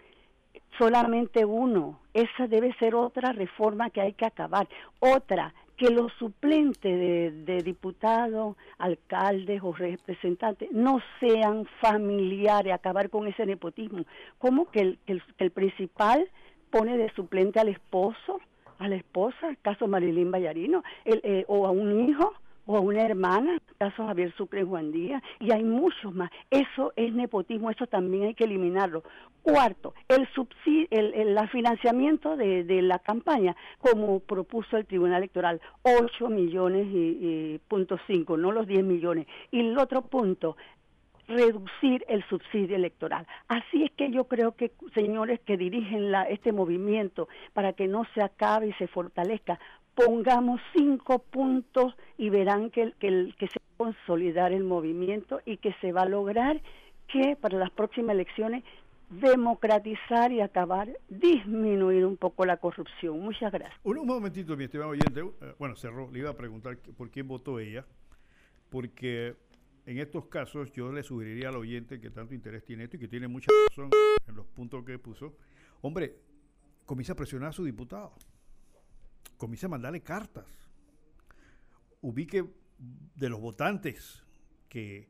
[0.78, 2.00] solamente uno.
[2.14, 4.68] Esa debe ser otra reforma que hay que acabar.
[4.98, 13.46] Otra, que los suplentes de, diputados, alcaldes o representantes no sean familiares, acabar con ese
[13.46, 14.04] nepotismo.
[14.38, 16.28] ¿Cómo que el, que el, principal
[16.70, 18.40] pone de suplente al esposo,
[18.80, 22.34] a la esposa, el caso Marilyn Vallarino, el, eh, o a un hijo?
[22.66, 26.30] o a una hermana, caso Javier Sucre Juan Díaz, y hay muchos más.
[26.50, 29.02] Eso es nepotismo, eso también hay que eliminarlo.
[29.42, 36.86] Cuarto, el subsidio, el, financiamiento de, la campaña, como propuso el Tribunal Electoral, 8 millones
[36.92, 39.26] y, punto 5, no los 10 millones.
[39.50, 40.56] Y el otro punto,
[41.30, 43.26] reducir el subsidio electoral.
[43.48, 48.04] Así es que yo creo que señores que dirigen la, este movimiento para que no
[48.14, 49.58] se acabe y se fortalezca,
[49.94, 55.56] pongamos cinco puntos y verán que, que, que se va a consolidar el movimiento y
[55.58, 56.60] que se va a lograr
[57.08, 58.62] que para las próximas elecciones
[59.10, 63.18] democratizar y acabar, disminuir un poco la corrupción.
[63.20, 63.78] Muchas gracias.
[63.82, 65.20] Un, momentito, mi estimado oyente.
[65.20, 67.84] Eh, bueno, cerró, le iba a preguntar por quién votó ella,
[68.70, 69.34] porque
[69.90, 73.08] en estos casos yo le sugeriría al oyente que tanto interés tiene esto y que
[73.08, 73.90] tiene mucha razón
[74.26, 75.36] en los puntos que puso.
[75.82, 76.16] Hombre,
[76.86, 78.14] comienza a presionar a su diputado
[79.40, 80.44] comience a mandarle cartas.
[82.02, 82.44] Ubique
[82.78, 84.22] de los votantes
[84.68, 85.08] que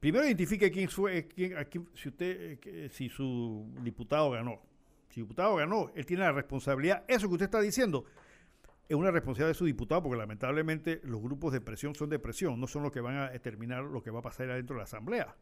[0.00, 1.54] primero identifique quién fue, quién,
[1.92, 4.62] si usted, eh, si su diputado ganó.
[5.10, 7.04] Si el diputado ganó, él tiene la responsabilidad.
[7.08, 8.04] Eso que usted está diciendo
[8.88, 12.60] es una responsabilidad de su diputado, porque lamentablemente los grupos de presión son de presión,
[12.60, 14.84] no son los que van a determinar lo que va a pasar adentro de la
[14.84, 15.34] asamblea.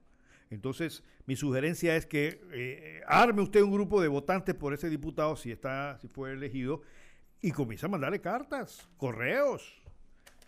[0.50, 5.34] Entonces, mi sugerencia es que eh, arme usted un grupo de votantes por ese diputado
[5.34, 6.82] si está, si fue elegido,
[7.40, 9.82] y comienza a mandarle cartas, correos,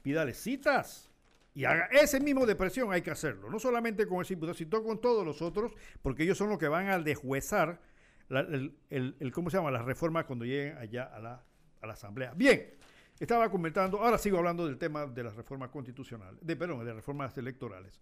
[0.03, 1.11] pídale citas.
[1.55, 3.49] Y haga ese mismo de presión, hay que hacerlo.
[3.49, 5.73] No solamente con ese diputado, sino con todos los otros,
[6.03, 7.81] porque ellos son los que van a desjuezar
[8.29, 9.71] el, ¿cómo se llama?
[9.71, 11.45] las reformas cuando lleguen allá a la,
[11.81, 12.33] a la Asamblea.
[12.35, 12.75] Bien,
[13.19, 17.36] estaba comentando, ahora sigo hablando del tema de las reformas constitucionales, de, perdón, de reformas
[17.39, 18.01] electorales.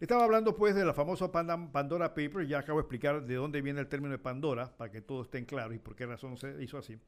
[0.00, 3.80] Estaba hablando pues de la famosa Pandora Paper, ya acabo de explicar de dónde viene
[3.80, 6.78] el término de Pandora, para que todo esté claro y por qué razón se hizo
[6.78, 6.98] así.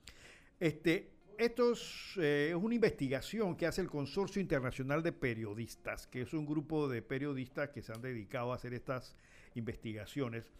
[0.60, 1.72] Este, esto
[2.18, 6.88] eh, es, una investigación que hace el Consorcio Internacional de Periodistas, que es un grupo
[6.88, 9.16] de periodistas que se han dedicado a hacer estas
[9.54, 10.50] investigaciones.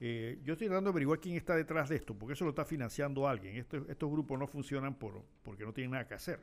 [0.00, 2.64] Eh, yo estoy tratando de averiguar quién está detrás de esto, porque eso lo está
[2.64, 3.56] financiando alguien.
[3.56, 6.40] estos grupos no funcionan por, porque no tienen nada que hacer.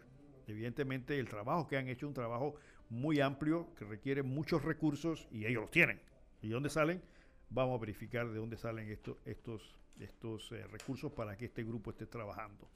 [0.48, 2.56] Evidentemente el trabajo que han hecho es un trabajo
[2.90, 6.02] muy amplio, que requiere muchos recursos y ellos los tienen.
[6.42, 7.02] ¿Y de dónde salen?
[7.50, 11.92] Vamos a verificar de dónde salen estos, estos, estos eh, recursos para que este grupo
[11.92, 12.68] esté trabajando.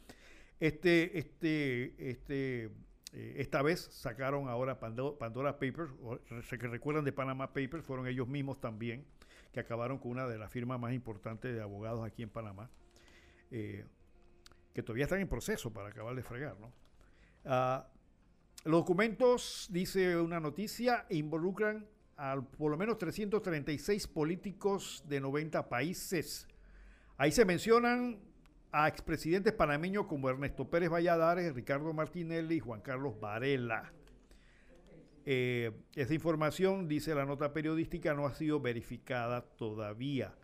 [0.59, 2.71] Este, este, este,
[3.13, 5.91] eh, esta vez sacaron ahora Pandora, Papers,
[6.49, 9.05] que recuerdan de Panama Papers, fueron ellos mismos también,
[9.55, 12.69] que acabaron con una de las firmas más importantes de abogados aquí en Panamá,
[13.51, 13.85] eh,
[14.73, 16.73] que todavía están en proceso para acabar de fregar, ¿no?
[17.45, 17.87] Ah,
[18.65, 21.87] los documentos, dice una noticia, involucran
[22.17, 26.49] a por lo menos 336 políticos de 90 países.
[27.15, 28.19] Ahí se mencionan
[28.73, 33.93] a expresidentes panameños como Ernesto Pérez Valladares, Ricardo Martinelli y Juan Carlos Varela.
[35.25, 40.35] Eh, esa información, dice la nota periodística, no ha sido verificada todavía.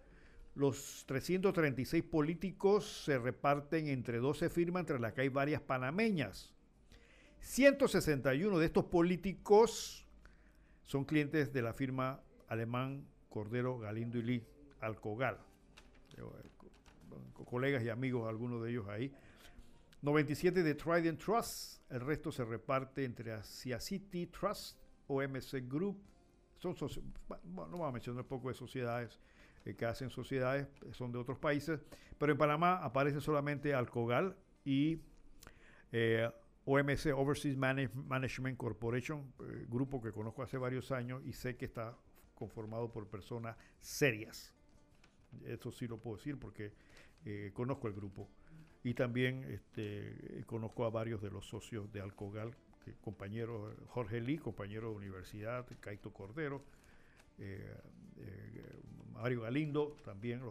[0.55, 6.53] Los 336 políticos se reparten entre 12 firmas, entre las que hay varias panameñas.
[7.39, 10.05] 161 de estos políticos
[10.83, 14.47] son clientes de la firma alemán Cordero Galindo y Lee
[14.81, 15.37] Alcogal
[17.45, 19.11] colegas y amigos, algunos de ellos ahí.
[20.01, 26.01] 97 de Trident Trust, el resto se reparte entre Asia City Trust, OMC Group
[26.61, 26.75] son
[27.43, 29.19] no vamos a mencionar un poco de sociedades
[29.65, 31.79] eh, que hacen sociedades, son de otros países,
[32.17, 34.99] pero en Panamá aparece solamente Alcogal y
[35.91, 36.29] eh,
[36.65, 41.97] OMC, Overseas Management Corporation, eh, grupo que conozco hace varios años y sé que está
[42.35, 44.53] conformado por personas serias.
[45.45, 46.73] Eso sí lo puedo decir porque
[47.53, 48.27] conozco el grupo.
[48.83, 52.55] Y también este, conozco a varios de los socios de Alcogal,
[53.01, 56.63] compañero Jorge Lee, compañero de universidad, Caito Cordero,
[57.37, 57.75] eh,
[58.17, 58.81] eh,
[59.13, 60.41] Mario Galindo, también,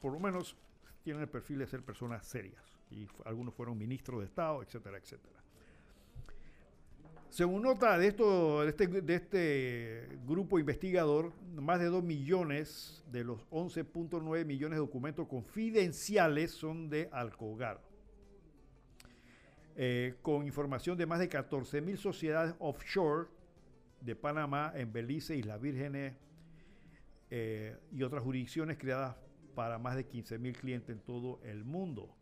[0.00, 0.56] por lo menos
[1.02, 5.41] tienen el perfil de ser personas serias, y algunos fueron ministros de Estado, etcétera, etcétera.
[7.32, 13.40] Según nota de, esto, de, este, este grupo investigador, más de 2 millones de los
[13.48, 17.80] 11.9 millones de documentos confidenciales son de Alcogar.
[19.76, 23.28] Eh, con información de más de 14 mil sociedades offshore
[24.02, 26.12] de Panamá, en Belice, Islas Vírgenes
[27.30, 29.16] eh, y otras jurisdicciones creadas
[29.54, 32.14] para más de 15 mil clientes en todo el mundo.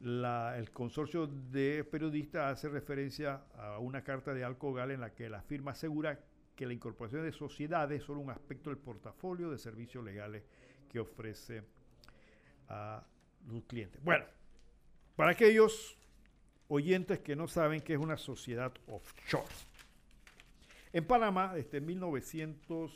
[0.00, 5.42] El consorcio de periodistas hace referencia a una carta de Alcogal en la que la
[5.42, 6.20] firma asegura
[6.54, 10.44] que la incorporación de sociedades es solo un aspecto del portafolio de servicios legales
[10.88, 11.62] que ofrece
[12.68, 13.04] a
[13.48, 14.02] los clientes.
[14.02, 14.24] Bueno,
[15.16, 15.96] para aquellos
[16.68, 19.46] oyentes que no saben que es una sociedad offshore.
[20.92, 22.90] En Panamá, desde 1900,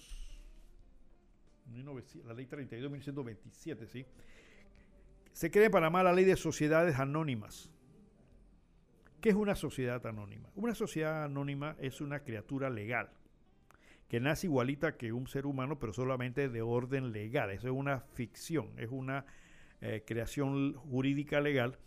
[2.25, 4.07] la ley 32 1927, ¿sí?
[5.33, 7.71] Se crea en Panamá la ley de sociedades anónimas.
[9.21, 10.51] ¿Qué es una sociedad anónima?
[10.55, 13.11] Una sociedad anónima es una criatura legal
[14.09, 17.51] que nace igualita que un ser humano, pero solamente de orden legal.
[17.51, 19.25] Eso es una ficción, es una
[19.81, 21.79] eh, creación jurídica legal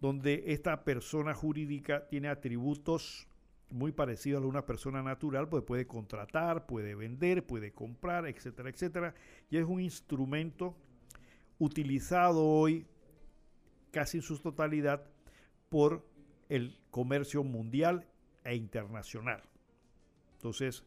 [0.00, 3.28] donde esta persona jurídica tiene atributos
[3.70, 9.14] muy parecidos a una persona natural, pues puede contratar, puede vender, puede comprar, etcétera, etcétera.
[9.50, 10.74] Y es un instrumento
[11.58, 12.86] utilizado hoy
[13.90, 15.04] casi en su totalidad
[15.68, 16.06] por
[16.48, 18.06] el comercio mundial
[18.44, 19.42] e internacional.
[20.34, 20.84] Entonces,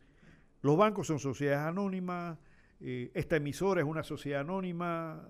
[0.61, 2.37] los bancos son sociedades anónimas,
[2.79, 5.27] eh, esta emisora es una sociedad anónima,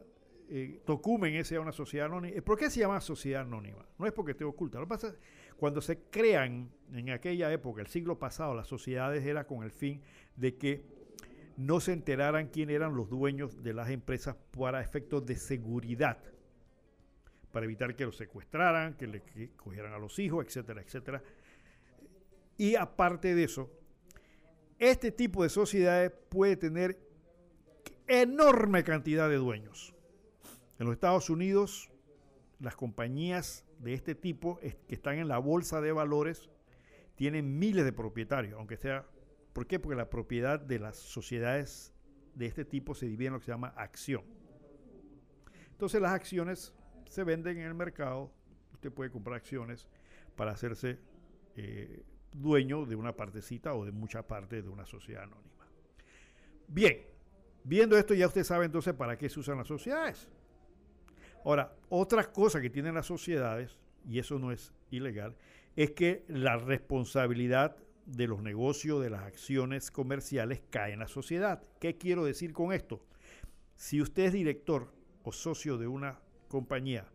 [0.49, 2.41] eh, Tocumen es una sociedad anónima.
[2.41, 3.85] ¿Por qué se llama sociedad anónima?
[3.97, 4.80] No es porque esté oculta.
[4.80, 5.15] Lo que pasa
[5.57, 10.01] cuando se crean en aquella época, el siglo pasado, las sociedades era con el fin
[10.35, 10.84] de que
[11.65, 16.17] no se enteraran quién eran los dueños de las empresas para efectos de seguridad,
[17.51, 19.21] para evitar que los secuestraran, que le
[19.55, 21.23] cogieran a los hijos, etcétera, etcétera.
[22.57, 23.69] Y aparte de eso,
[24.79, 26.99] este tipo de sociedades puede tener
[28.07, 29.93] enorme cantidad de dueños.
[30.79, 31.91] En los Estados Unidos,
[32.59, 36.49] las compañías de este tipo que están en la bolsa de valores
[37.15, 39.05] tienen miles de propietarios, aunque sea...
[39.53, 39.79] ¿Por qué?
[39.79, 41.93] Porque la propiedad de las sociedades
[42.35, 44.23] de este tipo se divide en lo que se llama acción.
[45.71, 46.73] Entonces las acciones
[47.09, 48.31] se venden en el mercado,
[48.73, 49.89] usted puede comprar acciones
[50.35, 50.99] para hacerse
[51.55, 55.67] eh, dueño de una partecita o de mucha parte de una sociedad anónima.
[56.67, 57.01] Bien,
[57.63, 60.29] viendo esto ya usted sabe entonces para qué se usan las sociedades.
[61.43, 65.35] Ahora, otra cosa que tienen las sociedades, y eso no es ilegal,
[65.75, 67.75] es que la responsabilidad
[68.05, 71.63] de los negocios, de las acciones comerciales, cae en la sociedad.
[71.79, 73.05] ¿Qué quiero decir con esto?
[73.75, 77.07] Si usted es director o socio de una compañía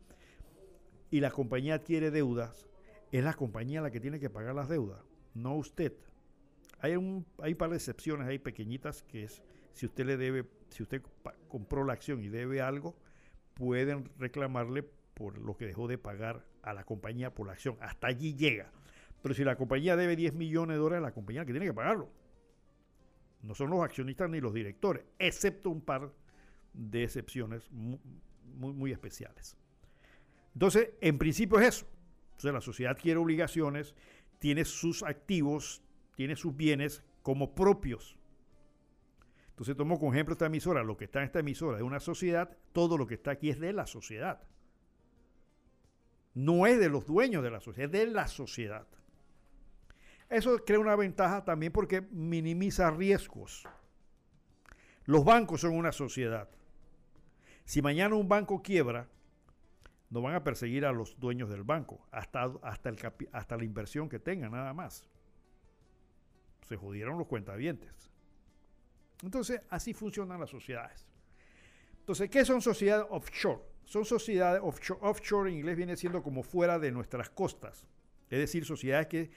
[1.10, 2.66] y la compañía adquiere deudas,
[3.12, 5.00] es la compañía la que tiene que pagar las deudas,
[5.34, 5.92] no usted.
[6.80, 9.42] Hay un, hay un par de excepciones ahí pequeñitas que es
[9.72, 11.02] si usted le debe, si usted
[11.48, 12.96] compró la acción y debe algo,
[13.54, 14.82] pueden reclamarle
[15.14, 17.76] por lo que dejó de pagar a la compañía por la acción.
[17.80, 18.70] Hasta allí llega.
[19.26, 22.08] Pero si la compañía debe 10 millones de dólares, la compañía que tiene que pagarlo.
[23.42, 26.12] No son los accionistas ni los directores, excepto un par
[26.72, 27.98] de excepciones muy,
[28.72, 29.56] muy, especiales.
[30.54, 31.88] Entonces, en principio es eso.
[32.26, 33.96] Entonces, la sociedad quiere obligaciones,
[34.38, 35.82] tiene sus activos,
[36.14, 38.16] tiene sus bienes como propios
[39.56, 42.54] entonces tomo como ejemplo esta emisora, lo que está en esta emisora es una sociedad,
[42.74, 44.42] todo lo que está aquí es de la sociedad.
[46.34, 48.86] No es de los dueños de la sociedad, es de la sociedad.
[50.28, 53.64] Eso crea una ventaja también porque minimiza riesgos.
[55.04, 56.48] Los bancos son una sociedad.
[57.64, 59.08] Si mañana un banco quiebra,
[60.10, 62.98] no van a perseguir a los dueños del banco, hasta, hasta, el
[63.32, 65.08] hasta la inversión que tengan, nada más.
[66.66, 68.10] Se jodieron los cuentavientes.
[69.22, 71.06] Entonces, así funcionan las sociedades.
[72.00, 73.62] Entonces, ¿qué son sociedades offshore?
[73.84, 75.00] Son sociedades offshore.
[75.02, 77.86] Offshore en inglés viene siendo como fuera de nuestras costas.
[78.28, 79.30] Es decir, sociedades que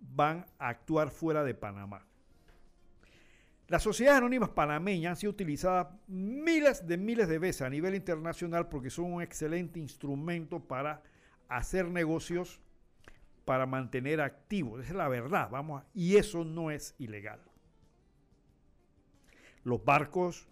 [0.00, 2.06] van a actuar fuera de Panamá.
[3.68, 8.68] Las sociedades anónimas panameñas han sido utilizadas miles de miles de veces a nivel internacional
[8.68, 11.02] porque son un excelente instrumento para
[11.48, 12.60] hacer negocios,
[13.44, 14.82] para mantener activos.
[14.82, 17.40] Esa es la verdad, vamos, y eso no es ilegal.
[19.64, 20.46] Los barcos,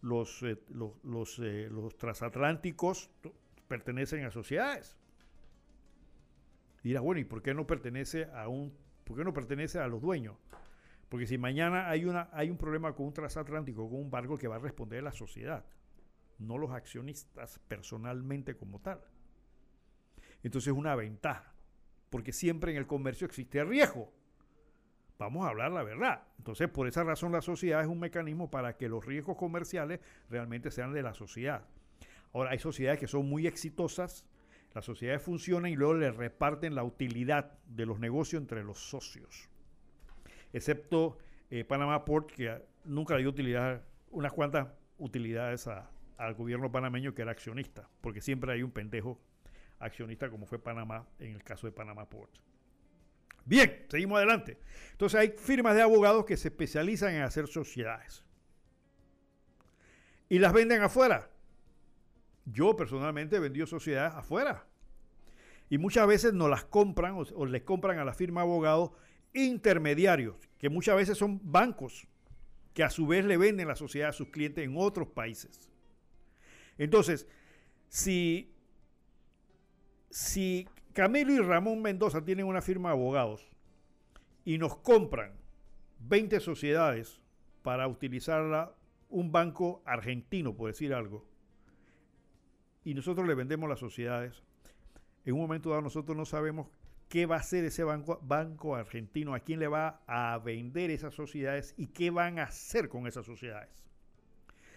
[0.00, 3.10] los, eh, los, eh, los transatlánticos
[3.66, 4.96] pertenecen a sociedades.
[6.84, 8.72] Dirás, bueno, ¿y por qué no pertenece a un,
[9.10, 10.36] por qué no pertenece a los dueños?
[11.08, 14.46] Porque si mañana hay, una, hay un problema con un transatlántico, con un barco que
[14.46, 15.64] va a responder la sociedad,
[16.38, 19.00] no los accionistas personalmente como tal.
[20.44, 21.52] Entonces es una ventaja,
[22.08, 24.12] porque siempre en el comercio existe riesgo.
[25.18, 26.28] Vamos a hablar la verdad.
[26.38, 30.70] Entonces, por esa razón la sociedad es un mecanismo para que los riesgos comerciales realmente
[30.70, 31.64] sean de la sociedad.
[32.32, 34.24] Ahora, hay sociedades que son muy exitosas,
[34.72, 39.48] las sociedades funcionan y luego le reparten la utilidad de los negocios entre los socios.
[40.52, 41.18] Excepto
[41.50, 44.68] eh, Panamá Port, que nunca dio utilidad, unas cuantas
[44.98, 45.68] utilidades
[46.16, 49.20] al gobierno panameño que era accionista, porque siempre hay un pendejo
[49.78, 52.30] accionista como fue Panamá en el caso de Panamá Port.
[53.44, 54.58] Bien, seguimos adelante.
[54.92, 58.22] Entonces hay firmas de abogados que se especializan en hacer sociedades.
[60.28, 61.28] Y las venden afuera.
[62.52, 64.66] Yo personalmente he vendido sociedades afuera.
[65.68, 68.90] Y muchas veces no las compran o, les compran a la firma de abogados
[69.32, 72.08] intermediarios, que muchas veces son bancos,
[72.74, 75.70] que a su vez le venden la sociedad a sus clientes en otros países.
[76.76, 77.28] Entonces,
[77.88, 78.52] si,
[80.10, 83.48] si Camilo y Ramón Mendoza tienen una firma de abogados
[84.44, 85.32] y nos compran
[86.00, 87.20] 20 sociedades
[87.62, 88.74] para utilizarla
[89.08, 91.29] un banco argentino, por decir algo,
[92.90, 94.42] y nosotros le vendemos las sociedades,
[95.24, 96.66] en un momento dado nosotros no sabemos
[97.08, 101.14] qué va a hacer ese banco, banco argentino, a quién le va a vender esas
[101.14, 103.84] sociedades y qué van a hacer con esas sociedades.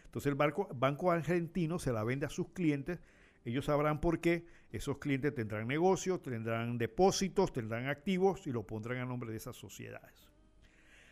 [0.05, 2.99] Entonces el banco, banco argentino se la vende a sus clientes,
[3.45, 8.99] ellos sabrán por qué, esos clientes tendrán negocios, tendrán depósitos, tendrán activos y lo pondrán
[8.99, 10.29] a nombre de esas sociedades.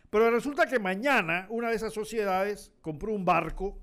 [0.08, 3.76] Pero resulta que mañana una de esas sociedades compró un barco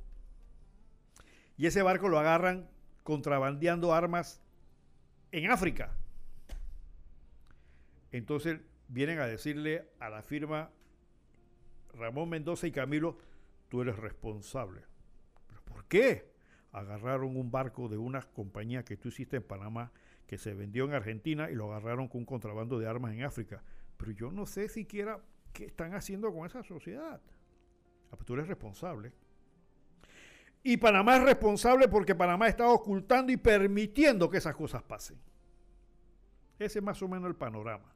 [1.58, 2.70] y ese barco lo agarran
[3.10, 4.40] contrabandeando armas
[5.32, 5.98] en África.
[8.12, 10.70] Entonces vienen a decirle a la firma
[11.96, 13.18] Ramón Mendoza y Camilo,
[13.68, 14.84] tú eres responsable.
[15.48, 16.32] ¿Pero por qué?
[16.72, 19.92] Agarraron un barco de una compañía que tú hiciste en Panamá
[20.28, 23.64] que se vendió en Argentina y lo agarraron con un contrabando de armas en África.
[23.98, 25.20] Pero yo no sé siquiera
[25.52, 27.20] qué están haciendo con esa sociedad.
[28.12, 29.14] Ah, pues tú eres responsable.
[30.64, 35.18] Y Panamá es responsable porque Panamá está ocultando y permitiendo que esas cosas pasen.
[36.60, 37.94] Ese es más o menos el panorama.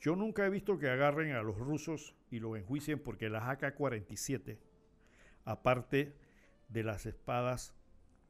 [0.00, 4.58] Yo nunca he visto que agarren a los rusos y los enjuicien porque las AK-47,
[5.44, 6.14] aparte
[6.68, 7.74] de las espadas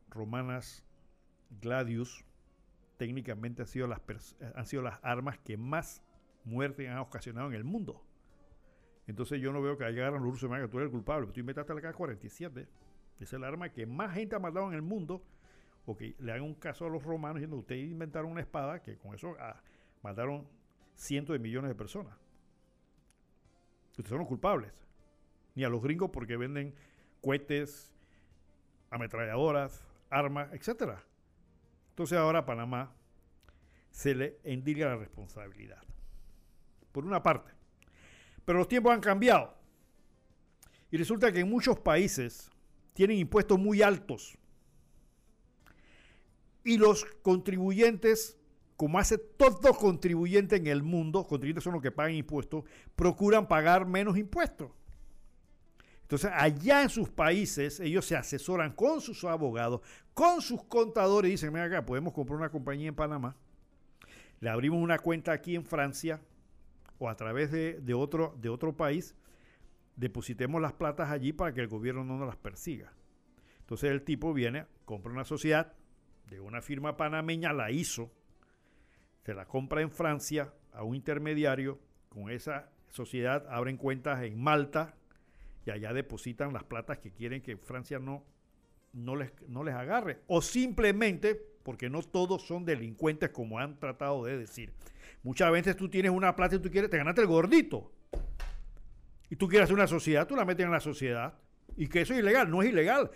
[0.09, 0.85] romanas
[1.61, 2.25] Gladius,
[2.97, 4.01] técnicamente han sido, las
[4.55, 6.03] han sido las armas que más
[6.45, 8.05] muerte han ocasionado en el mundo.
[9.11, 11.27] Entonces yo no veo que agarran los rusos y me que tú eres el culpable.
[11.33, 12.61] Tú inventaste la K-47.
[12.61, 12.69] Esa
[13.19, 15.25] es el arma que más gente ha matado en el mundo.
[15.85, 18.97] O que le hagan un caso a los romanos diciendo, ustedes inventaron una espada que
[18.99, 19.61] con eso ah,
[20.03, 20.47] mataron
[20.95, 22.17] cientos de millones de personas.
[23.91, 24.73] Ustedes son los culpables.
[25.57, 26.73] Ni a los gringos porque venden
[27.21, 27.93] cohetes,
[28.91, 30.99] ametralladoras, armas, etc.
[31.89, 32.95] Entonces ahora a Panamá
[33.91, 35.83] se le endilga la responsabilidad.
[36.93, 37.60] Por una parte.
[38.51, 39.55] Pero los tiempos han cambiado.
[40.91, 42.51] Y resulta que en muchos países
[42.95, 44.37] tienen impuestos muy altos.
[46.65, 48.37] Y los contribuyentes,
[48.77, 52.65] como hace todo contribuyente en el mundo, contribuyentes son los que pagan impuestos,
[52.97, 54.73] procuran pagar menos impuestos.
[56.03, 59.81] Entonces, allá en sus países, ellos se asesoran con sus abogados,
[60.13, 63.37] con sus contadores, y dicen, mira acá, podemos comprar una compañía en Panamá,
[64.41, 66.21] le abrimos una cuenta aquí en Francia,
[67.01, 69.17] o a través de, otro, de otro país,
[69.97, 72.93] depositemos las platas allí para que el gobierno no nos las persiga.
[73.61, 75.73] Entonces el tipo viene, compra una sociedad
[76.29, 78.13] de una firma panameña, la hizo,
[79.25, 84.95] se la compra en Francia a un intermediario, con esa sociedad abren cuentas en Malta
[85.65, 88.27] y allá depositan las platas que quieren que Francia no,
[88.93, 90.21] no, les, no les agarre.
[90.27, 94.75] O simplemente, porque no todos son delincuentes como han tratado de decir,
[95.23, 97.93] Muchas veces tú tienes una plata y tú quieres, te ganaste el gordito.
[99.29, 101.35] Y tú quieres hacer una sociedad, tú la metes en la sociedad.
[101.77, 103.11] Y que eso es ilegal, no es ilegal.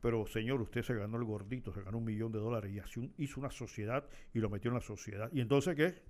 [0.00, 3.38] Pero señor, usted se ganó el gordito, se ganó un millón de dólares y hizo
[3.38, 4.04] una sociedad
[4.34, 5.30] y lo metió en la sociedad.
[5.32, 6.02] ¿Y entonces qué?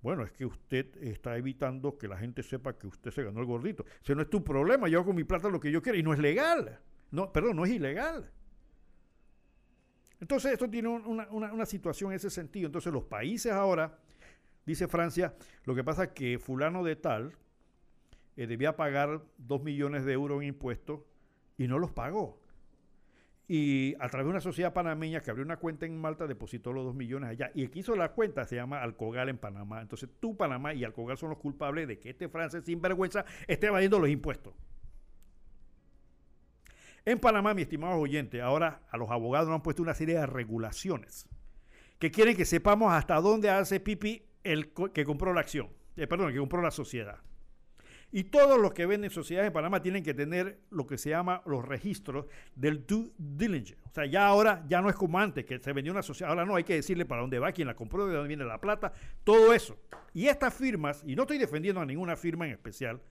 [0.00, 3.46] Bueno, es que usted está evitando que la gente sepa que usted se ganó el
[3.46, 3.84] gordito.
[4.00, 6.04] Ese no es tu problema, yo hago con mi plata lo que yo quiero y
[6.04, 6.78] no es legal.
[7.10, 8.30] No, perdón, no es ilegal.
[10.20, 12.66] Entonces esto tiene una, una situación en ese sentido.
[12.66, 13.98] Entonces los países ahora,
[14.66, 15.34] dice Francia,
[15.64, 17.32] lo que pasa es que fulano de tal
[18.36, 21.00] eh, debía pagar 2 millones de euros en impuestos
[21.56, 22.40] y no los pagó.
[23.48, 26.84] Y a través de una sociedad panameña que abrió una cuenta en Malta, depositó los
[26.84, 27.52] 2 millones allá.
[27.54, 29.80] Y el que hizo la cuenta se llama Alcogal en Panamá.
[29.80, 34.00] Entonces tú, Panamá y Alcogal son los culpables de que este francés sinvergüenza esté evadiendo
[34.00, 34.52] los impuestos.
[37.04, 40.26] En Panamá, mi estimado oyente, ahora a los abogados nos han puesto una serie de
[40.26, 41.28] regulaciones
[42.00, 45.68] que quieren que sepamos hasta dónde hace pipi el que compró la acción.
[45.96, 47.18] Eh, perdón, el que compró la sociedad.
[48.12, 51.42] Y todos los que venden sociedades en Panamá tienen que tener lo que se llama
[51.44, 53.76] los registros del due diligence.
[53.90, 56.30] O sea, ya ahora ya no es como antes, que se vendió una sociedad.
[56.30, 58.60] Ahora no, hay que decirle para dónde va, quién la compró, de dónde viene la
[58.60, 58.92] plata,
[59.24, 59.76] todo eso.
[60.14, 63.02] Y estas firmas, y no estoy defendiendo a ninguna firma en especial,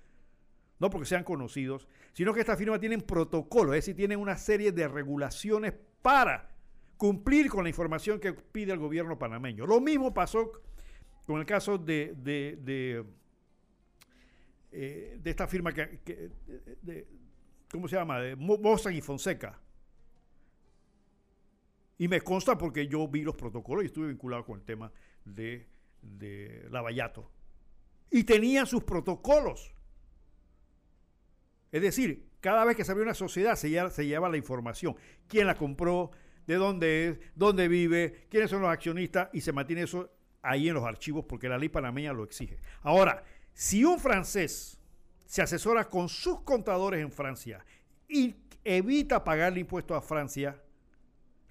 [0.80, 4.72] no porque sean conocidos, sino que estas firmas tienen protocolo, es decir, tienen una serie
[4.72, 6.50] de regulaciones para
[6.98, 9.66] cumplir con la información que pide el gobierno panameño.
[9.66, 10.52] Lo mismo pasó
[11.26, 12.14] con el caso de
[14.78, 16.02] eh, de esta firma que,
[16.82, 17.08] de,
[17.72, 18.20] ¿cómo se llama?
[18.20, 19.58] De Mossack y Fonseca.
[21.98, 24.92] Y me consta porque yo vi los protocolos y estuve vinculado con el tema
[25.24, 25.70] de,
[26.02, 27.32] de Lavallato.
[28.12, 29.74] Y tenían sus protocolos.
[31.72, 34.98] Es decir, cada vez que se abrió una sociedad se se lleva la información.
[35.30, 36.12] ¿Quién la compró?
[36.46, 37.20] ¿De dónde es?
[37.34, 38.28] ¿Dónde vive?
[38.30, 39.30] ¿Quiénes son los accionistas?
[39.32, 40.15] Y se mantiene eso
[40.46, 42.60] ahí en los archivos porque la ley panameña lo exige.
[42.82, 43.24] Ahora,
[43.54, 44.80] si un francés
[45.26, 47.66] se asesora con sus contadores en Francia
[48.08, 50.62] y evita pagarle impuestos a Francia,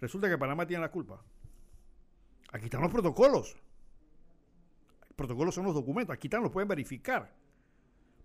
[0.01, 1.23] resulta que Panamá tiene la culpa.
[2.53, 3.57] Aquí están los protocolos.
[5.03, 7.33] Los protocolos son los documentos, aquí están, los pueden verificar.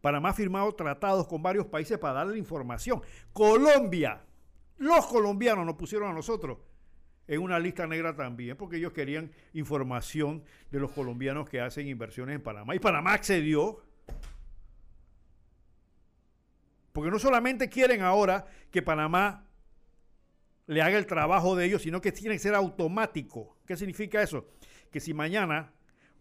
[0.02, 3.02] Panamá ha firmado tratados con varios países para darle información.
[3.34, 4.22] Colombia,
[4.78, 6.58] los colombianos nos pusieron a nosotros
[7.30, 12.36] en una lista negra también, porque ellos querían información de los colombianos que hacen inversiones
[12.36, 12.74] en Panamá.
[12.74, 13.84] Y Panamá accedió.
[16.92, 19.46] Porque no solamente quieren ahora que Panamá
[20.66, 23.60] le haga el trabajo de ellos, sino que tiene que ser automático.
[23.68, 24.48] ¿Qué significa eso?
[24.92, 25.72] Que si mañana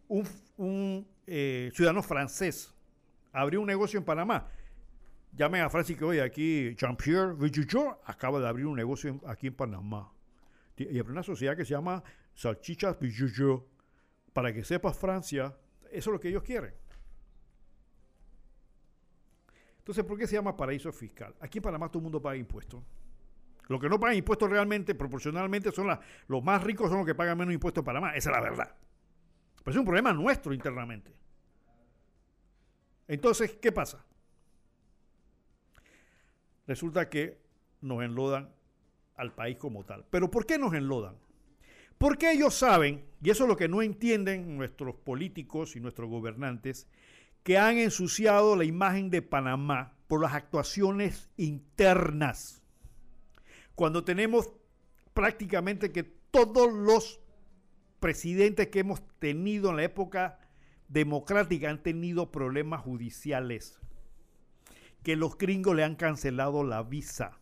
[0.09, 2.75] un, eh, ciudadano francés
[3.33, 4.47] abrió un negocio en Panamá,
[5.33, 7.35] llamen a Francia que hoy aquí Jean-Pierre
[8.05, 10.13] acaba de abrir un negocio aquí en Panamá
[10.79, 12.03] y una sociedad que se llama
[12.35, 13.67] Salchichas Bijoujou.
[14.33, 15.57] Para que sepas, Francia,
[15.91, 16.75] eso es lo que ellos quieren.
[19.79, 21.35] Entonces, ¿por qué se llama paraíso fiscal?
[21.41, 22.83] Aquí en Panamá todo el mundo paga impuestos.
[23.69, 25.89] Los que no pagan impuestos realmente, proporcionalmente, son
[26.27, 28.15] los más ricos, son los que pagan menos impuestos en Panamá.
[28.15, 28.77] Esa es la verdad.
[29.65, 31.13] Pero es un problema nuestro internamente.
[33.07, 34.05] Entonces, ¿qué pasa?
[36.67, 37.41] Resulta que
[37.81, 38.55] nos enlodan
[39.19, 40.07] al país como tal.
[40.11, 41.17] Pero ¿por qué nos enlodan?
[41.99, 46.89] Porque ellos saben, y eso es lo que no entienden nuestros políticos y nuestros gobernantes,
[47.43, 52.63] que han ensuciado la imagen de Panamá por las actuaciones internas.
[53.75, 54.51] Cuando tenemos
[55.13, 57.21] prácticamente que todos los
[57.99, 60.39] presidentes que hemos tenido en la época
[60.87, 63.81] democrática han tenido problemas judiciales,
[65.03, 67.41] que los gringos le han cancelado la visa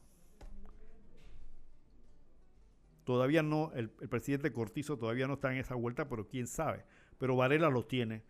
[3.06, 6.84] Todavía no, el, presidente Cortizo todavía no está en esa vuelta, pero quién sabe.
[7.18, 8.24] Pero Varela lo tiene.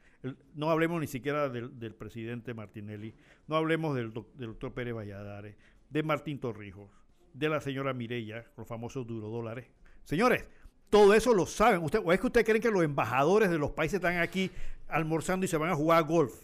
[0.54, 3.14] no hablemos ni siquiera del, presidente Martinelli,
[3.46, 5.56] no hablemos del, doctor Pérez Valladares,
[5.88, 6.90] de Martín Torrijos,
[7.32, 9.66] de la señora Mirella, los famosos durodólares.
[10.04, 10.44] Señores,
[10.90, 11.82] todo eso lo saben.
[11.82, 14.50] Usted, ¿O es que ustedes creen que los embajadores de los países están aquí
[14.88, 16.34] almorzando y se van a jugar golf?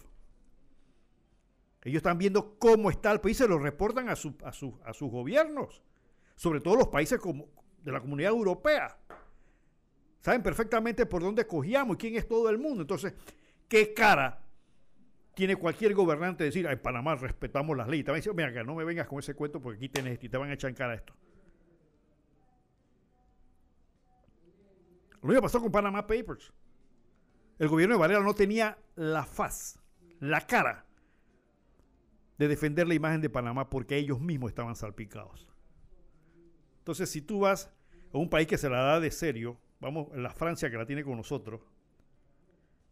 [1.83, 5.83] Ellos están viendo cómo está el país, se lo reportan a, a, a sus gobiernos.
[6.35, 7.47] Sobre todo los países como,
[7.83, 8.97] de la comunidad europea.
[10.21, 12.81] Saben perfectamente por dónde cogíamos y quién es todo el mundo.
[12.81, 13.13] Entonces,
[13.67, 14.39] ¿qué cara
[15.35, 18.05] tiene cualquier gobernante de decir, en Panamá respetamos las leyes?
[18.05, 20.69] También dice, mira, no me vengas con ese cuento porque aquí te van a echar
[20.69, 21.13] en cara esto.
[25.21, 26.53] Lo mismo pasó con Panama Papers.
[27.59, 29.79] El gobierno de Varela no tenía la faz,
[30.19, 30.85] la cara
[32.37, 35.52] de defender la imagen de Panamá porque ellos mismos estaban salpicados.
[36.83, 37.71] Entonces, si tú vas
[38.11, 41.01] a un país que se la da de serio, vamos, la Francia que la tiene
[41.05, 41.61] con nosotros,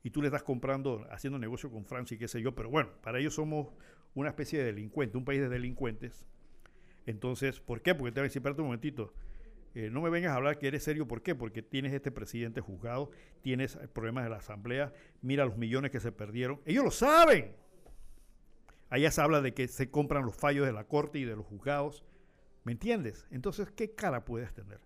[0.01, 2.89] y tú le estás comprando, haciendo negocio con Francia y qué sé yo, pero bueno,
[3.03, 3.67] para ellos somos
[4.15, 6.25] una especie de delincuente, un país de delincuentes.
[7.05, 7.93] Entonces, ¿por qué?
[7.93, 9.13] Porque te voy a decir, espérate un momentito,
[9.75, 11.35] eh, no me vengas a hablar que eres serio, ¿por qué?
[11.35, 13.11] Porque tienes este presidente juzgado,
[13.41, 16.61] tienes problemas de la Asamblea, mira los millones que se perdieron.
[16.63, 17.51] Ellos lo saben.
[18.89, 21.45] Allá se habla de que se compran los fallos de la Corte y de los
[21.45, 22.05] juzgados.
[22.63, 23.25] ¿Me entiendes?
[23.31, 24.79] Entonces, ¿qué cara puedes tener?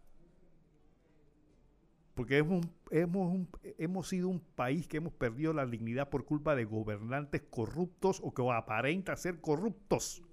[2.16, 8.22] Porque hemos, sido un país que hemos perdido la dignidad por culpa de gobernantes corruptos
[8.24, 10.24] o que aparenta ser corruptos,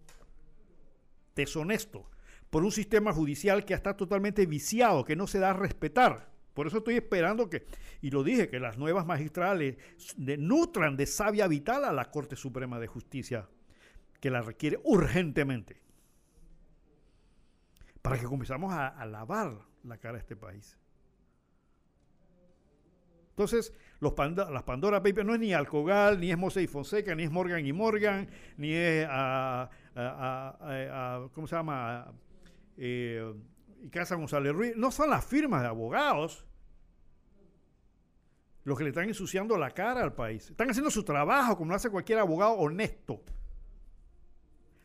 [1.35, 2.07] deshonestos,
[2.51, 6.31] por un sistema judicial que está totalmente viciado, que no se da a respetar.
[6.55, 7.67] Por eso estoy esperando que,
[8.01, 9.77] y lo dije, que las nuevas magistrales
[10.17, 13.49] nutran de sabia vital a la Corte Suprema de Justicia,
[14.21, 15.82] que la requiere urgentemente,
[18.03, 20.77] para que comenzamos a, lavar la cara a este país.
[23.31, 27.23] Entonces, los las Pandora Papers no es ni Alcogal, ni es Mose y Fonseca, ni
[27.23, 29.71] es Morgan y Morgan, ni es a,
[31.33, 32.13] ¿cómo se llama?
[32.77, 33.33] Eh,
[33.91, 34.77] Casa González Ruiz.
[34.77, 36.45] No son las firmas de abogados
[38.65, 40.51] los que le están ensuciando la cara al país.
[40.51, 43.23] Están haciendo su trabajo como lo hace cualquier abogado honesto.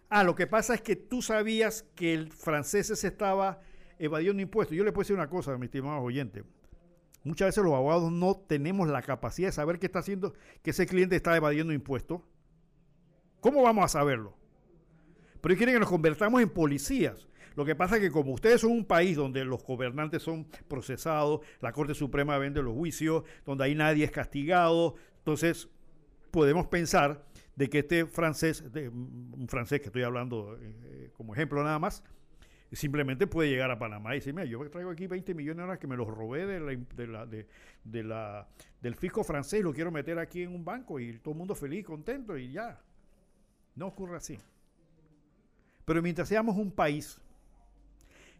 [0.09, 3.59] Ah, lo que pasa es que tú sabías que el francés se estaba
[3.99, 4.77] evadiendo impuestos.
[4.77, 6.43] Yo le puedo decir una cosa, mi estimado oyente.
[7.23, 10.85] Muchas veces los abogados no tenemos la capacidad de saber qué está haciendo, que ese
[10.85, 12.21] cliente está evadiendo impuestos.
[13.41, 14.37] ¿Cómo vamos a saberlo?
[15.41, 17.27] Pero ellos quieren que nos convertamos en policías.
[17.55, 21.41] Lo que pasa es que como ustedes son un país donde los gobernantes son procesados,
[21.59, 25.67] la Corte Suprema vende los juicios, donde ahí nadie es castigado, entonces
[26.31, 27.25] podemos pensar
[27.57, 32.03] de que este francés, un francés que estoy hablando eh, como ejemplo nada más,
[32.71, 35.81] simplemente puede llegar a Panamá y decir, mira, yo traigo aquí 20 millones de dólares
[35.81, 38.47] que me los robé de la, de la,
[38.79, 41.83] del fisco francés, lo quiero meter aquí en un banco y todo el mundo feliz,
[41.83, 42.79] contento y ya.
[43.75, 44.37] No ocurre así.
[45.83, 47.19] Pero mientras seamos un país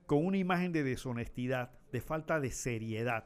[0.06, 3.26] con una imagen de deshonestidad, de falta de seriedad,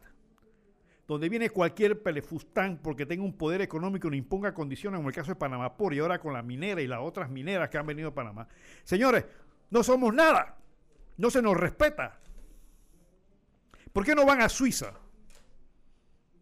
[1.14, 5.16] donde viene cualquier pelefustán porque tenga un poder económico y no imponga condiciones, como el
[5.16, 7.86] caso de Panamá por y ahora con la minera y las otras mineras que han
[7.86, 8.48] venido a Panamá.
[8.84, 9.26] Señores,
[9.70, 10.58] no somos nada
[11.18, 12.20] no se nos respeta.
[13.94, 14.94] ¿Por qué no van a Suiza?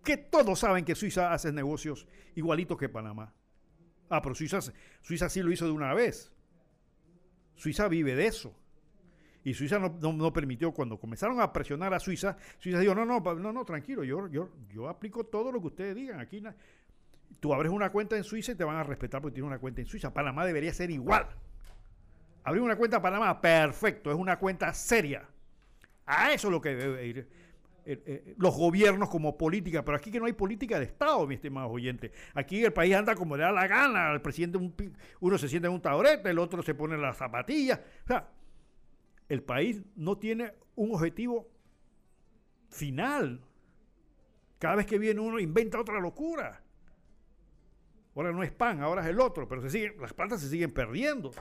[0.03, 3.33] Que todos saben que Suiza hace negocios igualitos que Panamá.
[4.09, 4.59] Ah, pero Suiza,
[5.01, 6.31] Suiza sí lo hizo de una vez.
[7.55, 8.55] Suiza vive de eso.
[9.43, 13.53] Y Suiza no, permitió, cuando comenzaron a presionar a Suiza, Suiza dijo, no, no, no,
[13.53, 16.19] no, tranquilo, yo, yo, yo aplico todo lo que ustedes digan.
[16.19, 16.43] Aquí
[17.39, 19.81] tú abres una cuenta en Suiza y te van a respetar porque tienes una cuenta
[19.81, 20.13] en Suiza.
[20.13, 21.27] Panamá debería ser igual.
[22.43, 25.23] Abrir una cuenta Panamá, perfecto, es una cuenta seria.
[26.05, 27.27] A eso es lo que debe ir
[27.85, 31.35] eh, eh, los gobiernos como política, pero aquí que no hay política de Estado, mi
[31.35, 32.11] estimado oyente.
[32.35, 34.59] Aquí el país anda como le da la gana, el presidente
[35.19, 37.79] uno se siente en un taburete, el otro se pone las zapatillas.
[38.03, 38.27] O sea,
[39.29, 41.47] el país no tiene un objetivo
[42.69, 43.41] final.
[44.57, 46.61] Cada vez que viene uno inventa otra locura.
[48.15, 51.31] Ahora no es pan, ahora es el otro, pero las plantas se siguen perdiendo.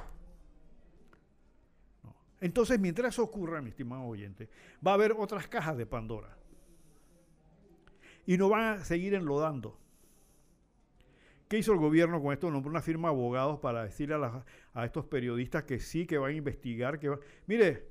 [2.40, 4.48] Entonces, mientras eso ocurra, mi estimado oyente,
[4.86, 6.36] va a haber otras cajas de Pandora.
[8.26, 9.76] Y nos van a seguir enlodando.
[11.48, 12.50] ¿Qué hizo el gobierno con esto?
[12.50, 14.16] Nombró una firma de abogados para decirle
[14.74, 16.98] a, estos periodistas que sí, que van a investigar.
[16.98, 17.10] que
[17.46, 17.88] Mire,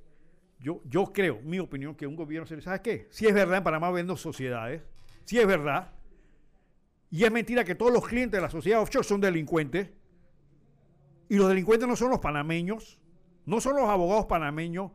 [0.60, 3.08] yo, yo creo, mi opinión, que un gobierno se ¿sabe qué?
[3.10, 4.84] Si es verdad, en Panamá vendo sociedades,
[5.26, 5.92] si es verdad,
[7.10, 9.90] y es mentira que todos los clientes de la sociedad offshore son delincuentes,
[11.30, 13.00] y los delincuentes no son los panameños,
[13.46, 14.92] no son los abogados panameños,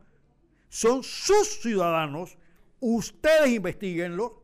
[0.69, 2.37] son sus ciudadanos.
[2.79, 4.43] Ustedes investiguenlo.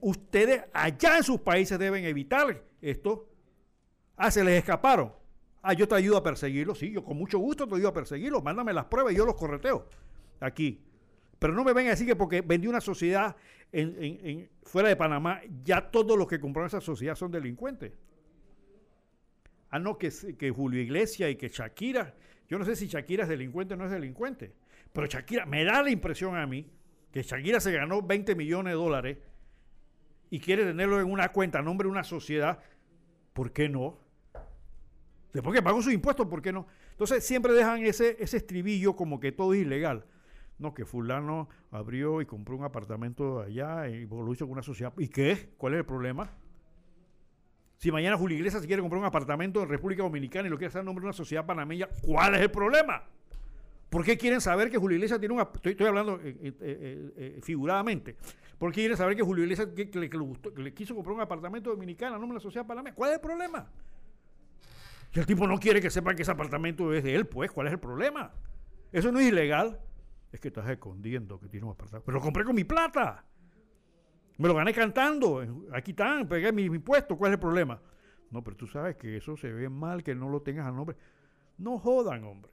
[0.00, 3.28] Ustedes allá en sus países deben evitar esto.
[4.16, 5.12] Ah, se les escaparon.
[5.62, 6.78] Ah, yo te ayudo a perseguirlos.
[6.78, 8.42] Sí, yo con mucho gusto te ayudo a perseguirlos.
[8.42, 9.88] Mándame las pruebas y yo los correteo
[10.40, 10.84] aquí.
[11.38, 13.36] Pero no me vengan a decir que porque vendí una sociedad
[14.62, 17.92] fuera de Panamá, ya todos los que compraron esa sociedad son delincuentes.
[19.70, 22.14] Ah, no, que, que Julio Iglesias y que Shakira
[22.48, 24.52] yo no sé si Shakira es delincuente o no es delincuente,
[24.92, 26.70] pero Shakira, me da la impresión a mí
[27.10, 29.18] que Shakira se ganó 20 millones de dólares
[30.30, 32.60] y quiere tenerlo en una cuenta a nombre de una sociedad,
[33.34, 33.98] ¿por qué no?
[35.34, 36.66] Después que pagó sus impuestos, ¿por qué no?
[36.92, 40.06] Entonces siempre dejan ese, ese estribillo como que todo es ilegal.
[40.58, 44.92] No, que fulano abrió y compró un apartamento allá y lo hizo con una sociedad.
[44.96, 45.50] ¿Y qué?
[45.58, 46.30] ¿Cuál es el problema?
[47.76, 50.80] Si mañana Julio Iglesias quiere comprar un apartamento en República Dominicana y lo quiere hacer
[50.80, 53.02] en nombre de una sociedad panameña, ¿cuál es el problema?
[53.90, 55.40] ¿Por qué quieren saber que Julio Iglesias tiene un...
[55.40, 58.16] Estoy, estoy hablando eh, eh, eh, figuradamente.
[58.64, 62.34] ¿Por qué quieren saber que Julio Iglesias le, quiso comprar un apartamento dominicano nombre de
[62.36, 62.94] la sociedad panameña?
[62.94, 63.70] ¿Cuál es el problema?
[65.12, 67.66] Si el tipo no quiere que sepan que ese apartamento es de él, pues, ¿cuál
[67.66, 68.32] es el problema?
[68.90, 69.78] Eso no es ilegal.
[70.32, 72.06] Es que estás escondiendo que tienes un apartamento.
[72.06, 73.26] Pero lo compré con mi plata.
[74.38, 75.44] Me lo gané cantando.
[75.74, 77.18] Aquí están, pegué mi, mi impuesto.
[77.18, 77.78] ¿Cuál es el problema?
[78.30, 80.96] No, pero tú sabes que eso se ve mal, que no lo tengas a nombre.
[81.58, 82.50] No jodan, hombre.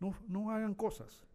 [0.00, 1.27] No, no hagan cosas.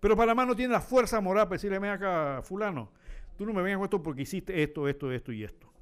[0.00, 2.92] Pero Panamá no tiene la fuerza moral para decirle, ven acá, fulano,
[3.36, 5.72] tú no me vengas con esto porque hiciste esto, esto, esto y esto.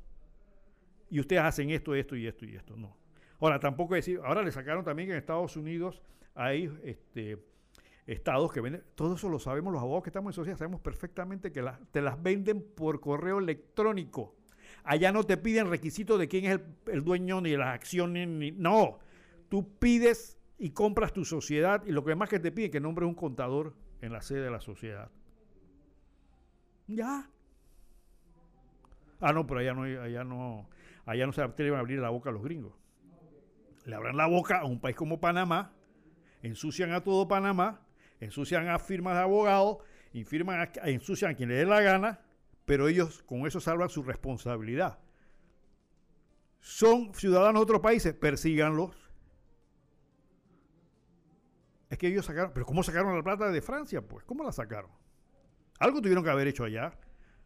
[1.11, 2.77] Y ustedes hacen esto, esto y esto y esto.
[2.77, 2.97] No.
[3.39, 6.03] Ahora, tampoco decir, ahora le sacaron también que en Estados Unidos
[6.35, 7.39] hay este,
[8.07, 11.53] estados que venden, todo eso lo sabemos los abogados que estamos en sociedad, sabemos perfectamente
[11.53, 14.35] que te las venden por correo electrónico.
[14.85, 18.99] Allá no te piden requisitos de quién es el, dueño ni las acciones, ni, no.
[19.49, 23.09] Tú pides y compras tu sociedad y lo que más que te piden que nombres
[23.09, 23.75] un contador
[24.07, 25.11] en la sede de la sociedad.
[26.87, 27.29] Ya.
[29.21, 30.69] Ah, no, pero allá no, allá no,
[31.05, 32.75] allá no se atreven a abrir la boca a los gringos.
[33.85, 35.73] Le abran la boca a un país como Panamá,
[36.43, 37.81] ensucian a todo Panamá,
[38.21, 39.79] ensucian a firmas de abogados,
[40.13, 42.21] ensucian a quien le dé la gana,
[42.65, 44.99] pero ellos con eso salvan su responsabilidad.
[46.61, 49.06] Son ciudadanos de otros países, persíganlos.
[51.89, 54.03] Es que ellos sacaron, pero ¿cómo sacaron la plata de Francia?
[54.03, 54.91] Pues, ¿cómo la sacaron?
[55.79, 56.99] Algo tuvieron que haber hecho allá.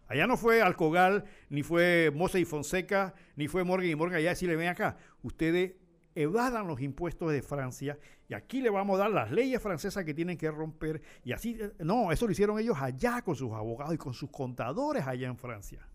[0.09, 4.19] Allá no fue Alcogal, ni fue Mose y Fonseca, ni fue Morgan y Morgan.
[4.19, 4.97] Allá le ven acá.
[5.23, 5.75] Ustedes
[6.15, 7.99] evadan los impuestos de Francia
[8.29, 11.01] y aquí le vamos a dar las leyes francesas que tienen que romper.
[11.25, 14.31] Y así, eh, no, eso lo hicieron ellos allá con sus abogados y con sus
[14.31, 15.87] contadores allá en Francia.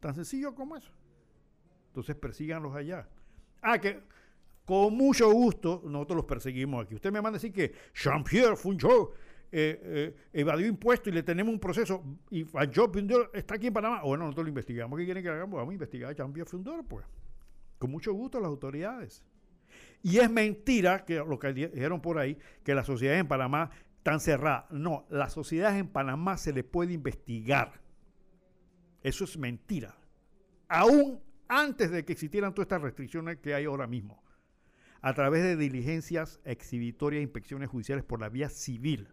[0.00, 0.90] Tan sencillo como eso.
[1.88, 3.08] Entonces persíganlos allá.
[3.60, 4.02] Ah, que
[4.70, 6.94] con mucho gusto nosotros los perseguimos aquí.
[6.94, 9.16] Usted me manda a decir que Jean-Pierre Funchot
[9.50, 14.00] eh, eh, evadió impuestos y le tenemos un proceso y Jean-Pierre está aquí en Panamá.
[14.04, 14.96] Bueno, nosotros lo investigamos.
[14.96, 15.56] ¿Qué quieren que hagamos?
[15.56, 17.04] Vamos a investigar a Jean-Pierre Fundor, pues.
[17.78, 19.24] Con mucho gusto las autoridades.
[20.04, 24.20] Y es mentira que lo que dijeron por ahí, que las sociedades en Panamá están
[24.20, 24.70] cerradas.
[24.70, 27.72] No, las sociedades en Panamá se les puede investigar.
[29.02, 29.96] Eso es mentira.
[30.68, 34.22] Aún antes de que existieran todas estas restricciones que hay ahora mismo.
[35.02, 39.08] A través de diligencias exhibitorias e inspecciones judiciales por la vía civil.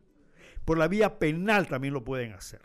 [0.65, 2.61] Por la vía penal también lo pueden hacer.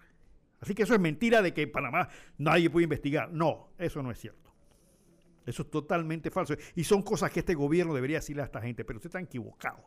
[0.60, 2.08] Así que eso es mentira de que en Panamá
[2.38, 3.32] nadie puede investigar.
[3.32, 4.52] No, eso no es cierto.
[5.44, 6.54] Eso es totalmente falso.
[6.74, 9.84] Y son cosas que este gobierno debería decirle a esta gente, pero usted está equivocado.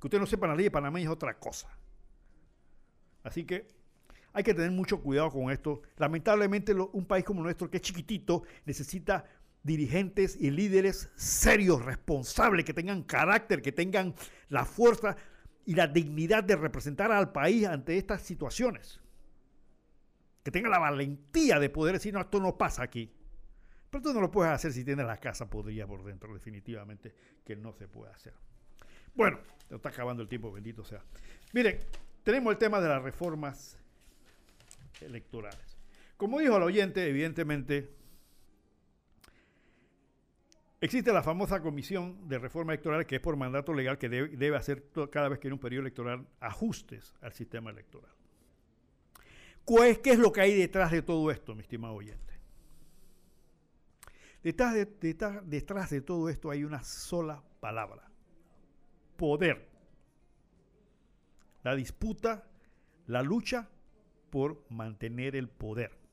[0.00, 1.68] Que usted no sepa la ley de Panamá es otra cosa.
[3.22, 3.68] Así que
[4.32, 5.82] hay que tener mucho cuidado con esto.
[5.96, 9.24] Lamentablemente un país como nuestro, que es chiquitito, necesita
[9.62, 14.14] dirigentes y líderes serios, responsables, que tengan carácter, que tengan
[14.48, 15.16] la fuerza
[15.64, 19.00] y la dignidad de representar al país ante estas situaciones.
[20.42, 23.12] Que tengan la valentía de poder decir, no, esto no pasa aquí.
[23.90, 27.14] Pero tú no lo puedes hacer si tienes la casa podría por dentro, definitivamente
[27.44, 28.34] que no se puede hacer.
[29.14, 29.40] Bueno,
[29.70, 31.02] está acabando el tiempo, bendito sea.
[31.52, 31.80] Miren,
[32.22, 33.78] tenemos el tema de las reformas
[35.00, 35.76] electorales.
[36.16, 37.97] Como dijo el oyente, evidentemente,
[40.80, 44.84] existe la famosa comisión de reforma electoral que es por mandato legal que debe, hacer
[45.10, 48.10] cada vez que en un periodo electoral ajustes al sistema electoral.
[49.66, 52.34] ¿Qué es lo que hay detrás de todo esto, mi estimado oyente?
[54.42, 58.08] Detrás de, de todo esto hay una sola palabra.
[59.16, 59.68] Poder.
[61.64, 62.46] La disputa,
[63.06, 63.68] la lucha
[64.30, 66.07] por mantener el poder.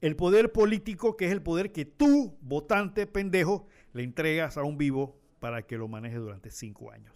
[0.00, 4.76] El poder político, que es el poder que tú, votante pendejo, le entregas a un
[4.76, 7.14] vivo para que lo maneje durante cinco años.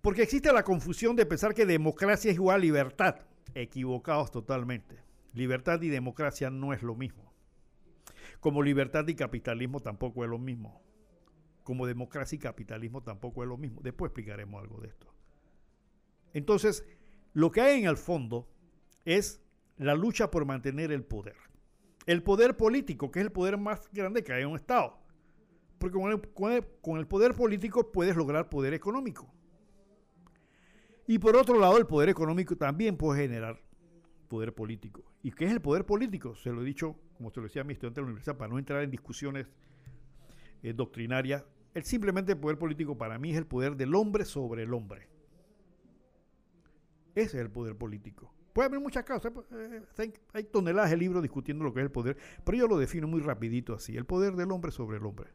[0.00, 3.16] Porque existe la confusión de pensar que democracia es igual a libertad.
[3.54, 4.96] Equivocados totalmente.
[5.34, 7.32] Libertad y democracia no es lo mismo.
[8.40, 10.80] Como libertad y capitalismo tampoco es lo mismo.
[11.62, 13.80] Como democracia y capitalismo tampoco es lo mismo.
[13.82, 15.12] Después explicaremos algo de esto.
[16.32, 16.84] Entonces,
[17.34, 18.48] lo que hay en el fondo
[19.04, 19.42] es
[19.78, 21.36] la lucha por mantener el poder.
[22.06, 24.98] El poder político, que es el poder más grande que hay en un Estado.
[25.78, 26.20] Porque con el,
[26.80, 29.32] con el poder político puedes lograr poder económico.
[31.06, 33.62] Y por otro lado, el poder económico también puede generar
[34.28, 35.04] poder político.
[35.22, 36.34] ¿Y qué es el poder político?
[36.34, 38.50] Se lo he dicho, como se lo decía a mi estudiante de la universidad, para
[38.50, 39.46] no entrar en discusiones
[40.62, 41.44] eh, doctrinarias.
[41.74, 45.08] El simplemente el poder político para mí es el poder del hombre sobre el hombre.
[47.14, 48.34] Ese es el poder político.
[48.58, 49.32] Puede haber muchas causas.
[49.52, 53.06] Eh, hay toneladas de libros discutiendo lo que es el poder, pero yo lo defino
[53.06, 53.96] muy rapidito así.
[53.96, 55.30] El poder del hombre sobre el hombre.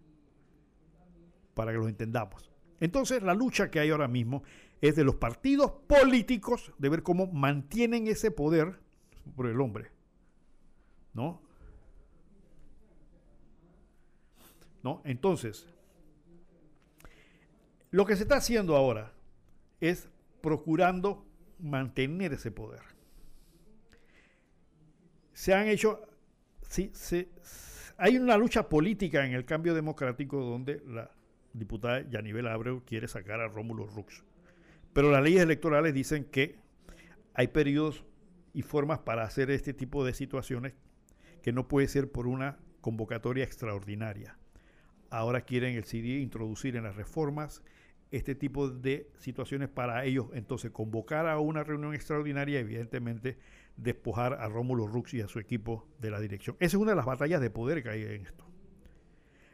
[1.54, 2.52] Para que lo entendamos.
[2.82, 4.44] Entonces, la lucha que hay ahora mismo
[4.82, 8.82] es de los partidos políticos de ver cómo mantienen ese poder
[9.38, 9.90] por el hombre.
[11.14, 11.42] ¿No?
[14.84, 15.02] ¿No?
[15.06, 15.66] Entonces,
[17.90, 19.14] Lo que se está haciendo ahora
[19.80, 20.10] es
[20.42, 21.26] procurando
[21.58, 22.93] mantener ese poder.
[25.34, 26.02] Se han hecho,
[26.62, 26.92] sí,
[27.98, 31.12] hay una lucha política en el cambio democrático donde la
[31.54, 34.24] diputada Yanibel Abreu quiere sacar a Rómulo Rux.
[34.94, 36.58] Pero las leyes electorales dicen que
[37.34, 38.04] hay periodos
[38.54, 40.74] y formas para hacer este tipo de situaciones
[41.42, 44.38] que no puede ser por una convocatoria extraordinaria.
[45.10, 47.64] Ahora quieren el CD introducir en las reformas
[48.12, 53.38] este tipo de situaciones para ellos entonces convocar a una reunión extraordinaria evidentemente
[53.78, 56.56] despojar a Rómulo Rux y a su equipo de la dirección.
[56.60, 58.46] Esa es una de las batallas de poder que hay en esto.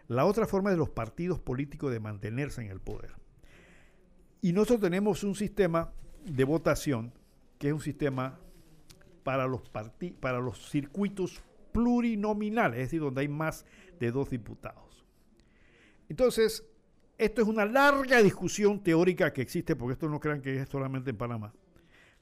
[0.08, 3.12] La otra forma de los partidos políticos de mantenerse en el poder.
[4.42, 5.92] Y nosotros tenemos un sistema
[6.26, 7.14] de votación
[7.58, 8.40] que es un sistema
[9.24, 9.70] para los,
[10.20, 13.66] para los circuitos plurinominales, es decir, donde hay más
[14.00, 15.06] de dos diputados.
[16.08, 16.66] Entonces,
[17.18, 21.12] esto es una larga discusión teórica que existe, porque esto no crean que es solamente
[21.12, 21.54] en Panamá,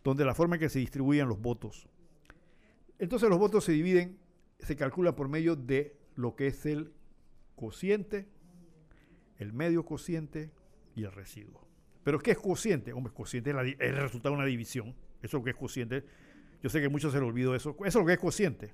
[0.07, 1.85] donde la forma en que se distribuyen los votos.
[2.97, 4.17] Entonces los votos se dividen,
[4.57, 6.93] se calcula por medio de lo que es el
[7.57, 8.25] cociente,
[9.38, 10.49] el medio cociente
[10.95, 11.67] y el residuo.
[12.05, 12.93] Pero ¿qué es cociente?
[12.93, 14.95] Hombre, cociente es, el resultado de una división.
[15.21, 16.05] Eso es lo que es cociente.
[16.63, 17.75] Yo sé que muchos se les olvidó eso.
[17.81, 18.73] Eso es lo que es cociente.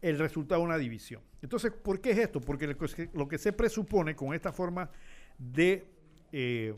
[0.00, 1.20] El resultado de una división.
[1.42, 2.40] Entonces, ¿por qué es esto?
[2.40, 2.74] Porque
[3.12, 4.88] lo que se presupone con esta forma
[5.36, 5.86] de,
[6.32, 6.74] eh,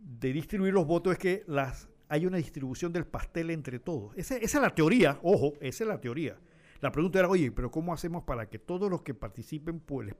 [0.00, 4.12] de distribuir los votos es que las, hay una distribución del pastel entre todos.
[4.18, 6.38] Esa, es la teoría, ojo, esa es la teoría.
[6.82, 10.14] La pregunta era, oye, pero ¿cómo hacemos para que todos los que participen pues,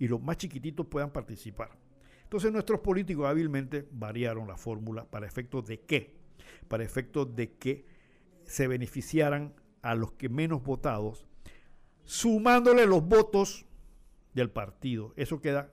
[0.00, 1.70] y los más chiquititos puedan participar?
[2.24, 6.16] Entonces nuestros políticos hábilmente variaron la fórmula para efectos de qué?
[6.66, 7.86] Para efectos de que
[8.42, 11.24] se beneficiaran a los que menos votados,
[12.02, 13.64] sumándole los votos
[14.34, 15.14] del partido.
[15.14, 15.72] Eso queda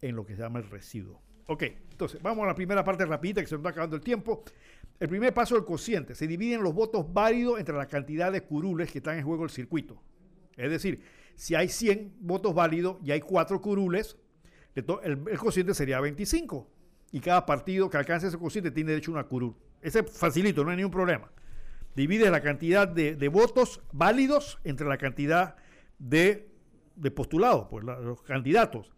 [0.00, 1.20] en lo que se llama el residuo.
[1.46, 4.44] Ok, entonces vamos a la primera parte rapidita que se nos está acabando el tiempo.
[5.00, 6.14] El primer paso del cociente.
[6.14, 9.50] Se dividen los votos válidos entre la cantidad de curules que están en juego el
[9.50, 10.00] circuito.
[10.56, 11.02] Es decir,
[11.34, 14.16] si hay 100 votos válidos y hay 4 curules,
[14.74, 16.70] el, cociente sería 25.
[17.12, 19.54] Y cada partido que alcance ese cociente tiene derecho a una curul.
[19.80, 21.30] Ese es facilito, no hay ningún problema.
[21.94, 25.56] Divide la cantidad de, votos válidos entre la cantidad
[25.98, 26.48] de,
[27.14, 28.92] postulados, pues los candidatos.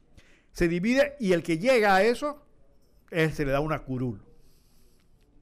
[0.53, 2.47] Se divide y el que llega a eso,
[3.11, 4.23] se le da una curul.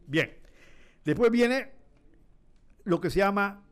[0.06, 0.43] Bien.
[1.04, 1.72] Después viene
[2.84, 3.64] lo que se llama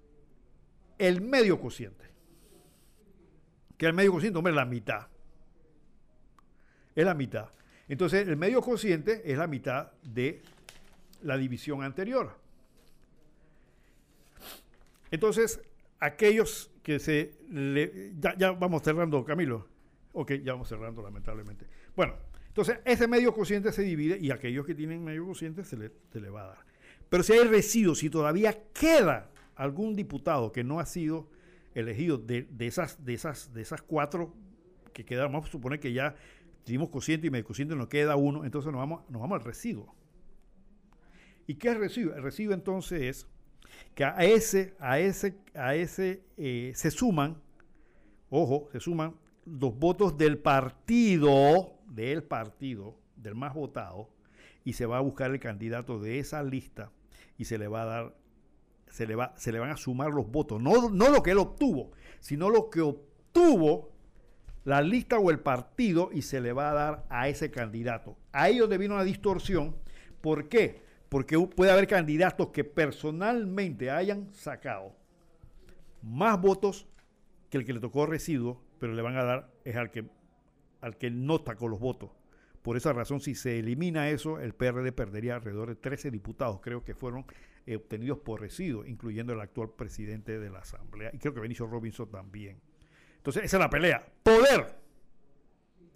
[0.99, 2.05] el medio cociente.
[3.77, 5.09] Que el medio cociente, hombre, es la mitad
[6.95, 7.51] es la mitad.
[7.89, 10.43] Entonces, el medio cociente es la mitad de
[11.23, 12.39] la división anterior.
[15.11, 15.61] Entonces,
[15.99, 17.35] aquellos que se...
[18.39, 19.69] ya, vamos cerrando, Camilo.
[20.13, 21.67] Ok, ya vamos cerrando, lamentablemente.
[21.97, 22.15] Bueno,
[22.49, 26.21] entonces ese medio cociente se divide y aquellos que tienen medio cociente se le, se
[26.21, 26.72] le va a dar.
[27.13, 31.29] Pero si hay residuos, si todavía queda algún diputado que no ha sido
[31.75, 34.35] elegido de, de, esas, de, esas, de esas cuatro
[34.95, 36.15] que quedaron, vamos a suponer que ya
[36.65, 39.95] Tenemos cociente y medio cociente, nos queda uno, entonces nos vamos, nos vamos al residuo.
[41.47, 42.15] ¿Y qué es residuo?
[42.15, 43.27] El residuo entonces es
[43.95, 47.37] que a ese, a ese, a ese eh, se suman,
[48.31, 54.09] ojo, se suman los votos del partido, del partido, del más votado,
[54.65, 56.91] y se va a buscar el candidato de esa lista
[57.39, 58.17] y se le va a dar,
[58.89, 61.39] se le, va, se le van a sumar los votos, no, no lo que él
[61.39, 63.93] obtuvo, sino lo que obtuvo
[64.65, 68.17] la lista o el partido y se le va a dar a ese candidato.
[68.33, 69.77] Ahí donde vino una distorsión.
[70.21, 70.83] ¿Por qué?
[71.09, 74.95] Porque puede haber candidatos que personalmente hayan sacado
[76.03, 76.87] más votos
[77.51, 80.09] que el que le tocó residuo, pero le van a dar es al que,
[80.81, 82.11] al que no sacó los votos.
[82.63, 86.85] Por esa razón, si se elimina eso, el PRD perdería alrededor de 13 diputados, creo
[86.85, 87.27] que fueron
[87.67, 91.67] eh, obtenidos por residuo, incluyendo el actual presidente de la Asamblea, y creo que Benicio
[91.67, 92.61] Robinson también.
[93.17, 94.05] Entonces, esa es la pelea.
[94.23, 94.77] Poder.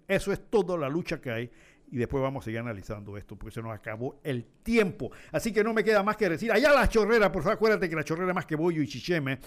[0.07, 1.51] Eso es toda la lucha que hay.
[1.89, 5.11] Y después vamos a seguir analizando esto porque se nos acabó el tiempo.
[5.31, 7.95] Así que no me queda más que decir, allá la chorrera, por favor, acuérdate que
[7.95, 9.39] la chorrera más que bollo y chicheme.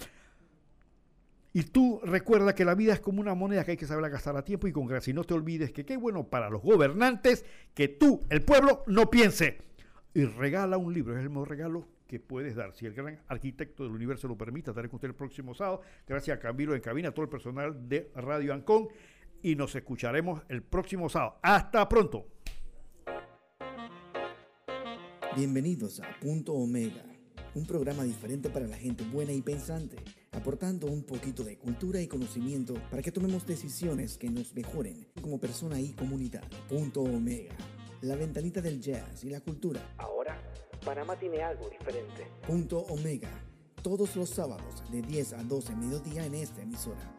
[1.53, 4.37] Y tú recuerda que la vida es como una moneda que hay que saber gastar
[4.37, 5.11] a tiempo y con gracia.
[5.11, 9.09] Y no te olvides que qué bueno para los gobernantes que tú, el pueblo, no
[9.09, 9.57] piense.
[10.13, 12.73] Y regala un libro, es el mejor regalo que puedes dar.
[12.73, 15.81] Si el gran arquitecto del universo lo permite, estaré con usted el próximo sábado.
[16.07, 18.87] Gracias a Camilo en cabina, a todo el personal de Radio Ancón.
[19.41, 21.37] Y nos escucharemos el próximo sábado.
[21.41, 22.27] Hasta pronto.
[25.35, 27.03] Bienvenidos a Punto Omega,
[27.55, 29.95] un programa diferente para la gente buena y pensante,
[30.31, 35.39] aportando un poquito de cultura y conocimiento para que tomemos decisiones que nos mejoren como
[35.39, 36.43] persona y comunidad.
[36.69, 37.55] Punto Omega
[38.01, 39.93] la ventanita del jazz y la cultura.
[39.97, 40.41] Ahora,
[40.83, 42.27] Panamá tiene algo diferente.
[42.47, 43.29] Punto Omega,
[43.83, 47.15] todos los sábados de 10 a 12 mediodía en esta emisora.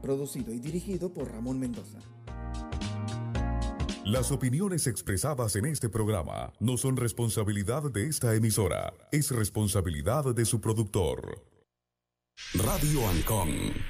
[0.00, 1.98] Producido y dirigido por Ramón Mendoza.
[4.04, 10.44] Las opiniones expresadas en este programa no son responsabilidad de esta emisora, es responsabilidad de
[10.44, 11.51] su productor.
[12.54, 13.84] Radio Ancon